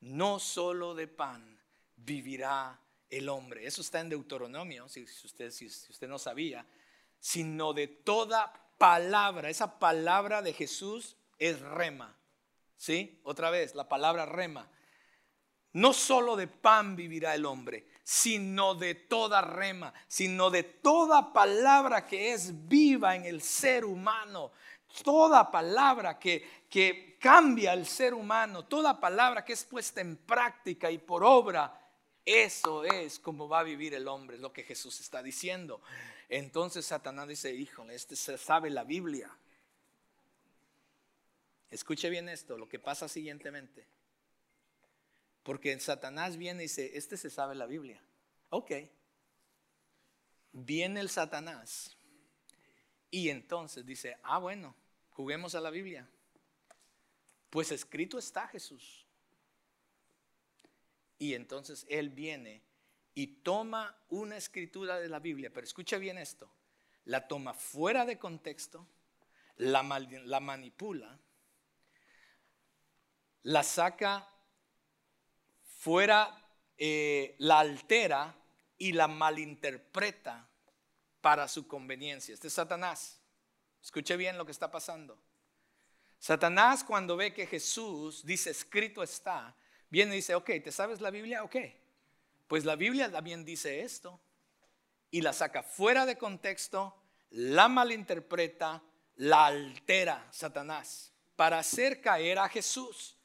no 0.00 0.38
solo 0.38 0.94
de 0.94 1.08
pan 1.08 1.60
vivirá 1.96 2.80
el 3.18 3.28
hombre. 3.28 3.66
Eso 3.66 3.80
está 3.80 4.00
en 4.00 4.08
Deuteronomio, 4.08 4.88
si, 4.88 5.02
usted, 5.02 6.08
no 6.08 6.18
sabía, 6.18 6.66
sino 7.20 7.72
de 7.72 7.86
toda 7.86 8.52
palabra. 8.78 9.48
Esa 9.48 9.78
palabra 9.78 10.42
de 10.42 10.52
Jesús 10.52 11.16
es 11.38 11.60
rema. 11.60 12.16
¿Sí? 12.76 13.20
Otra 13.22 13.50
vez, 13.50 13.74
la 13.74 13.88
palabra 13.88 14.26
rema. 14.26 14.68
No 15.72 15.92
solo 15.92 16.36
de 16.36 16.46
pan 16.46 16.94
vivirá 16.94 17.34
el 17.34 17.46
hombre, 17.46 17.86
sino 18.02 18.74
de 18.74 18.94
toda 18.94 19.40
rema, 19.40 19.92
sino 20.06 20.50
de 20.50 20.62
toda 20.62 21.32
palabra 21.32 22.06
que 22.06 22.32
es 22.32 22.68
viva 22.68 23.16
en 23.16 23.24
el 23.24 23.42
ser 23.42 23.84
humano. 23.84 24.52
Toda 25.02 25.50
palabra 25.50 26.18
que, 26.18 26.66
que 26.68 27.16
cambia 27.20 27.72
al 27.72 27.86
ser 27.86 28.14
humano, 28.14 28.66
toda 28.66 29.00
palabra 29.00 29.44
que 29.44 29.54
es 29.54 29.64
puesta 29.64 30.00
en 30.00 30.16
práctica 30.16 30.90
y 30.90 30.98
por 30.98 31.24
obra 31.24 31.83
eso 32.24 32.84
es 32.84 33.18
como 33.18 33.48
va 33.48 33.60
a 33.60 33.64
vivir 33.64 33.94
el 33.94 34.08
hombre, 34.08 34.38
lo 34.38 34.52
que 34.52 34.62
Jesús 34.62 35.00
está 35.00 35.22
diciendo. 35.22 35.82
Entonces 36.28 36.86
Satanás 36.86 37.28
dice, 37.28 37.54
híjole, 37.54 37.94
este 37.94 38.16
se 38.16 38.38
sabe 38.38 38.70
la 38.70 38.84
Biblia. 38.84 39.30
Escuche 41.70 42.08
bien 42.08 42.28
esto, 42.28 42.56
lo 42.56 42.68
que 42.68 42.78
pasa 42.78 43.08
siguientemente. 43.08 43.86
Porque 45.42 45.78
Satanás 45.78 46.36
viene 46.36 46.62
y 46.62 46.66
dice, 46.66 46.96
este 46.96 47.16
se 47.16 47.28
sabe 47.28 47.54
la 47.54 47.66
Biblia. 47.66 48.00
Ok. 48.50 48.72
Viene 50.52 51.00
el 51.00 51.10
Satanás 51.10 51.96
y 53.10 53.28
entonces 53.28 53.84
dice, 53.84 54.16
ah, 54.22 54.38
bueno, 54.38 54.74
juguemos 55.10 55.54
a 55.54 55.60
la 55.60 55.70
Biblia. 55.70 56.08
Pues 57.50 57.70
escrito 57.70 58.18
está 58.18 58.48
Jesús. 58.48 59.04
Y 61.18 61.34
entonces 61.34 61.86
él 61.88 62.10
viene 62.10 62.62
y 63.14 63.26
toma 63.26 63.96
una 64.08 64.36
escritura 64.36 64.98
de 64.98 65.08
la 65.08 65.20
Biblia, 65.20 65.50
pero 65.52 65.64
escucha 65.64 65.98
bien 65.98 66.18
esto, 66.18 66.50
la 67.04 67.28
toma 67.28 67.54
fuera 67.54 68.04
de 68.04 68.18
contexto, 68.18 68.86
la, 69.56 69.82
la 70.24 70.40
manipula, 70.40 71.18
la 73.42 73.62
saca 73.62 74.28
fuera, 75.62 76.42
eh, 76.76 77.36
la 77.38 77.60
altera 77.60 78.34
y 78.78 78.92
la 78.92 79.06
malinterpreta 79.06 80.48
para 81.20 81.46
su 81.46 81.68
conveniencia. 81.68 82.34
Este 82.34 82.48
es 82.48 82.54
Satanás. 82.54 83.20
Escuche 83.82 84.16
bien 84.16 84.38
lo 84.38 84.46
que 84.46 84.52
está 84.52 84.70
pasando. 84.70 85.18
Satanás 86.18 86.82
cuando 86.82 87.16
ve 87.16 87.34
que 87.34 87.46
Jesús 87.46 88.24
dice 88.24 88.50
escrito 88.50 89.02
está, 89.02 89.54
viene 89.94 90.14
y 90.14 90.16
dice, 90.16 90.34
ok, 90.34 90.50
¿te 90.64 90.72
sabes 90.72 91.00
la 91.00 91.10
Biblia? 91.10 91.44
Ok, 91.44 91.54
pues 92.48 92.64
la 92.64 92.74
Biblia 92.74 93.10
también 93.10 93.44
dice 93.44 93.82
esto. 93.82 94.20
Y 95.12 95.20
la 95.20 95.32
saca 95.32 95.62
fuera 95.62 96.04
de 96.04 96.18
contexto, 96.18 97.00
la 97.30 97.68
malinterpreta, 97.68 98.82
la 99.16 99.46
altera 99.46 100.26
Satanás 100.32 101.12
para 101.36 101.60
hacer 101.60 102.00
caer 102.00 102.40
a 102.40 102.48
Jesús. 102.48 103.16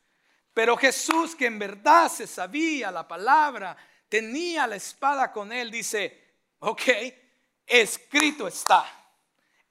Pero 0.54 0.78
Jesús, 0.78 1.36
que 1.36 1.48
en 1.48 1.58
verdad 1.58 2.08
se 2.08 2.28
sabía 2.28 2.92
la 2.92 3.08
palabra, 3.08 3.76
tenía 4.08 4.68
la 4.68 4.76
espada 4.76 5.32
con 5.32 5.52
él, 5.52 5.72
dice, 5.72 6.36
ok, 6.60 6.84
escrito 7.66 8.48
está 8.48 9.00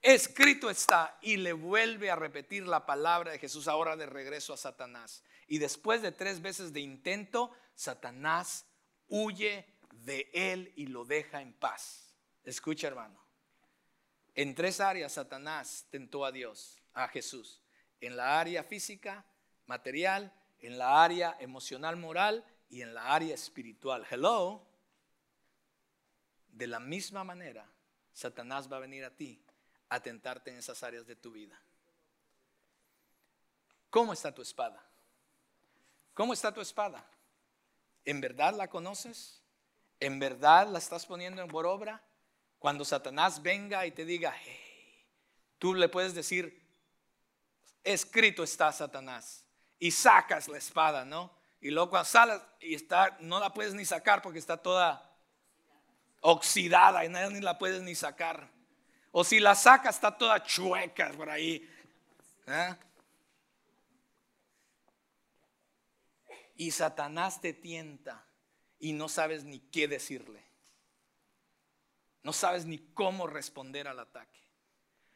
escrito 0.01 0.69
está, 0.69 1.17
y 1.21 1.37
le 1.37 1.53
vuelve 1.53 2.09
a 2.09 2.15
repetir 2.15 2.67
la 2.67 2.85
palabra 2.85 3.31
de 3.31 3.39
Jesús 3.39 3.67
ahora 3.67 3.95
de 3.95 4.05
regreso 4.05 4.53
a 4.53 4.57
Satanás. 4.57 5.23
Y 5.49 5.57
después 5.57 6.03
de 6.03 6.11
tres 6.11 6.41
veces 6.41 6.71
de 6.71 6.79
intento, 6.79 7.51
Satanás 7.73 8.67
huye 9.07 9.65
de 9.91 10.29
él 10.31 10.71
y 10.75 10.85
lo 10.85 11.03
deja 11.03 11.41
en 11.41 11.53
paz. 11.53 12.13
Escucha 12.43 12.87
hermano, 12.87 13.19
en 14.35 14.53
tres 14.53 14.79
áreas 14.79 15.13
Satanás 15.13 15.87
tentó 15.89 16.23
a 16.23 16.31
Dios, 16.31 16.79
a 16.93 17.07
Jesús. 17.07 17.63
En 17.99 18.15
la 18.15 18.39
área 18.39 18.63
física, 18.63 19.25
material, 19.65 20.31
en 20.59 20.77
la 20.77 21.03
área 21.03 21.35
emocional, 21.39 21.97
moral 21.97 22.45
y 22.69 22.83
en 22.83 22.93
la 22.93 23.13
área 23.13 23.33
espiritual. 23.33 24.05
Hello. 24.09 24.65
De 26.47 26.67
la 26.67 26.79
misma 26.79 27.23
manera, 27.23 27.67
Satanás 28.13 28.71
va 28.71 28.77
a 28.77 28.81
venir 28.81 29.03
a 29.03 29.15
ti 29.15 29.43
atentarte 29.89 30.51
en 30.51 30.57
esas 30.57 30.83
áreas 30.83 31.07
de 31.07 31.15
tu 31.15 31.31
vida. 31.31 31.59
¿Cómo 33.89 34.13
está 34.13 34.31
tu 34.31 34.43
espada? 34.43 34.88
¿Cómo 36.19 36.33
está 36.33 36.53
tu 36.53 36.59
espada? 36.59 37.01
¿En 38.03 38.19
verdad 38.19 38.53
la 38.53 38.67
conoces? 38.67 39.41
¿En 40.01 40.19
verdad 40.19 40.67
la 40.67 40.77
estás 40.77 41.05
poniendo 41.05 41.41
en 41.41 41.47
por 41.47 41.65
obra? 41.65 42.03
Cuando 42.57 42.83
Satanás 42.83 43.41
venga 43.41 43.85
y 43.85 43.91
te 43.91 44.03
diga, 44.03 44.35
hey, 44.37 45.07
tú 45.59 45.73
le 45.73 45.87
puedes 45.87 46.13
decir, 46.13 46.61
escrito 47.85 48.43
está 48.43 48.69
Satanás, 48.73 49.45
y 49.79 49.91
sacas 49.91 50.49
la 50.49 50.57
espada, 50.57 51.05
¿no? 51.05 51.31
Y 51.61 51.69
luego 51.69 51.91
cuando 51.91 52.09
sales 52.09 52.41
y 52.59 52.75
está, 52.75 53.15
no 53.21 53.39
la 53.39 53.53
puedes 53.53 53.73
ni 53.73 53.85
sacar 53.85 54.21
porque 54.21 54.39
está 54.39 54.57
toda 54.57 55.09
oxidada 56.19 57.05
y 57.05 57.07
ni 57.07 57.39
la 57.39 57.57
puedes 57.57 57.81
ni 57.81 57.95
sacar. 57.95 58.51
O 59.13 59.23
si 59.23 59.39
la 59.39 59.55
saca 59.55 59.89
está 59.89 60.17
toda 60.17 60.43
chueca 60.43 61.11
por 61.11 61.29
ahí. 61.29 61.65
¿eh? 62.45 62.75
Y 66.59 66.71
Satanás 66.71 67.39
te 67.39 67.53
tienta 67.53 68.27
y 68.79 68.91
no 68.91 69.07
sabes 69.07 69.45
ni 69.45 69.61
qué 69.61 69.87
decirle. 69.87 70.43
No 72.21 72.33
sabes 72.33 72.65
ni 72.65 72.79
cómo 72.93 73.27
responder 73.27 73.87
al 73.87 73.97
ataque. 73.97 74.41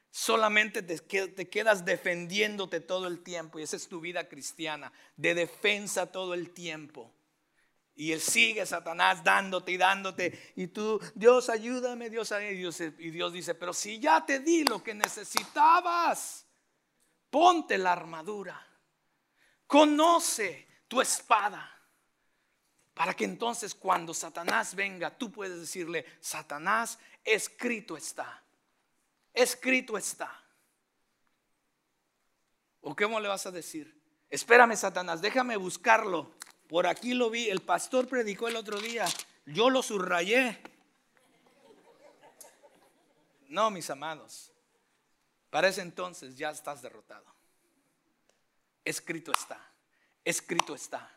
Solamente 0.09 0.81
te, 0.81 1.49
quedas 1.49 1.83
defendiéndote 1.83 2.79
todo 2.79 3.07
el 3.07 3.23
tiempo 3.23 3.59
y 3.59 3.63
esa 3.63 3.75
es 3.75 3.89
tu 3.89 3.99
vida 3.99 4.29
cristiana, 4.29 4.93
de 5.17 5.35
defensa 5.35 6.13
todo 6.13 6.33
el 6.33 6.51
tiempo. 6.51 7.13
Y 7.93 8.13
él 8.13 8.21
sigue, 8.21 8.65
Satanás, 8.65 9.21
dándote 9.21 9.73
y 9.73 9.77
dándote. 9.77 10.53
Y 10.55 10.67
tú, 10.67 11.01
Dios, 11.13 11.49
ayúdame, 11.49 12.09
Dios, 12.09 12.31
ayúdame. 12.31 12.95
Y 12.99 13.11
Dios 13.11 13.33
dice, 13.33 13.53
pero 13.53 13.73
si 13.73 13.99
ya 13.99 14.25
te 14.25 14.39
di 14.39 14.63
lo 14.63 14.81
que 14.81 14.93
necesitabas, 14.93 16.47
ponte 17.29 17.77
la 17.77 17.91
armadura. 17.91 18.65
Conoce 19.67 20.71
tu 20.87 21.01
espada. 21.01 21.69
Para 22.93 23.13
que 23.13 23.25
entonces 23.25 23.73
cuando 23.73 24.13
Satanás 24.13 24.75
venga, 24.75 25.17
tú 25.17 25.31
puedes 25.31 25.59
decirle, 25.59 26.05
Satanás, 26.19 26.99
escrito 27.23 27.97
está. 27.97 28.43
Escrito 29.33 29.97
está. 29.97 30.43
¿O 32.81 32.95
cómo 32.95 33.19
le 33.19 33.27
vas 33.27 33.45
a 33.45 33.51
decir? 33.51 33.99
Espérame, 34.29 34.75
Satanás, 34.75 35.21
déjame 35.21 35.57
buscarlo. 35.57 36.35
Por 36.67 36.85
aquí 36.85 37.13
lo 37.13 37.29
vi, 37.29 37.49
el 37.49 37.61
pastor 37.61 38.07
predicó 38.07 38.47
el 38.47 38.55
otro 38.55 38.79
día, 38.79 39.05
yo 39.45 39.69
lo 39.69 39.81
subrayé. 39.81 40.61
No, 43.47 43.69
mis 43.69 43.89
amados, 43.89 44.51
para 45.49 45.67
ese 45.67 45.81
entonces 45.81 46.35
ya 46.35 46.49
estás 46.49 46.81
derrotado. 46.81 47.25
Escrito 48.83 49.31
está, 49.31 49.72
escrito 50.23 50.75
está, 50.75 51.11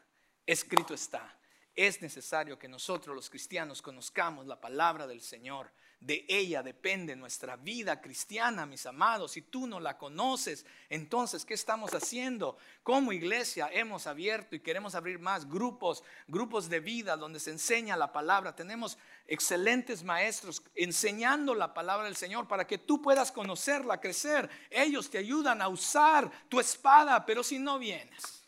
escrito 0.47 0.95
está. 0.95 1.39
Es 1.75 2.01
necesario 2.01 2.59
que 2.59 2.69
nosotros 2.69 3.15
los 3.15 3.29
cristianos 3.29 3.83
conozcamos 3.83 4.47
la 4.47 4.61
palabra 4.61 5.07
del 5.07 5.21
Señor 5.21 5.71
de 6.01 6.27
ella 6.29 6.63
depende 6.63 7.17
nuestra 7.17 7.57
vida 7.57 8.01
cristiana, 8.01 8.67
mis 8.67 8.85
amados. 8.87 9.33
Si 9.33 9.43
tú 9.43 9.67
no 9.67 9.81
la 9.81 9.97
conoces, 9.97 10.67
entonces, 10.91 11.45
¿qué 11.45 11.55
estamos 11.55 11.95
haciendo? 11.95 12.59
Como 12.83 13.13
iglesia 13.13 13.71
hemos 13.73 14.07
abierto 14.07 14.55
y 14.55 14.61
queremos 14.61 14.95
abrir 14.95 15.19
más 15.19 15.49
grupos, 15.49 16.05
grupos 16.29 16.69
de 16.69 16.81
vida 16.81 17.17
donde 17.17 17.41
se 17.41 17.51
enseña 17.51 17.97
la 17.97 18.13
palabra. 18.13 18.55
Tenemos 18.55 18.99
excelentes 19.27 20.05
maestros 20.05 20.63
enseñando 20.75 21.55
la 21.55 21.73
palabra 21.73 22.05
del 22.05 22.17
Señor 22.17 22.47
para 22.47 22.67
que 22.67 22.79
tú 22.79 23.01
puedas 23.01 23.33
conocerla, 23.33 24.01
crecer. 24.01 24.49
Ellos 24.71 25.11
te 25.11 25.19
ayudan 25.19 25.63
a 25.63 25.69
usar 25.69 26.31
tu 26.49 26.61
espada, 26.61 27.25
pero 27.25 27.43
si 27.43 27.59
no 27.59 27.79
vienes. 27.79 28.46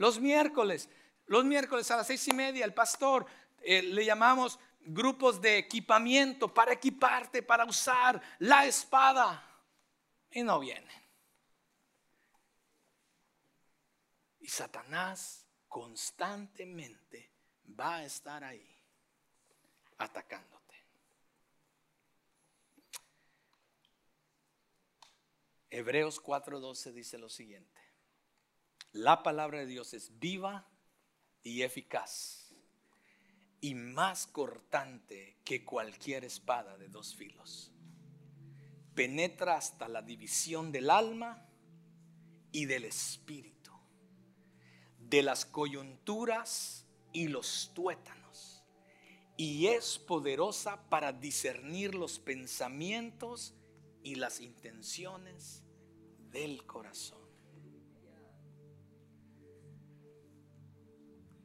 Los 0.00 0.18
miércoles, 0.18 0.88
los 1.26 1.44
miércoles 1.44 1.90
a 1.90 1.96
las 1.98 2.06
seis 2.06 2.26
y 2.28 2.32
media, 2.32 2.64
el 2.64 2.72
pastor 2.72 3.26
eh, 3.60 3.82
le 3.82 4.02
llamamos 4.02 4.58
grupos 4.80 5.42
de 5.42 5.58
equipamiento 5.58 6.54
para 6.54 6.72
equiparte, 6.72 7.42
para 7.42 7.66
usar 7.66 8.18
la 8.38 8.64
espada. 8.64 9.46
Y 10.30 10.42
no 10.42 10.58
vienen. 10.58 10.88
Y 14.38 14.48
Satanás 14.48 15.46
constantemente 15.68 17.30
va 17.78 17.96
a 17.96 18.04
estar 18.06 18.42
ahí 18.42 18.74
atacándote. 19.98 20.76
Hebreos 25.68 26.22
4:12 26.22 26.90
dice 26.94 27.18
lo 27.18 27.28
siguiente. 27.28 27.79
La 28.92 29.22
palabra 29.22 29.60
de 29.60 29.66
Dios 29.66 29.94
es 29.94 30.18
viva 30.18 30.66
y 31.44 31.62
eficaz 31.62 32.52
y 33.60 33.74
más 33.74 34.26
cortante 34.26 35.38
que 35.44 35.64
cualquier 35.64 36.24
espada 36.24 36.76
de 36.76 36.88
dos 36.88 37.14
filos. 37.14 37.72
Penetra 38.94 39.56
hasta 39.56 39.86
la 39.86 40.02
división 40.02 40.72
del 40.72 40.90
alma 40.90 41.46
y 42.50 42.64
del 42.64 42.84
espíritu, 42.84 43.70
de 44.98 45.22
las 45.22 45.46
coyunturas 45.46 46.84
y 47.12 47.28
los 47.28 47.70
tuétanos, 47.74 48.64
y 49.36 49.68
es 49.68 50.00
poderosa 50.00 50.88
para 50.88 51.12
discernir 51.12 51.94
los 51.94 52.18
pensamientos 52.18 53.54
y 54.02 54.16
las 54.16 54.40
intenciones 54.40 55.62
del 56.32 56.66
corazón. 56.66 57.19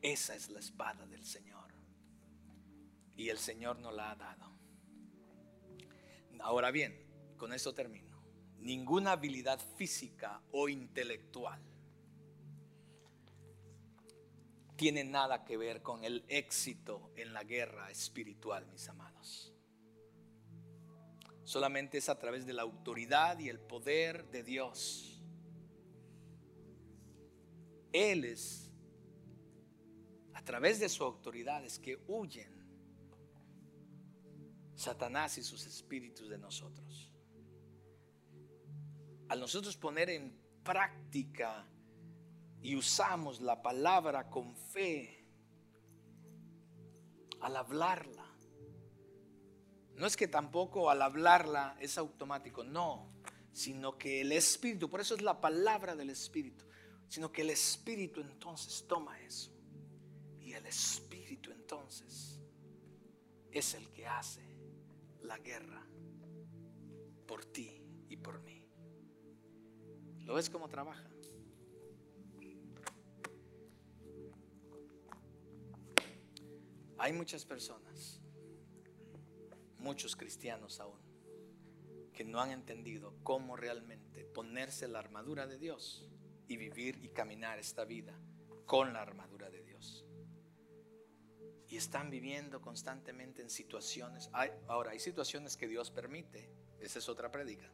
Esa 0.06 0.36
es 0.36 0.51
la 0.51 0.60
espada 0.60 1.08
del 1.08 1.26
Señor 1.26 1.74
y 3.18 3.30
el 3.30 3.39
Señor 3.39 3.80
nos 3.80 3.91
la 3.91 4.12
ha 4.12 4.16
dado. 4.16 4.56
Ahora 6.41 6.70
bien, 6.70 7.34
con 7.38 7.51
esto 7.51 7.74
termino. 7.74 8.24
Ninguna 8.60 9.14
habilidad 9.14 9.60
física 9.78 10.43
o 10.51 10.70
intelectual 10.70 11.60
tiene 14.76 15.03
nada 15.03 15.43
que 15.43 15.58
ver 15.58 15.82
con 15.82 16.03
el 16.03 16.24
éxito 16.28 17.12
en 17.16 17.34
la 17.34 17.43
guerra 17.43 17.89
espiritual, 17.89 18.68
mis 18.68 18.88
amados. 18.88 19.56
Solamente 21.45 21.97
es 21.97 22.10
a 22.10 22.20
través 22.20 22.45
de 22.45 22.53
la 22.53 22.62
autoridad 22.62 23.39
y 23.39 23.49
el 23.49 23.60
poder 23.60 24.30
de 24.30 24.43
Dios. 24.43 25.20
Él 27.91 28.26
es, 28.26 28.64
través 30.46 30.80
de 30.80 30.88
su 30.88 31.04
autoridad, 31.04 31.66
es 31.66 31.80
que 31.80 32.02
huyen 32.08 32.54
Satanás 34.76 35.38
y 35.38 35.43
sus 35.43 35.66
espíritus 35.66 36.30
de 36.30 36.38
nosotros. 36.38 37.12
Al 39.28 39.39
nosotros 39.39 39.76
poner 39.76 40.10
en 40.10 40.39
práctica 40.64 41.68
y 42.62 42.76
usamos 42.76 43.41
la 43.41 43.62
palabra 43.62 44.30
con 44.30 44.56
fe, 44.56 45.26
al 47.41 47.56
hablarla, 47.58 48.26
no 49.96 50.06
es 50.06 50.18
que 50.18 50.28
tampoco 50.28 50.89
al 50.89 51.02
hablarla 51.02 51.78
es 51.80 51.98
automático, 51.98 52.64
no, 52.64 53.14
sino 53.54 53.98
que 53.98 54.22
el 54.22 54.34
Espíritu, 54.34 54.89
por 54.89 55.00
eso 55.00 55.16
es 55.16 55.22
la 55.22 55.39
palabra 55.39 55.96
del 55.96 56.10
Espíritu, 56.10 56.66
sino 57.08 57.32
que 57.32 57.43
el 57.43 57.52
Espíritu 57.52 58.20
entonces 58.20 58.86
toma 58.88 59.20
eso. 59.22 59.55
El 60.56 60.66
Espíritu 60.68 61.51
entonces 61.51 62.41
es 63.51 63.74
el 63.74 63.91
que 63.91 64.08
hace 64.08 64.41
la 65.22 65.38
guerra 65.38 65.86
por 67.28 67.43
ti 67.43 67.84
y 68.08 68.16
por 68.16 68.39
mí. 68.41 68.66
¿Lo 70.22 70.36
ves 70.36 70.49
cómo 70.49 70.70
trabaja? 70.70 71.12
Hay 76.97 77.12
muchas 77.12 77.43
personas, 77.43 78.22
muchos 79.78 80.16
cristianos 80.16 80.80
aún, 80.80 81.01
que 82.14 82.24
no 82.24 82.39
han 82.39 82.51
entendido 82.51 83.14
cómo 83.24 83.58
realmente 83.58 84.24
ponerse 84.24 84.88
la 84.88 84.99
armadura 84.99 85.47
de 85.47 85.60
Dios 85.60 86.10
y 86.47 86.56
vivir 86.56 87.03
y 87.03 87.10
caminar 87.10 87.60
esta 87.60 87.84
vida 87.84 88.18
con 88.66 88.93
la 88.93 89.01
armadura 89.01 89.49
de 89.49 89.58
Dios. 89.58 89.64
Y 91.76 91.78
están 91.78 92.10
viviendo 92.10 92.62
constantemente 92.62 93.42
en 93.42 93.50
situaciones. 93.50 94.30
ahora, 94.68 94.92
hay 94.92 95.00
situaciones 95.00 95.58
que 95.58 95.68
Dios 95.68 95.92
permite. 95.92 96.50
Esa 96.80 97.00
es 97.00 97.10
otra 97.10 97.30
prédica. 97.30 97.70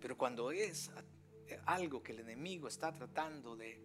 Pero 0.00 0.16
cuando 0.16 0.50
es 0.50 0.90
algo 1.66 2.02
que 2.02 2.12
el 2.12 2.20
enemigo 2.20 2.68
está 2.68 2.90
tratando 2.94 3.54
de... 3.54 3.82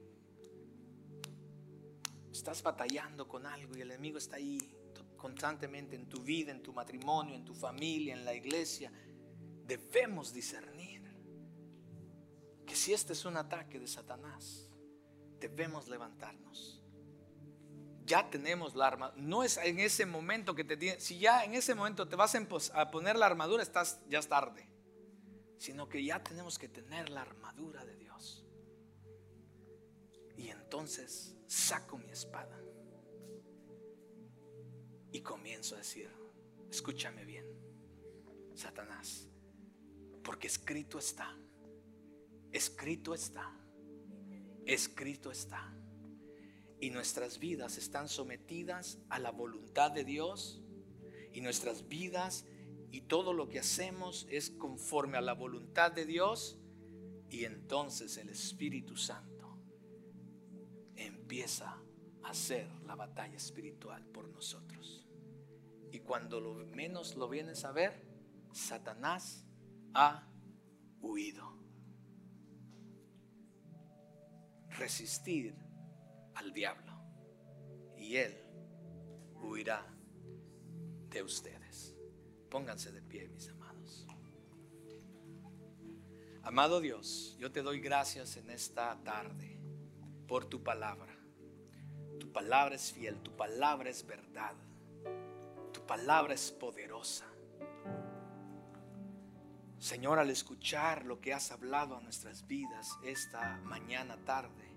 Estás 2.32 2.64
batallando 2.64 3.28
con 3.28 3.46
algo 3.46 3.76
y 3.76 3.82
el 3.82 3.92
enemigo 3.92 4.18
está 4.18 4.38
ahí 4.38 4.60
constantemente 5.18 5.98
en 5.98 6.08
tu 6.08 6.22
vida, 6.22 6.54
en 6.54 6.64
tu 6.64 6.72
matrimonio, 6.72 7.36
en 7.36 7.44
tu 7.44 7.54
familia, 7.54 8.14
en 8.14 8.24
la 8.24 8.34
iglesia. 8.34 8.94
Debemos 9.66 10.32
discernir 10.32 11.04
que 12.66 12.78
si 12.78 12.94
este 12.94 13.12
es 13.12 13.26
un 13.26 13.36
ataque 13.36 13.78
de 13.78 13.88
Satanás, 13.88 14.70
debemos 15.38 15.90
levantarnos. 15.90 16.83
Ya 18.06 18.30
tenemos 18.30 18.76
la 18.76 18.88
armadura. 18.88 19.22
No 19.22 19.43
es 19.43 19.58
en 19.58 19.80
ese 19.80 20.06
momento 20.06 20.56
que 20.56 20.64
te 20.64 20.78
tiene. 20.78 20.99
Si 20.99 21.20
ya 21.20 21.43
en 21.43 21.54
ese 21.54 21.74
momento 21.74 22.08
te 22.08 22.16
vas 22.16 22.36
a 22.74 22.91
poner 22.91 23.16
la 23.16 23.26
armadura, 23.26 23.64
estás 23.64 24.01
ya 24.10 24.20
es 24.20 24.28
tarde 24.28 24.74
sino 25.64 25.88
que 25.88 26.04
ya 26.04 26.22
tenemos 26.22 26.60
que 26.60 26.68
tener 26.68 27.10
la 27.10 27.22
armadura 27.22 27.86
de 27.86 27.95
Dios. 27.95 28.45
Y 30.36 30.49
entonces 30.49 31.38
saco 31.47 31.97
mi 31.97 32.12
espada 32.12 32.60
y 35.14 35.22
comienzo 35.22 35.76
a 35.76 35.78
decir, 35.78 36.12
escúchame 36.70 37.24
bien, 37.24 37.45
Satanás, 38.54 39.30
porque 40.22 40.47
escrito 40.47 40.99
está, 40.99 41.34
escrito 42.51 43.14
está, 43.14 43.49
escrito 44.66 45.32
está. 45.32 45.74
Y 46.84 46.90
nuestras 46.90 47.40
vidas 47.40 47.78
están 47.78 48.10
sometidas 48.10 49.00
a 49.08 49.18
la 49.18 49.32
voluntad 49.32 49.90
de 49.90 50.04
Dios 50.04 50.62
y 51.32 51.40
nuestras 51.40 51.88
vidas 51.88 52.46
y 52.92 53.04
todo 53.04 53.32
lo 53.32 53.48
que 53.48 53.60
hacemos 53.60 54.28
es 54.30 54.50
conforme 54.50 55.18
a 55.18 55.22
la 55.22 55.32
voluntad 55.34 55.94
de 55.94 56.06
Dios 56.06 56.60
y 57.30 57.46
entonces 57.46 58.18
el 58.18 58.28
Espíritu 58.28 58.98
Santo 58.98 59.58
empieza 60.98 61.82
a 62.22 62.32
hacer 62.32 62.70
la 62.86 62.96
batalla 62.96 63.38
espiritual 63.38 64.06
por 64.08 64.28
nosotros. 64.28 65.08
Y 65.90 66.00
cuando 66.00 66.42
lo 66.42 66.54
menos 66.66 67.16
lo 67.16 67.30
vienes 67.30 67.64
a 67.64 67.72
ver, 67.72 67.94
Satanás 68.52 69.46
ha 69.94 70.28
huido. 71.00 71.50
Resistir 74.72 75.62
al 76.36 76.54
diablo 76.54 76.92
y 77.98 78.18
él 78.18 78.38
huirá 79.36 79.86
de 81.10 81.24
usted. 81.24 81.64
Pónganse 82.54 82.92
de 82.92 83.02
pie, 83.02 83.28
mis 83.30 83.50
amados. 83.50 84.06
Amado 86.44 86.82
Dios, 86.82 87.36
yo 87.40 87.52
te 87.52 87.64
doy 87.64 87.80
gracias 87.80 88.38
en 88.38 88.52
esta 88.52 88.96
tarde 89.04 89.60
por 90.28 90.46
tu 90.46 90.62
palabra. 90.62 91.18
Tu 92.20 92.32
palabra 92.32 92.76
es 92.76 92.94
fiel, 92.94 93.18
tu 93.24 93.36
palabra 93.36 93.90
es 93.90 94.06
verdad, 94.06 94.54
tu 95.74 95.84
palabra 95.88 96.36
es 96.36 96.52
poderosa. 96.52 97.26
Señor, 99.80 100.20
al 100.20 100.30
escuchar 100.30 101.06
lo 101.06 101.20
que 101.20 101.34
has 101.34 101.52
hablado 101.52 101.98
a 101.98 102.02
nuestras 102.02 102.46
vidas 102.46 103.00
esta 103.04 103.60
mañana 103.64 104.16
tarde, 104.26 104.72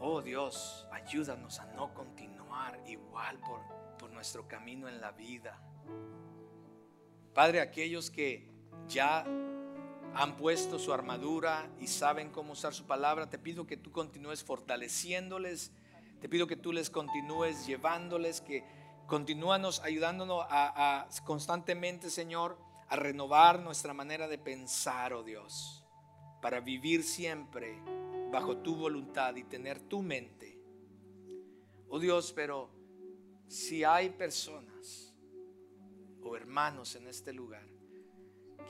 oh 0.00 0.22
Dios, 0.22 0.86
ayúdanos 0.92 1.58
a 1.60 1.66
no 1.66 1.92
continuar 1.94 2.80
igual 2.86 3.38
por, 3.40 3.60
por 3.98 4.10
nuestro 4.10 4.46
camino 4.48 4.88
en 4.88 5.00
la 5.00 5.12
vida. 5.12 5.58
Padre, 7.34 7.60
aquellos 7.60 8.10
que 8.10 8.48
ya 8.88 9.24
han 10.14 10.36
puesto 10.36 10.78
su 10.78 10.92
armadura 10.92 11.68
y 11.78 11.86
saben 11.88 12.30
cómo 12.30 12.52
usar 12.52 12.72
su 12.72 12.86
palabra, 12.86 13.28
te 13.28 13.38
pido 13.38 13.66
que 13.66 13.76
tú 13.76 13.92
continúes 13.92 14.42
fortaleciéndoles, 14.42 15.72
te 16.20 16.28
pido 16.28 16.46
que 16.46 16.56
tú 16.56 16.72
les 16.72 16.88
continúes 16.88 17.66
llevándoles, 17.66 18.40
que 18.40 18.64
continúanos 19.06 19.80
ayudándonos 19.80 20.46
a, 20.48 21.06
constantemente, 21.24 22.08
Señor, 22.08 22.58
a 22.88 22.96
renovar 22.96 23.60
nuestra 23.60 23.92
manera 23.92 24.26
de 24.28 24.38
pensar, 24.38 25.12
oh 25.12 25.22
Dios, 25.22 25.84
para 26.40 26.60
vivir 26.60 27.02
siempre 27.02 27.78
bajo 28.30 28.58
tu 28.58 28.76
voluntad 28.76 29.34
y 29.36 29.44
tener 29.44 29.80
tu 29.80 30.02
mente. 30.02 30.60
Oh 31.88 31.98
Dios, 31.98 32.32
pero 32.32 32.70
si 33.48 33.84
hay 33.84 34.10
personas 34.10 35.14
o 36.22 36.36
hermanos 36.36 36.96
en 36.96 37.06
este 37.06 37.32
lugar 37.32 37.66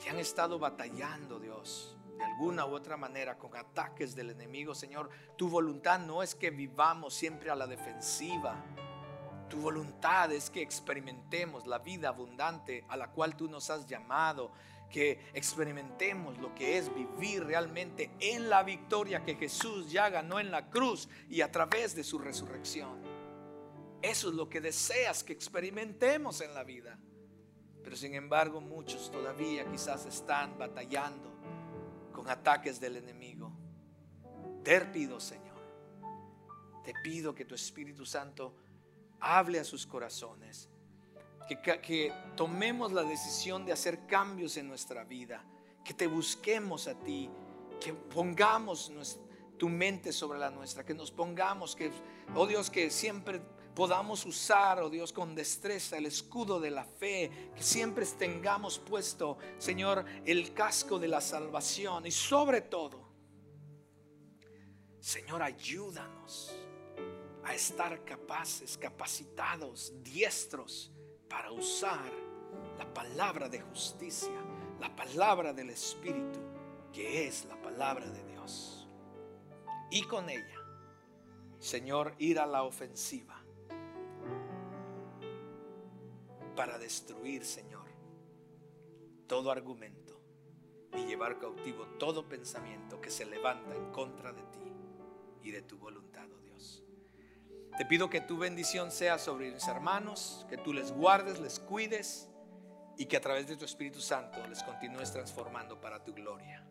que 0.01 0.09
han 0.09 0.19
estado 0.19 0.59
batallando, 0.59 1.39
Dios, 1.39 1.97
de 2.17 2.23
alguna 2.23 2.65
u 2.65 2.73
otra 2.73 2.97
manera 2.97 3.37
con 3.37 3.55
ataques 3.55 4.15
del 4.15 4.29
enemigo, 4.29 4.75
Señor, 4.75 5.09
tu 5.35 5.49
voluntad 5.49 5.99
no 5.99 6.21
es 6.21 6.35
que 6.35 6.51
vivamos 6.51 7.13
siempre 7.13 7.49
a 7.49 7.55
la 7.55 7.67
defensiva. 7.67 8.63
Tu 9.49 9.57
voluntad 9.57 10.31
es 10.31 10.49
que 10.49 10.61
experimentemos 10.61 11.65
la 11.67 11.79
vida 11.79 12.09
abundante 12.09 12.83
a 12.89 12.97
la 12.97 13.11
cual 13.11 13.35
tú 13.37 13.47
nos 13.47 13.69
has 13.69 13.85
llamado, 13.85 14.51
que 14.89 15.19
experimentemos 15.33 16.37
lo 16.37 16.53
que 16.55 16.77
es 16.77 16.93
vivir 16.93 17.43
realmente 17.45 18.11
en 18.19 18.49
la 18.49 18.63
victoria 18.63 19.23
que 19.23 19.35
Jesús 19.35 19.91
ya 19.91 20.09
ganó 20.09 20.39
en 20.39 20.51
la 20.51 20.69
cruz 20.69 21.09
y 21.29 21.41
a 21.41 21.51
través 21.51 21.95
de 21.95 22.03
su 22.03 22.19
resurrección. 22.19 23.01
Eso 24.01 24.29
es 24.29 24.35
lo 24.35 24.49
que 24.49 24.61
deseas 24.61 25.23
que 25.23 25.33
experimentemos 25.33 26.41
en 26.41 26.53
la 26.53 26.63
vida. 26.63 26.97
Pero 27.83 27.95
sin 27.95 28.13
embargo 28.15 28.59
muchos 28.61 29.11
todavía 29.11 29.65
quizás 29.69 30.05
están 30.05 30.57
batallando 30.57 31.33
con 32.11 32.29
ataques 32.29 32.79
del 32.79 32.97
enemigo. 32.97 33.51
Te 34.63 34.81
pido, 34.81 35.19
Señor, 35.19 35.57
te 36.83 36.93
pido 37.01 37.33
que 37.33 37.45
tu 37.45 37.55
Espíritu 37.55 38.05
Santo 38.05 38.55
hable 39.19 39.59
a 39.59 39.63
sus 39.63 39.85
corazones, 39.85 40.69
que, 41.47 41.59
que 41.81 42.13
tomemos 42.35 42.91
la 42.91 43.03
decisión 43.03 43.65
de 43.65 43.71
hacer 43.71 44.05
cambios 44.05 44.57
en 44.57 44.67
nuestra 44.67 45.03
vida, 45.03 45.43
que 45.83 45.93
te 45.93 46.07
busquemos 46.07 46.87
a 46.87 46.95
ti, 46.95 47.29
que 47.79 47.93
pongamos 47.93 48.91
tu 49.57 49.69
mente 49.69 50.11
sobre 50.11 50.39
la 50.39 50.49
nuestra, 50.49 50.85
que 50.85 50.93
nos 50.93 51.11
pongamos, 51.11 51.75
que, 51.75 51.91
oh 52.35 52.45
Dios, 52.45 52.69
que 52.69 52.89
siempre 52.89 53.41
podamos 53.73 54.25
usar, 54.25 54.79
oh 54.81 54.89
Dios, 54.89 55.13
con 55.13 55.35
destreza 55.35 55.97
el 55.97 56.05
escudo 56.05 56.59
de 56.59 56.71
la 56.71 56.83
fe, 56.83 57.51
que 57.55 57.63
siempre 57.63 58.05
tengamos 58.05 58.79
puesto, 58.79 59.37
Señor, 59.57 60.03
el 60.25 60.53
casco 60.53 60.99
de 60.99 61.07
la 61.07 61.21
salvación 61.21 62.05
y 62.05 62.11
sobre 62.11 62.61
todo, 62.61 63.07
Señor, 64.99 65.41
ayúdanos 65.41 66.53
a 67.47 67.53
estar 67.53 68.03
capaces, 68.03 68.77
capacitados, 68.77 69.93
diestros 70.03 70.91
para 71.29 71.49
usar 71.49 72.11
la 72.77 72.93
palabra 72.93 73.47
de 73.47 73.61
justicia, 73.61 74.35
la 74.81 74.93
palabra 74.93 75.53
del 75.53 75.69
Espíritu, 75.69 76.39
que 76.91 77.25
es 77.25 77.45
la 77.45 77.55
palabra 77.61 78.05
de 78.05 78.21
Dios. 78.25 78.89
Y 79.89 80.03
con 80.03 80.29
ella, 80.29 80.59
Señor, 81.57 82.15
ir 82.17 82.37
a 82.37 82.45
la 82.45 82.63
ofensiva 82.63 83.41
para 86.53 86.77
destruir, 86.77 87.45
Señor, 87.45 87.87
todo 89.25 89.51
argumento 89.51 90.19
y 90.97 91.05
llevar 91.05 91.39
cautivo 91.39 91.85
todo 91.97 92.27
pensamiento 92.27 92.99
que 92.99 93.09
se 93.09 93.25
levanta 93.25 93.73
en 93.73 93.89
contra 93.93 94.33
de 94.33 94.41
ti 94.43 94.73
y 95.43 95.51
de 95.51 95.61
tu 95.61 95.77
voluntad. 95.77 96.27
Te 97.77 97.85
pido 97.85 98.09
que 98.09 98.21
tu 98.21 98.39
bendición 98.39 98.91
sea 98.91 99.19
sobre 99.19 99.51
mis 99.51 99.67
hermanos, 99.67 100.47
que 100.49 100.57
tú 100.57 100.73
les 100.73 100.91
guardes, 100.91 101.39
les 101.39 101.59
cuides 101.59 102.27
y 102.97 103.05
que 103.05 103.17
a 103.17 103.21
través 103.21 103.47
de 103.47 103.55
tu 103.55 103.65
Espíritu 103.65 104.01
Santo 104.01 104.45
les 104.47 104.63
continúes 104.63 105.11
transformando 105.11 105.79
para 105.79 106.03
tu 106.03 106.11
gloria. 106.11 106.65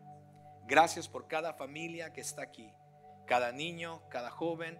Gracias 0.65 1.07
por 1.07 1.29
cada 1.29 1.53
familia 1.53 2.11
que 2.11 2.19
está 2.19 2.41
aquí, 2.41 2.69
cada 3.25 3.53
niño, 3.53 4.01
cada 4.09 4.29
joven, 4.29 4.77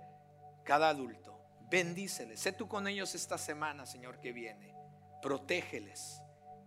cada 0.65 0.89
adulto. 0.89 1.41
Bendíceles, 1.69 2.41
sé 2.41 2.51
tú 2.51 2.67
con 2.67 2.89
ellos 2.89 3.15
esta 3.15 3.37
semana, 3.37 3.85
Señor, 3.85 4.19
que 4.19 4.33
viene. 4.33 4.75
Protégeles 5.21 6.21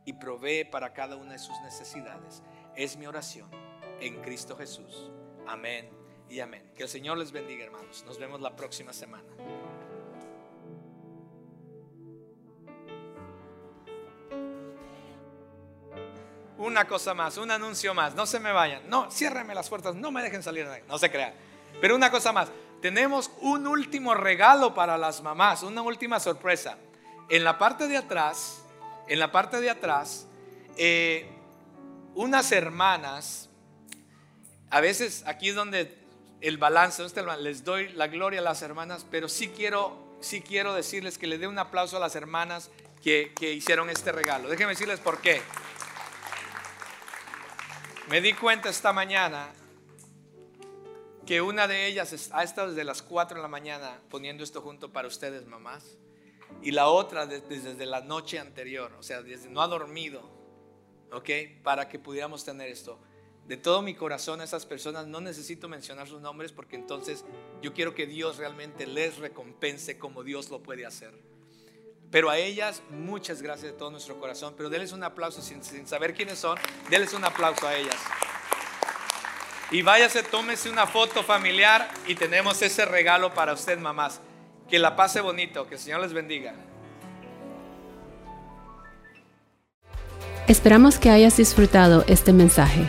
y 0.07 0.15
provee 0.15 0.65
para 0.65 0.95
cada 0.95 1.17
una 1.17 1.33
de 1.33 1.39
sus 1.39 1.61
necesidades. 1.61 2.43
Es 2.77 2.97
mi 2.97 3.07
oración 3.07 3.51
en 4.01 4.23
Cristo 4.23 4.57
Jesús. 4.57 5.11
Amén 5.47 6.00
y 6.31 6.41
amén. 6.41 6.73
Que 6.77 6.85
el 6.85 6.89
Señor 6.89 7.19
les 7.19 7.33
bendiga, 7.33 7.65
hermanos. 7.65 8.05
Nos 8.07 8.19
vemos 8.19 8.41
la 8.41 8.55
próxima 8.55 8.93
semana. 8.93 9.29
Una 16.57 16.87
cosa 16.87 17.15
más, 17.15 17.37
un 17.37 17.51
anuncio 17.51 17.95
más. 17.95 18.15
No 18.15 18.27
se 18.27 18.39
me 18.39 18.53
vayan. 18.53 18.89
No, 18.89 19.11
ciérrenme 19.11 19.55
las 19.55 19.69
puertas. 19.69 19.95
No 19.97 20.11
me 20.13 20.23
dejen 20.23 20.43
salir. 20.43 20.69
No 20.87 20.99
se 20.99 21.11
crean. 21.11 21.35
Pero 21.81 21.97
una 21.97 22.11
cosa 22.11 22.33
más. 22.33 22.49
Tenemos 22.81 23.31
un 23.41 23.67
último 23.67 24.15
regalo 24.15 24.73
para 24.73 24.97
las 24.97 25.23
mamás. 25.23 25.63
Una 25.63 25.83
última 25.83 26.21
sorpresa. 26.21 26.79
En 27.29 27.45
la 27.45 27.59
parte 27.59 27.89
de 27.89 27.97
atrás, 27.97 28.63
en 29.09 29.19
la 29.19 29.33
parte 29.33 29.61
de 29.61 29.71
atrás, 29.71 30.27
eh, 30.77 31.29
unas 32.15 32.53
hermanas, 32.53 33.49
a 34.71 34.81
veces 34.81 35.25
aquí 35.27 35.49
es 35.49 35.55
donde 35.55 36.00
el 36.41 36.59
balance, 36.59 37.05
les 37.41 37.65
doy 37.65 37.89
la 37.93 38.07
gloria 38.09 38.41
a 38.41 38.43
las 38.43 38.63
hermanas, 38.63 39.07
pero 39.11 39.29
sí 39.29 39.49
quiero, 39.49 40.17
sí 40.21 40.41
quiero 40.41 40.75
decirles 40.75 41.19
que 41.19 41.27
le 41.27 41.39
dé 41.39 41.47
un 41.47 41.59
aplauso 41.59 41.97
a 41.97 42.01
las 42.01 42.17
hermanas 42.17 42.71
que, 43.03 43.33
que 43.39 43.53
hicieron 43.53 43.91
este 43.91 44.13
regalo. 44.13 44.49
Déjenme 44.49 44.73
decirles 44.73 45.01
por 45.01 45.21
qué. 45.21 45.43
Me 48.09 48.21
di 48.21 48.33
cuenta 48.33 48.69
esta 48.69 48.93
mañana 48.93 49.53
que 51.27 51.41
una 51.41 51.69
de 51.69 51.87
ellas 51.87 52.31
ha 52.33 52.43
estado 52.43 52.71
desde 52.71 52.83
las 52.83 53.03
4 53.03 53.37
de 53.37 53.43
la 53.43 53.49
mañana 53.49 54.01
poniendo 54.11 54.43
esto 54.43 54.63
junto 54.63 54.93
para 54.93 55.07
ustedes, 55.07 55.47
mamás. 55.47 55.97
Y 56.63 56.73
la 56.73 56.89
otra 56.89 57.27
desde, 57.27 57.87
la 57.87 58.01
noche 58.01 58.39
anterior, 58.39 58.93
o 58.99 59.03
sea, 59.05 59.23
desde 59.23 59.49
no 59.49 59.63
ha 59.63 59.69
dormido, 59.69 60.23
¿ok? 61.13 61.31
Para 61.63 61.89
que 61.89 61.99
pudiéramos 61.99 62.45
tener 62.45 62.69
esto 62.69 62.99
de 63.51 63.57
todo 63.57 63.83
mi 63.83 63.95
corazón 63.95 64.41
a 64.41 64.45
esas 64.45 64.65
personas. 64.65 65.09
No 65.09 65.21
necesito 65.21 65.69
mencionar 65.69 66.07
sus 66.07 66.21
nombres 66.21 66.53
porque 66.53 66.77
entonces 66.77 67.25
yo 67.61 67.75
quiero 67.75 67.97
que 67.97 68.07
Dios 68.07 68.37
realmente 68.37 68.87
les 68.87 69.19
recompense 69.19 69.99
como 69.99 70.23
Dios 70.23 70.51
lo 70.51 70.63
puede 70.63 70.87
hacer. 70.87 71.13
Pero 72.13 72.31
a 72.31 72.39
ellas, 72.39 72.81
muchas 72.91 73.43
gracias 73.43 73.73
de 73.73 73.77
todo 73.77 73.91
nuestro 73.91 74.21
corazón. 74.21 74.55
Pero 74.57 74.71
denles 74.71 74.93
un 74.93 75.03
aplauso 75.03 75.43
sin, 75.43 75.65
saber 75.85 76.15
quiénes 76.15 76.39
son. 76.39 76.57
Denles 76.91 77.13
un 77.13 77.25
aplauso 77.25 77.67
a 77.67 77.75
ellas. 77.75 77.97
Y 79.73 79.83
váyase, 79.83 80.23
tómese 80.23 80.71
una 80.71 80.87
foto 80.87 81.25
familiar 81.25 81.91
y 82.07 82.15
tenemos 82.15 82.63
ese 82.63 82.85
regalo 82.85 83.35
para 83.35 83.53
usted, 83.53 83.77
mamás. 83.81 84.21
Que 84.69 84.79
la 84.79 84.95
pase 84.95 85.21
bonito, 85.21 85.67
que 85.67 85.75
el 85.75 85.81
Señor 85.81 86.03
les 86.03 86.13
bendiga. 86.13 86.55
Esperamos 90.47 91.01
que 91.01 91.11
hayas 91.11 91.37
disfrutado 91.37 92.05
este 92.07 92.33
mensaje. 92.33 92.89